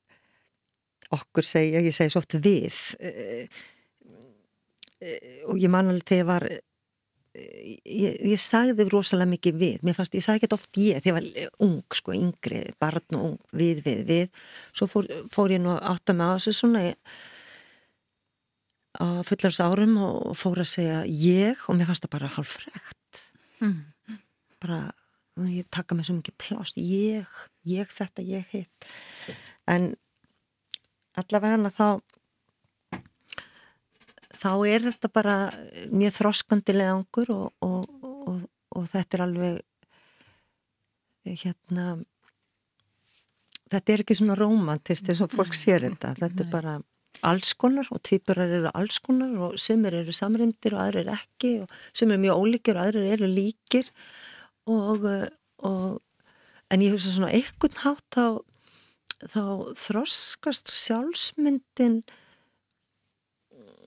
okkur 1.18 1.46
segja, 1.46 1.80
ég 1.84 1.94
segi 1.96 2.12
svo 2.12 2.20
oft 2.20 2.36
við 2.44 2.78
uh, 3.00 3.60
og 5.48 5.60
ég 5.62 5.70
man 5.72 5.88
alveg 5.92 6.08
þegar 6.10 6.18
ég 6.18 6.28
var 6.28 6.48
ég, 7.34 8.18
ég 8.32 8.40
sagði 8.42 8.86
rosalega 8.88 9.30
mikið 9.32 9.58
við 9.60 9.86
mér 9.86 9.96
fannst, 9.96 10.16
ég 10.16 10.24
sagði 10.24 10.42
ekki 10.42 10.56
oft 10.56 10.80
ég 10.80 11.02
þegar 11.04 11.22
ég 11.22 11.48
var 11.48 11.66
ung, 11.66 11.96
sko, 11.96 12.14
yngri, 12.16 12.62
barn 12.80 13.18
og 13.18 13.26
ung 13.30 13.38
við, 13.52 13.82
við, 13.86 14.04
við, 14.08 14.44
svo 14.76 14.88
fór, 14.90 15.10
fór 15.34 15.54
ég 15.54 15.62
nú 15.64 15.76
átt 15.76 16.12
að 16.12 16.20
með 16.20 16.32
á 16.32 16.36
þessu 16.38 16.56
svona 16.58 16.84
að 18.98 19.20
fullars 19.28 19.60
árum 19.62 19.98
og 20.02 20.38
fór 20.38 20.62
að 20.64 20.72
segja 20.72 21.02
ég 21.06 21.68
og 21.68 21.78
mér 21.78 21.90
fannst 21.90 22.06
það 22.06 22.14
bara 22.16 22.32
hálf 22.34 22.56
frekt 22.58 23.22
mm. 23.62 24.18
bara 24.62 24.80
ég 25.46 25.68
taka 25.70 25.94
mig 25.94 26.08
svo 26.08 26.16
mikið 26.18 26.36
plást 26.40 26.78
ég, 26.80 27.26
ég 27.68 27.90
þetta, 27.94 28.24
ég 28.26 28.46
hitt. 28.50 28.88
En 29.70 29.92
allavega 31.18 31.54
hana 31.54 31.70
þá 31.74 32.00
þá 34.38 34.52
er 34.68 34.84
þetta 34.86 35.08
bara 35.12 35.36
mjög 35.90 36.12
þroskandilega 36.18 36.94
angur 36.96 37.32
og, 37.34 37.48
og, 37.64 37.88
og, 38.02 38.44
og 38.76 38.86
þetta 38.92 39.18
er 39.18 39.24
alveg 39.26 39.64
hérna 41.28 41.86
þetta 43.68 43.92
er 43.92 44.04
ekki 44.04 44.16
svona 44.18 44.36
romantist 44.38 45.08
eins 45.10 45.22
og 45.24 45.34
fólk 45.34 45.56
sér 45.56 45.84
þetta. 45.88 46.14
Þetta 46.18 46.44
er 46.44 46.52
bara 46.52 46.78
alls 47.26 47.54
konar 47.58 47.88
og 47.92 48.02
tvíburar 48.06 48.52
eru 48.58 48.70
alls 48.78 49.00
konar 49.02 49.32
og 49.48 49.56
sumir 49.60 49.96
eru 50.00 50.14
samrindir 50.14 50.76
og 50.76 50.84
aðrir 50.84 51.10
ekki 51.12 51.54
og 51.64 51.72
sumir 51.96 52.16
eru 52.16 52.24
mjög 52.26 52.42
ólíkir 52.44 52.78
og 52.78 52.84
aðrir 52.84 53.08
eru 53.16 53.30
líkir 53.32 53.90
og 54.68 55.08
en 56.68 56.84
ég 56.84 56.94
hugsa 56.94 57.14
svona 57.14 57.32
ekkert 57.34 57.80
hátt 57.82 58.06
þá, 58.14 58.26
þá 59.32 59.42
þroskast 59.80 60.72
sjálfsmyndin 60.72 62.02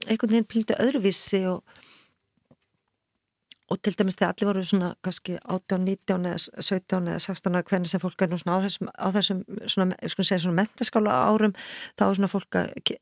einhvern 0.07 0.35
veginn 0.35 0.49
píldi 0.49 0.77
öðruvísi 0.81 1.41
og, 1.51 1.61
og 3.71 3.79
til 3.79 3.95
dæmis 3.95 4.17
þegar 4.19 4.33
allir 4.33 4.49
voru 4.49 4.63
svona 4.67 4.89
kannski 5.05 5.37
18, 5.39 5.85
19 5.87 6.27
eða 6.31 6.63
17 6.67 7.11
eða 7.13 7.21
16 7.23 7.55
eða 7.55 7.67
hvernig 7.69 7.91
sem 7.91 8.03
fólk 8.03 8.25
er 8.25 8.31
nú 8.31 8.39
svona 8.41 8.57
á 8.57 8.63
þessum, 8.65 8.91
á 8.91 9.07
þessum 9.15 9.41
svona, 9.65 9.99
sko 10.11 10.25
segja 10.27 10.41
svona 10.45 10.59
mentaskála 10.59 11.15
árum 11.29 11.55
þá 11.99 12.05
er 12.07 12.19
svona 12.19 12.31
fólk 12.31 12.59
að 12.59 12.93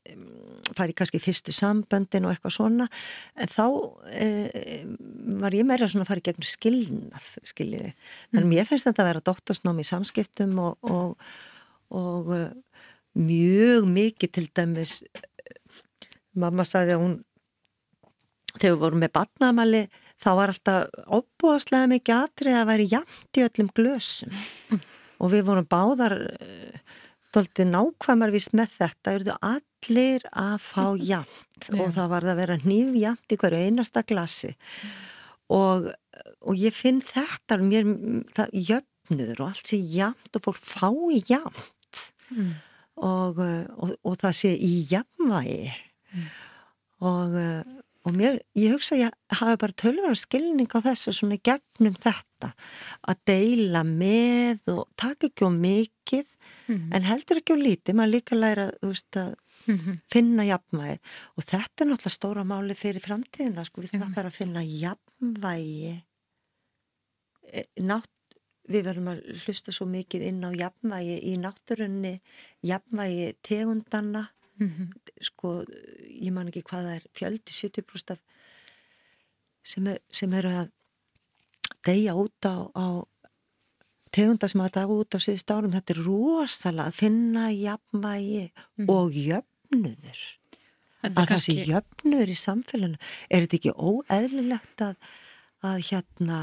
fari 0.78 0.96
kannski 0.96 1.22
fyrstu 1.22 1.54
samböndin 1.56 2.28
og 2.28 2.34
eitthvað 2.34 2.56
svona 2.58 2.88
en 3.34 3.50
þá 3.50 3.66
e, 4.14 4.28
var 5.42 5.56
ég 5.56 5.66
meira 5.66 5.90
svona 5.90 6.06
að 6.06 6.12
fara 6.12 6.22
í 6.22 6.26
gegnum 6.28 6.50
skilnað 6.50 7.30
skiljiði, 7.50 7.94
þannig 8.30 8.42
að 8.42 8.46
mm. 8.46 8.54
mér 8.54 8.70
finnst 8.70 8.90
þetta 8.90 9.04
að 9.06 9.12
vera 9.12 9.28
doktorsnám 9.30 9.82
í 9.82 9.88
samskiptum 9.90 10.58
og, 10.62 10.90
og, 10.92 11.30
og 11.90 12.34
e, 12.36 12.44
mjög 13.18 13.88
mikið 13.90 14.30
til 14.36 14.46
dæmis 14.54 15.00
mamma 16.38 16.66
sagði 16.68 16.96
að 16.96 17.04
hún 17.04 17.18
þegar 18.56 18.74
við 18.74 18.80
vorum 18.82 19.04
með 19.04 19.12
batnamali 19.14 19.82
þá 20.20 20.30
var 20.36 20.52
alltaf 20.52 21.06
óbúaslega 21.06 21.90
mikið 21.90 22.16
atrið 22.16 22.58
að 22.58 22.70
væri 22.70 22.88
jæmt 22.90 23.38
í 23.38 23.44
öllum 23.46 23.70
glösum. 23.76 24.34
Og 25.20 25.32
við 25.34 25.44
vorum 25.48 25.68
báðar 25.70 26.16
doldið 27.34 27.66
eh, 27.66 27.70
nákvæmar 27.74 28.34
vist 28.34 28.54
með 28.56 28.76
þetta 28.78 29.14
eruðu 29.16 29.36
allir 29.50 30.26
að 30.32 30.56
fá 30.64 30.84
jæmt 31.12 31.70
og 31.76 31.92
það 31.96 32.12
var 32.14 32.28
að 32.32 32.40
vera 32.42 32.60
nýf 32.64 32.96
jæmt 33.00 33.34
í 33.34 33.40
hverju 33.40 33.66
einasta 33.68 34.04
glasi. 34.06 34.54
Og, 35.50 35.90
og 36.46 36.58
ég 36.58 36.74
finn 36.76 37.00
þetta 37.02 37.58
mér, 37.62 37.88
það 38.36 38.56
jöfnur 38.70 39.36
og 39.40 39.46
allt 39.50 39.70
sé 39.72 39.80
jæmt 39.80 40.38
og 40.38 40.46
fólk 40.46 40.60
fái 40.62 41.22
jæmt 41.26 42.02
mm. 42.30 42.50
og, 43.02 43.40
og, 43.40 43.94
og 44.06 44.20
það 44.20 44.36
sé 44.44 44.52
í 44.54 44.74
jæmvægi 44.92 45.89
mm. 46.12 46.26
og, 47.10 47.36
eh, 47.40 47.76
og 48.08 48.16
mér, 48.16 48.40
ég 48.58 48.74
hugsa 48.74 48.96
að 48.96 49.04
ég 49.04 49.38
hafi 49.40 49.60
bara 49.62 49.78
tölvara 49.82 50.18
skilning 50.18 50.70
á 50.72 50.78
þessu 50.88 51.14
svona 51.16 51.40
gegnum 51.42 51.96
þetta 52.00 52.52
að 53.10 53.22
deila 53.28 53.84
með 53.86 54.74
og 54.74 54.86
taka 55.00 55.28
ekki 55.28 55.48
á 55.48 55.50
mikið 55.54 56.26
mm. 56.70 56.90
en 56.96 57.08
heldur 57.08 57.42
ekki 57.42 57.56
á 57.56 57.64
lítið, 57.64 57.96
maður 57.96 58.14
líka 58.16 58.38
læra 58.38 58.70
veist, 58.82 59.10
að 59.16 59.34
mm 59.66 59.78
-hmm. 59.78 59.98
finna 60.12 60.44
jafnvægi 60.44 60.98
og 61.36 61.44
þetta 61.44 61.84
er 61.84 61.88
náttúrulega 61.90 62.18
stóra 62.18 62.44
máli 62.44 62.74
fyrir 62.74 63.02
framtíðina, 63.02 63.64
sko, 63.64 63.82
við 63.82 63.90
þarfum 63.90 64.26
að 64.26 64.30
finna 64.30 64.62
jafnvægi 64.62 66.02
e, 67.52 67.64
nátt 67.80 68.10
við 68.68 68.84
verðum 68.86 69.10
að 69.12 69.22
hlusta 69.44 69.72
svo 69.72 69.86
mikið 69.86 70.22
inn 70.22 70.44
á 70.46 70.50
jafnvægi 70.54 71.16
í 71.22 71.36
náttúrunni, 71.40 72.20
jafnvægi 72.62 73.34
tegundana 73.42 74.30
mm 74.60 74.68
-hmm. 74.68 74.88
sko 75.20 75.64
ég 76.06 76.32
man 76.32 76.48
ekki 76.48 76.62
hvað 76.62 76.84
það 76.88 76.96
er 76.96 77.06
fjöldi 77.18 77.52
70% 77.52 78.18
sem, 79.62 79.86
er, 79.86 79.98
sem 80.12 80.32
eru 80.32 80.48
að 80.48 80.70
deyja 81.86 82.14
út 82.14 82.44
á, 82.44 82.56
á 82.74 82.86
tegunda 84.10 84.48
sem 84.48 84.60
að 84.60 84.74
það 84.76 84.92
út 84.96 85.16
á 85.16 85.18
síðust 85.18 85.50
árum 85.50 85.72
þetta 85.72 85.94
er 85.94 86.04
rosalega 86.04 86.88
að 86.88 86.98
finna 87.00 87.50
jafnvægi 87.50 88.52
mm. 88.52 88.88
og 88.88 89.10
jöfnuður 89.14 90.22
að 91.00 91.14
kannski... 91.14 91.56
þessi 91.56 91.72
jöfnuður 91.72 92.32
í 92.32 92.38
samfélaginu 92.38 92.98
er 93.30 93.46
þetta 93.46 93.56
ekki 93.56 93.72
óeðlilegt 93.76 94.82
að, 94.84 94.96
að 95.62 95.78
hérna 95.90 96.40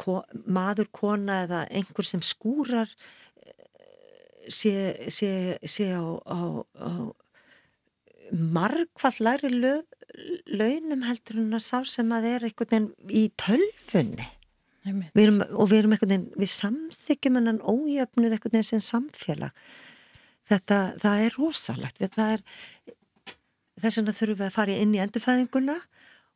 ko, 0.00 0.20
maður, 0.46 0.88
kona 0.94 1.42
eða 1.46 1.64
einhver 1.70 2.08
sem 2.08 2.22
skúrar 2.24 2.90
sé, 4.52 5.08
sé, 5.12 5.30
sé 5.62 5.90
á, 5.94 6.04
á, 6.24 6.38
á 6.76 6.90
margfall 8.32 9.20
læri 9.20 9.50
launum 10.46 11.04
heldur 11.06 11.40
hún 11.40 11.56
að 11.56 11.64
sá 11.66 11.84
sem 11.88 12.12
að 12.14 12.28
er 12.30 12.46
einhvern 12.48 12.70
veginn 12.70 12.90
í 13.10 13.24
tölfunni. 13.40 14.28
Við 14.84 15.22
erum, 15.22 15.40
og 15.56 15.70
við 15.70 15.78
erum 15.78 15.94
einhvern 15.96 16.12
veginn 16.12 16.42
við 16.42 16.52
samþykjum 16.54 17.40
hennan 17.40 17.62
ójöfnuð 17.64 18.36
einhvern 18.36 18.56
veginn 18.56 18.68
sem 18.68 18.84
samfélag. 18.84 19.64
Þetta, 20.50 20.78
það 21.00 21.24
er 21.24 21.38
rosalegt. 21.40 22.02
Það 22.04 22.34
er 22.36 22.44
þess 23.80 24.00
vegna 24.00 24.16
þurfum 24.16 24.40
við 24.40 24.48
að 24.48 24.56
fara 24.58 24.78
inn 24.84 24.94
í 24.94 25.02
endurfæðinguna 25.04 25.78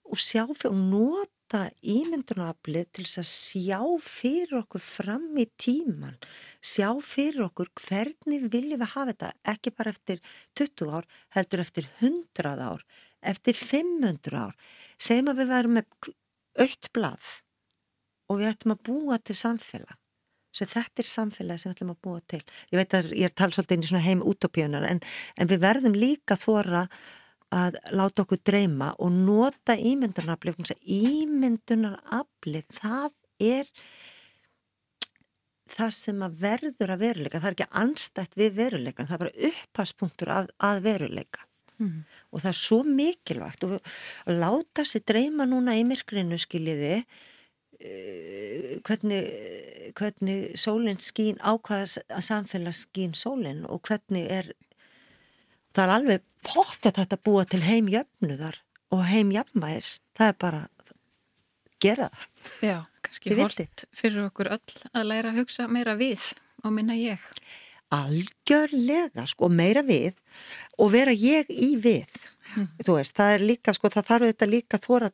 og 0.08 0.20
sjá 0.20 0.44
fyrir 0.48 0.72
og 0.72 0.78
nota 0.92 1.64
ímyndunaflið 1.80 2.88
til 2.96 3.04
þess 3.06 3.20
að 3.22 3.28
sjá 3.32 3.80
fyrir 4.04 4.56
okkur 4.62 4.84
fram 4.84 5.28
í 5.40 5.46
tíman, 5.60 6.16
sjá 6.60 6.90
fyrir 7.04 7.46
okkur 7.48 7.70
hvernig 7.82 8.48
viljum 8.52 8.82
við 8.82 8.92
hafa 8.94 9.12
þetta, 9.12 9.32
ekki 9.54 9.74
bara 9.76 9.94
eftir 9.94 10.22
20 10.60 10.96
ár, 10.98 11.08
heldur 11.36 11.64
eftir 11.64 11.88
100 12.00 12.64
ár, 12.68 12.84
eftir 13.22 13.56
500 13.58 14.42
ár. 14.46 14.58
Segjum 14.98 15.30
að 15.30 15.42
við 15.42 15.52
verum 15.52 15.78
með 15.78 16.12
aukt 16.58 16.92
blað 16.96 17.32
og 18.28 18.40
við 18.40 18.52
ættum 18.52 18.74
að 18.74 18.84
búa 18.88 19.18
til 19.22 19.36
samfélag. 19.38 19.96
Svo 20.52 20.66
þetta 20.66 21.02
er 21.02 21.06
samfélagi 21.06 21.62
sem 21.62 21.70
við 21.70 21.76
ætlum 21.76 21.92
að 21.92 22.00
búa 22.06 22.20
til. 22.30 22.40
Ég 22.72 22.80
veit 22.80 22.94
að 22.96 23.10
ég 23.12 23.28
er 23.28 23.34
talað 23.36 23.58
svolítið 23.58 23.76
inn 23.76 23.84
í 23.84 23.90
svona 23.90 24.04
heim 24.04 24.24
útópíunar 24.26 24.86
en, 24.88 25.00
en 25.36 25.50
við 25.50 25.62
verðum 25.62 25.96
líka 25.96 26.38
þóra 26.40 26.86
að 27.54 27.78
láta 27.96 28.24
okkur 28.24 28.40
dreyma 28.44 28.92
og 29.00 29.14
nota 29.14 29.76
ímyndunarafli 29.76 30.52
ímyndunarafli 30.98 32.64
það 32.76 33.12
er 33.40 33.70
það 35.68 35.92
sem 35.96 36.24
að 36.24 36.36
verður 36.42 36.92
að 36.94 37.02
veruleika 37.04 37.40
það 37.40 37.50
er 37.50 37.56
ekki 37.56 37.68
anstætt 37.82 38.36
við 38.38 38.58
veruleikan 38.58 39.08
það 39.08 39.16
er 39.16 39.22
bara 39.24 39.48
upphaspunktur 39.50 40.32
að, 40.32 40.50
að 40.64 40.82
veruleika 40.86 41.44
mm. 41.78 41.96
og 42.32 42.44
það 42.44 42.50
er 42.52 42.60
svo 42.60 42.78
mikilvægt 42.84 43.66
og 43.68 43.74
láta 44.28 44.84
sér 44.88 45.04
dreyma 45.08 45.48
núna 45.48 45.76
í 45.78 45.84
myrkrinu 45.88 46.38
skiljiði 46.40 46.94
uh, 47.00 48.72
hvernig, 48.86 49.28
hvernig 49.98 50.56
sólinn 50.60 51.02
skín 51.04 51.40
ákvaðas 51.40 51.98
að 52.06 52.26
samfélag 52.30 52.76
skín 52.78 53.16
sólinn 53.18 53.64
og 53.68 53.84
hvernig 53.88 54.28
er 54.40 54.52
það 55.78 55.84
er 55.84 55.94
alveg 55.94 56.24
pottet 56.42 56.96
að 56.96 57.04
þetta 57.04 57.20
búa 57.28 57.44
til 57.46 57.62
heimjöfnuðar 57.62 58.58
og 58.94 59.04
heimjafnvægis 59.06 59.92
það 60.18 60.32
er 60.32 60.38
bara 60.42 60.62
gera 61.78 62.08
það. 62.10 62.26
Já, 62.66 62.76
kannski 63.06 63.36
hólt 63.38 63.84
fyrir 63.94 64.24
okkur 64.26 64.50
öll 64.56 64.76
að 64.90 65.08
læra 65.12 65.30
að 65.30 65.42
hugsa 65.44 65.68
meira 65.70 65.94
við 65.98 66.32
og 66.64 66.74
minna 66.74 66.96
ég. 66.98 67.22
Algjörlega, 67.94 69.24
sko, 69.30 69.48
meira 69.48 69.84
við 69.86 70.18
og 70.82 70.90
vera 70.92 71.14
ég 71.14 71.48
í 71.48 71.70
við. 71.80 72.18
Þú 72.82 72.96
veist, 72.96 73.14
það 73.16 73.34
er 73.36 73.44
líka, 73.44 73.74
sko, 73.76 73.90
það 73.92 74.08
þarf 74.08 74.26
auðvitað 74.26 74.50
líka 74.50 74.80
þóra, 74.82 75.10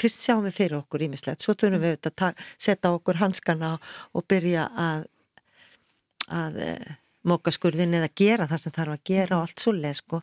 fyrst 0.00 0.24
sjáum 0.24 0.46
við 0.48 0.56
fyrir 0.56 0.78
okkur 0.80 1.04
ímislegt, 1.06 1.44
svo 1.44 1.54
þurfum 1.54 1.84
við 1.84 1.94
auðvitað 1.94 2.26
að 2.26 2.44
setja 2.66 2.92
okkur 2.96 3.20
hanskana 3.20 3.74
og 4.16 4.26
byrja 4.28 4.66
að, 4.88 5.04
að 6.32 6.60
eh, 7.20 7.28
móka 7.28 7.52
skurðin 7.54 7.96
eða 7.98 8.10
gera 8.16 8.48
það 8.50 8.62
sem 8.64 8.76
þarf 8.76 8.96
að 8.96 9.08
gera 9.10 9.38
og 9.38 9.46
allt 9.46 9.64
svolítið, 9.64 9.98
sko. 10.00 10.22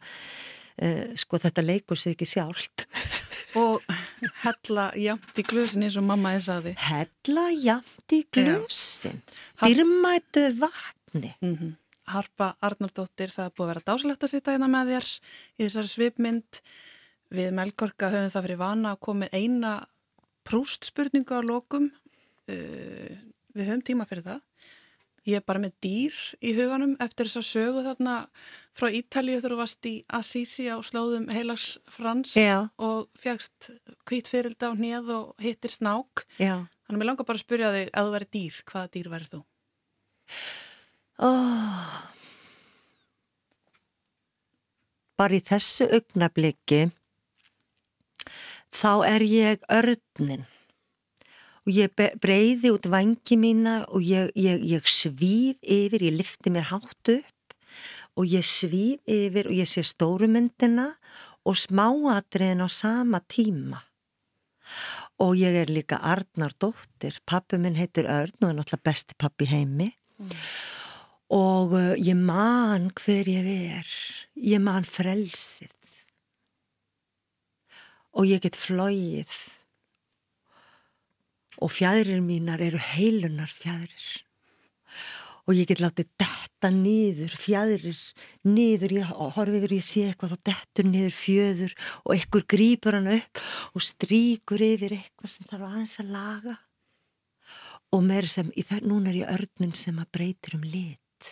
Uh, 0.77 1.15
sko 1.17 1.39
þetta 1.41 1.63
leikur 1.65 1.97
sig 1.97 2.13
ekki 2.13 2.27
sjálft. 2.29 2.83
Og 3.57 3.81
hella 4.43 4.91
jamt 4.99 5.39
í 5.41 5.45
glösin 5.47 5.87
eins 5.87 5.95
og 5.97 6.05
mamma 6.05 6.35
er 6.37 6.43
saði 6.45 6.75
hella 6.77 7.47
jamt 7.49 8.13
í 8.13 8.19
glösin. 8.29 9.23
Dyrmætu 9.63 10.43
vatni. 10.59 11.33
Mm 11.41 11.55
-hmm. 11.55 11.71
Harpa 12.13 12.55
Arnaldóttir 12.61 13.33
það 13.33 13.45
er 13.45 13.55
búið 13.57 13.65
að 13.65 13.71
vera 13.73 13.87
dásalegt 13.89 14.23
að 14.23 14.31
sitja 14.35 14.53
hérna 14.53 14.69
með 14.69 14.91
þér 14.91 15.07
í 15.57 15.63
þessari 15.63 15.87
svipmynd. 15.87 16.61
Við 17.33 17.49
Melgorka 17.51 18.11
höfum 18.13 18.29
það 18.29 18.45
fyrir 18.45 18.61
vana 18.61 18.91
að 18.91 18.99
koma 19.01 19.27
eina 19.33 19.87
prústspurningu 20.45 21.33
á 21.33 21.41
lokum. 21.41 21.89
Uh, 22.45 23.17
við 23.57 23.65
höfum 23.65 23.81
tíma 23.81 24.05
fyrir 24.05 24.29
það 24.29 24.46
ég 25.27 25.41
er 25.41 25.43
bara 25.45 25.61
með 25.61 25.75
dýr 25.83 26.17
í 26.39 26.53
huganum 26.55 26.95
eftir 27.03 27.27
þess 27.27 27.41
að 27.41 27.47
sögu 27.49 27.83
þarna 27.85 28.15
frá 28.77 28.87
Ítalið 28.93 29.41
þegar 29.41 29.53
þú 29.53 29.59
varst 29.59 29.89
í 29.89 29.93
Assisi 30.17 30.67
á 30.71 30.77
slóðum 30.85 31.27
Heilags 31.33 31.67
Frans 31.91 32.35
Já. 32.37 32.69
og 32.79 33.09
fjagst 33.19 33.71
kvítfyrilda 34.07 34.71
á 34.71 34.77
hnið 34.77 35.11
og 35.17 35.43
hittir 35.43 35.73
snák. 35.73 36.23
Já. 36.39 36.67
Þannig 36.87 36.95
að 36.95 37.01
mér 37.01 37.09
langar 37.11 37.27
bara 37.27 37.41
að 37.41 37.43
spyrja 37.43 37.73
þig, 37.75 37.89
að 37.91 38.07
þú 38.07 38.13
væri 38.15 38.29
dýr, 38.37 38.59
hvaða 38.71 38.91
dýr 38.93 39.09
værið 39.11 39.33
þú? 39.33 39.41
Oh. 41.27 41.97
Bara 45.17 45.33
í 45.33 45.41
þessu 45.41 45.87
augnabliki 45.97 46.83
þá 48.77 48.91
er 49.09 49.25
ég 49.25 49.65
örnin 49.73 50.45
og 51.67 51.73
ég 51.75 51.91
breyði 52.23 52.71
út 52.71 52.87
vangi 52.87 53.35
mína 53.35 53.81
og 53.91 54.05
ég, 54.07 54.31
ég, 54.39 54.61
ég 54.63 54.87
svíf 54.87 55.57
yfir, 55.59 56.05
ég 56.07 56.15
lifti 56.15 56.53
mér 56.53 56.69
háttu 56.69 57.17
upp 57.19 57.55
og 58.15 58.29
ég 58.31 58.45
svíf 58.47 59.03
yfir 59.03 59.49
og 59.51 59.57
ég 59.57 59.67
sé 59.67 59.83
stórumyndina 59.83 60.93
og 61.47 61.59
smáatriðin 61.59 62.63
á 62.63 62.69
sama 62.71 63.19
tíma. 63.27 63.83
Og 65.19 65.35
ég 65.39 65.55
er 65.59 65.71
líka 65.71 65.99
Arnar 65.99 66.55
dóttir, 66.55 67.19
pappi 67.25 67.59
minn 67.59 67.75
heitir 67.75 68.07
Örn 68.07 68.39
og 68.43 68.49
er 68.49 68.57
náttúrulega 68.61 68.87
besti 68.87 69.17
pappi 69.19 69.47
heimi. 69.51 69.91
Mm. 70.19 70.33
Og 71.35 71.75
uh, 71.75 71.93
ég 71.99 72.15
man 72.15 72.91
hver 72.95 73.27
ég 73.27 73.47
er, 73.51 73.93
ég 74.39 74.63
man 74.63 74.87
frelsið. 74.87 75.73
Og 78.15 78.31
ég 78.31 78.41
get 78.41 78.55
flóið. 78.55 79.35
Og 81.57 81.73
fjæðrir 81.73 82.21
mínar 82.21 82.61
eru 82.61 82.79
heilunar 82.93 83.51
fjæðrir 83.51 84.23
og 85.47 85.55
ég 85.55 85.69
get 85.69 85.79
látið 85.79 86.09
detta 86.19 86.69
niður, 86.75 87.31
fjæðrir 87.39 87.99
niður, 88.43 88.95
ég 88.97 89.11
horfi 89.15 89.61
yfir, 89.61 89.73
ég 89.77 89.85
sé 89.87 90.01
eitthvað 90.09 90.33
þá 90.33 90.49
dettur 90.49 90.89
niður 90.89 91.13
fjöður 91.15 91.75
og 92.01 92.09
einhver 92.17 92.43
grýpur 92.51 92.97
hann 92.97 93.07
upp 93.13 93.41
og 93.71 93.85
stríkur 93.87 94.63
yfir 94.65 94.97
eitthvað 94.97 95.31
sem 95.31 95.47
þarf 95.47 95.69
aðeins 95.69 95.95
að 96.03 96.11
laga. 96.17 96.57
Og 97.95 98.03
mér 98.03 98.27
sem, 98.27 98.51
núna 98.83 99.13
er 99.13 99.21
ég 99.21 99.31
örnum 99.37 99.71
sem 99.71 100.03
að 100.03 100.11
breytir 100.17 100.57
um 100.59 100.67
lit. 100.67 101.31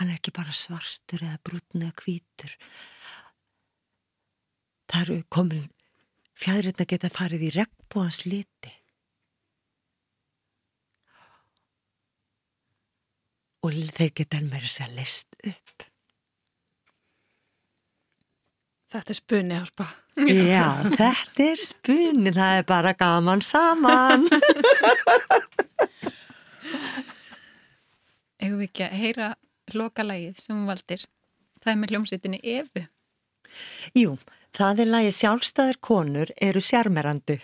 Hann 0.00 0.08
er 0.08 0.16
ekki 0.16 0.32
bara 0.32 0.56
svartur 0.56 1.20
eða 1.20 1.36
brútn 1.44 1.84
eða 1.84 1.98
kvítur 2.00 2.56
það 4.90 5.02
eru 5.04 5.18
komin 5.30 5.68
fjæðrirna 6.40 6.86
geta 6.88 7.10
farið 7.12 7.48
í 7.48 7.54
regnbóans 7.58 8.24
liti 8.26 8.72
og 13.60 13.76
þeir 13.96 14.12
geta 14.16 14.40
mér 14.44 14.64
sér 14.72 14.88
að 14.88 14.94
list 15.00 15.28
upp. 15.44 15.84
Þetta 18.90 19.12
er 19.12 19.18
spunni, 19.20 19.54
Harpa. 19.54 19.86
Já, 20.18 20.66
þetta 20.96 21.44
er 21.44 21.60
spunni, 21.62 22.32
það 22.34 22.52
er 22.58 22.64
bara 22.66 22.92
gaman 22.98 23.42
saman. 23.46 24.26
Eða 28.40 28.56
við 28.56 28.66
ekki 28.66 28.82
að 28.86 28.96
heyra 28.98 29.28
lokalægið 29.76 30.40
sem 30.42 30.56
hún 30.56 30.66
valdir. 30.72 31.02
Það 31.60 31.72
er 31.72 31.78
með 31.78 31.90
hljómsveitinni 31.92 32.40
Efu. 32.56 32.82
Jú, 33.94 34.10
það 34.16 34.34
er 34.34 34.39
lægið 34.58 35.14
Sjálfstæðar 35.14 35.78
konur 35.80 36.30
eru 36.40 36.60
sjarmerandi 36.60 37.40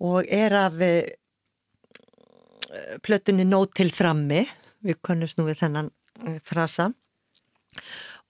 og 0.00 0.26
er 0.28 0.52
af 0.52 0.72
uh, 0.80 1.02
plötunni 3.02 3.44
Nót 3.44 3.74
til 3.74 3.90
frammi. 3.90 4.46
Við 4.84 5.00
kunnumst 5.02 5.38
nú 5.38 5.46
við 5.46 5.60
þennan 5.62 5.90
uh, 6.26 6.38
frasa. 6.44 6.92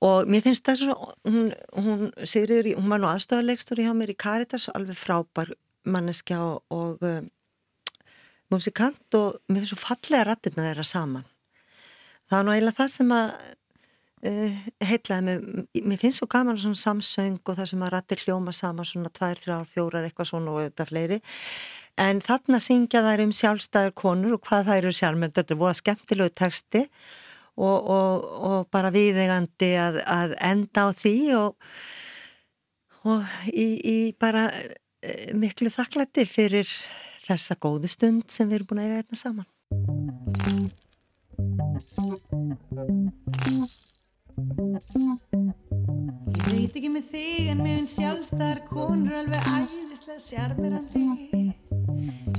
Og 0.01 0.29
mér 0.29 0.43
finnst 0.45 0.66
það 0.66 0.83
svo, 0.83 1.14
hún, 1.24 1.53
hún 1.72 2.12
Sigriður, 2.24 2.77
hún 2.77 2.91
var 2.93 3.01
nú 3.01 3.09
aðstofarleikstur 3.11 3.81
hjá 3.81 3.93
mér 3.97 4.12
í 4.12 4.16
Caritas, 4.16 4.68
alveg 4.68 4.97
frábær 4.97 5.55
manneskja 5.87 6.39
og, 6.70 7.03
uh, 7.03 7.22
músikant 8.53 9.14
og 9.18 9.41
mér 9.49 9.64
finnst 9.64 9.74
svo 9.74 9.81
fallega 9.83 10.27
rættirna 10.29 10.68
þeirra 10.68 10.85
saman. 10.87 11.27
Það 12.27 12.39
var 12.39 12.47
nú 12.47 12.55
eiginlega 12.55 12.81
það 12.81 12.93
sem 12.93 13.14
að 13.16 13.33
heitlaði 14.25 15.23
mig, 15.27 15.67
mér 15.85 16.01
finnst 16.01 16.23
svo 16.23 16.29
gaman 16.31 16.57
svona 16.59 16.79
samsöng 16.81 17.41
og 17.45 17.59
það 17.59 17.69
sem 17.71 17.83
að 17.85 17.93
rættir 17.93 18.23
hljóma 18.25 18.55
saman 18.57 18.89
svona 18.89 19.11
tvær, 19.12 19.37
þrjár, 19.43 19.67
fjórar, 19.75 20.07
eitthvað 20.09 20.31
svona 20.31 20.55
og 20.55 20.64
þetta 20.64 20.89
fleiri. 20.89 21.19
En 22.01 22.21
þarna 22.25 22.61
syngja 22.61 23.03
þær 23.05 23.23
um 23.25 23.33
sjálfstæður 23.37 23.95
konur 23.97 24.37
og 24.37 24.43
hvað 24.49 24.67
þær 24.71 24.81
eru 24.83 24.93
sjálfmyndur, 24.97 25.43
þetta 25.43 25.55
er 25.55 25.61
voða 25.61 25.77
skemmtilegu 25.81 26.35
texti 26.37 26.83
og, 27.57 27.79
og, 27.89 28.27
og 28.49 28.67
bara 28.73 28.93
viðegandi 28.93 29.71
að, 29.81 30.01
að 30.05 30.37
enda 30.45 30.89
á 30.89 30.89
því 30.97 31.17
og, 31.39 31.57
og 33.09 33.21
í, 33.53 33.69
í 33.81 33.99
bara 34.21 34.49
e, 34.53 35.33
miklu 35.37 35.73
þakklætti 35.73 36.27
fyrir 36.29 36.69
þessa 37.27 37.57
góðu 37.61 37.89
stund 37.91 38.31
sem 38.33 38.49
við 38.49 38.61
erum 38.61 38.69
búin 38.73 38.83
að 38.85 38.89
eiga 38.91 39.03
einna 39.05 39.17
saman. 39.21 39.49
Ég 44.37 44.45
veit 46.51 46.74
ekki 46.76 46.91
með 46.93 47.07
þig 47.09 47.47
en 47.49 47.61
mér 47.64 47.78
finnst 47.78 47.97
sjálfstæðar 47.97 48.59
konur 48.68 49.14
alveg 49.22 49.41
æðislega 49.49 50.20
sjarmirandi 50.20 51.05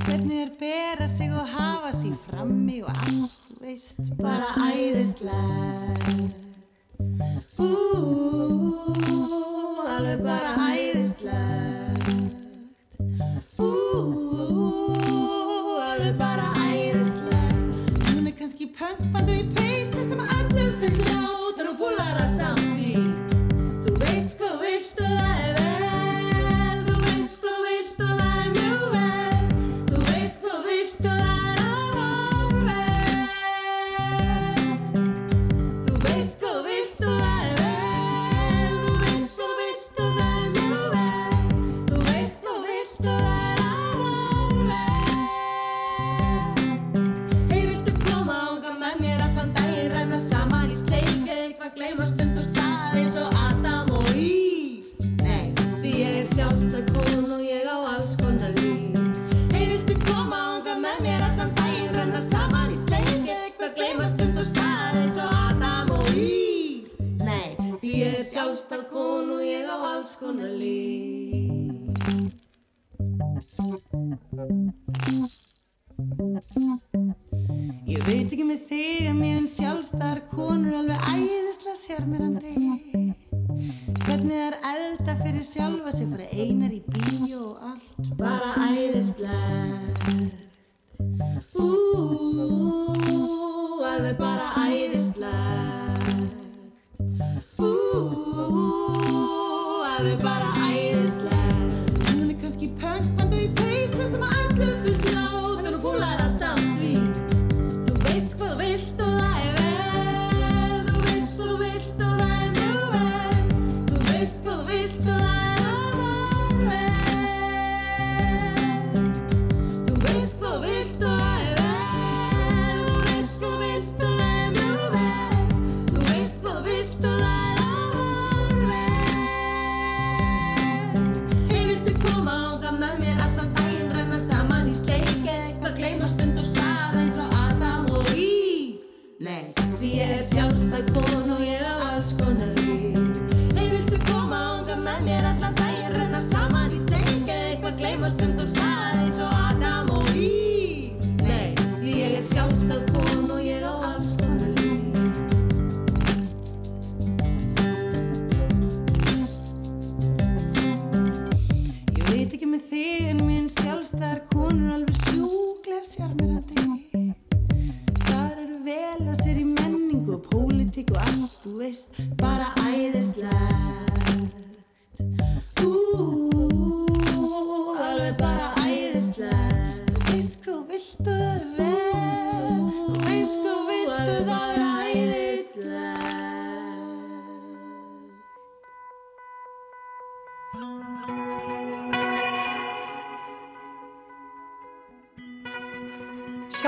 Hvernig 0.03 0.43
er 0.43 0.51
bera 0.59 1.07
sig 1.09 1.33
og 1.33 1.47
hafa 1.55 1.89
sig 1.97 2.13
frammi 2.27 2.83
og 2.85 2.91
allt, 2.93 3.49
veist, 3.63 4.13
bara 4.21 4.45
æðislega. 4.69 6.29
Úúúú, 7.65 9.17
alveg 9.97 10.21
bara 10.21 10.51
æðislega 10.69 12.13
Úúúú, 13.57 14.69
alveg 15.81 16.13
bara 16.21 16.45
æðislega 16.61 17.41
Hún 18.11 18.29
er 18.29 18.35
kannski 18.37 18.69
pömpandi 18.77 19.41
í 19.41 19.47
feysi 19.47 19.66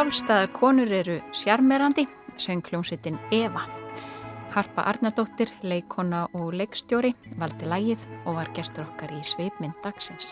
Sjálfstæðar 0.10 0.47
konur 0.57 0.89
eru 0.89 1.16
sjarmerandi, 1.38 2.07
söngljómsveitin 2.41 3.20
Eva. 3.30 3.62
Harpa 4.55 4.88
Arnardóttir, 4.89 5.51
leikona 5.62 6.24
og 6.34 6.55
leikstjóri 6.57 7.12
valdi 7.38 7.70
lægið 7.70 8.07
og 8.24 8.39
var 8.39 8.49
gestur 8.57 8.88
okkar 8.88 9.14
í 9.14 9.20
sveipmynd 9.22 9.78
dagsins. 9.84 10.32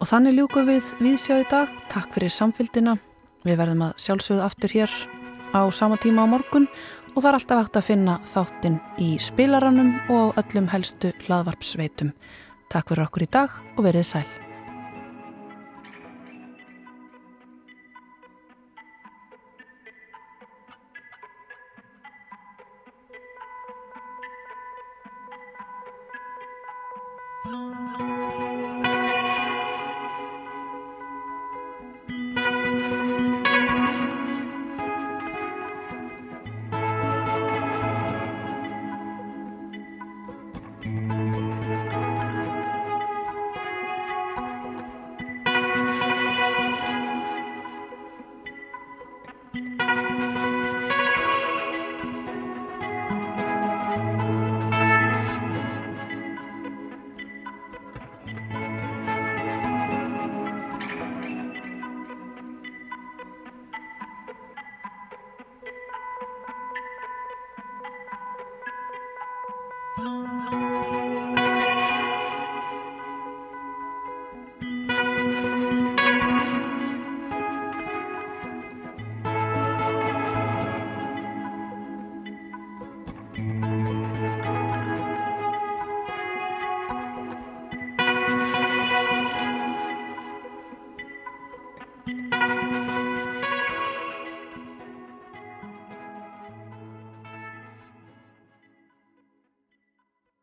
Og 0.00 0.08
þannig 0.08 0.38
ljúku 0.38 0.64
við 0.64 0.88
viðsjáði 1.04 1.50
dag. 1.52 1.74
Takk 1.92 2.16
fyrir 2.16 2.32
samfélgina. 2.32 2.96
Við 3.44 3.60
verðum 3.60 3.84
að 3.90 4.00
sjálfsögðu 4.06 4.46
aftur 4.46 4.76
hér 4.78 4.94
á 5.52 5.68
sama 5.68 6.00
tíma 6.00 6.24
á 6.24 6.32
morgun 6.32 6.70
og 7.12 7.18
það 7.18 7.28
er 7.28 7.40
alltaf 7.42 7.60
hægt 7.66 7.76
að 7.76 7.88
finna 7.90 8.20
þáttinn 8.24 8.80
í 8.96 9.10
spilaranum 9.20 9.98
og 10.08 10.32
á 10.32 10.40
öllum 10.46 10.72
helstu 10.72 11.12
hlaðvarp 11.26 11.60
sveitum. 11.60 12.16
Takk 12.72 12.88
fyrir 12.88 13.04
okkur 13.04 13.28
í 13.28 13.34
dag 13.36 13.60
og 13.76 13.84
verið 13.84 14.14
sæl. 14.14 14.41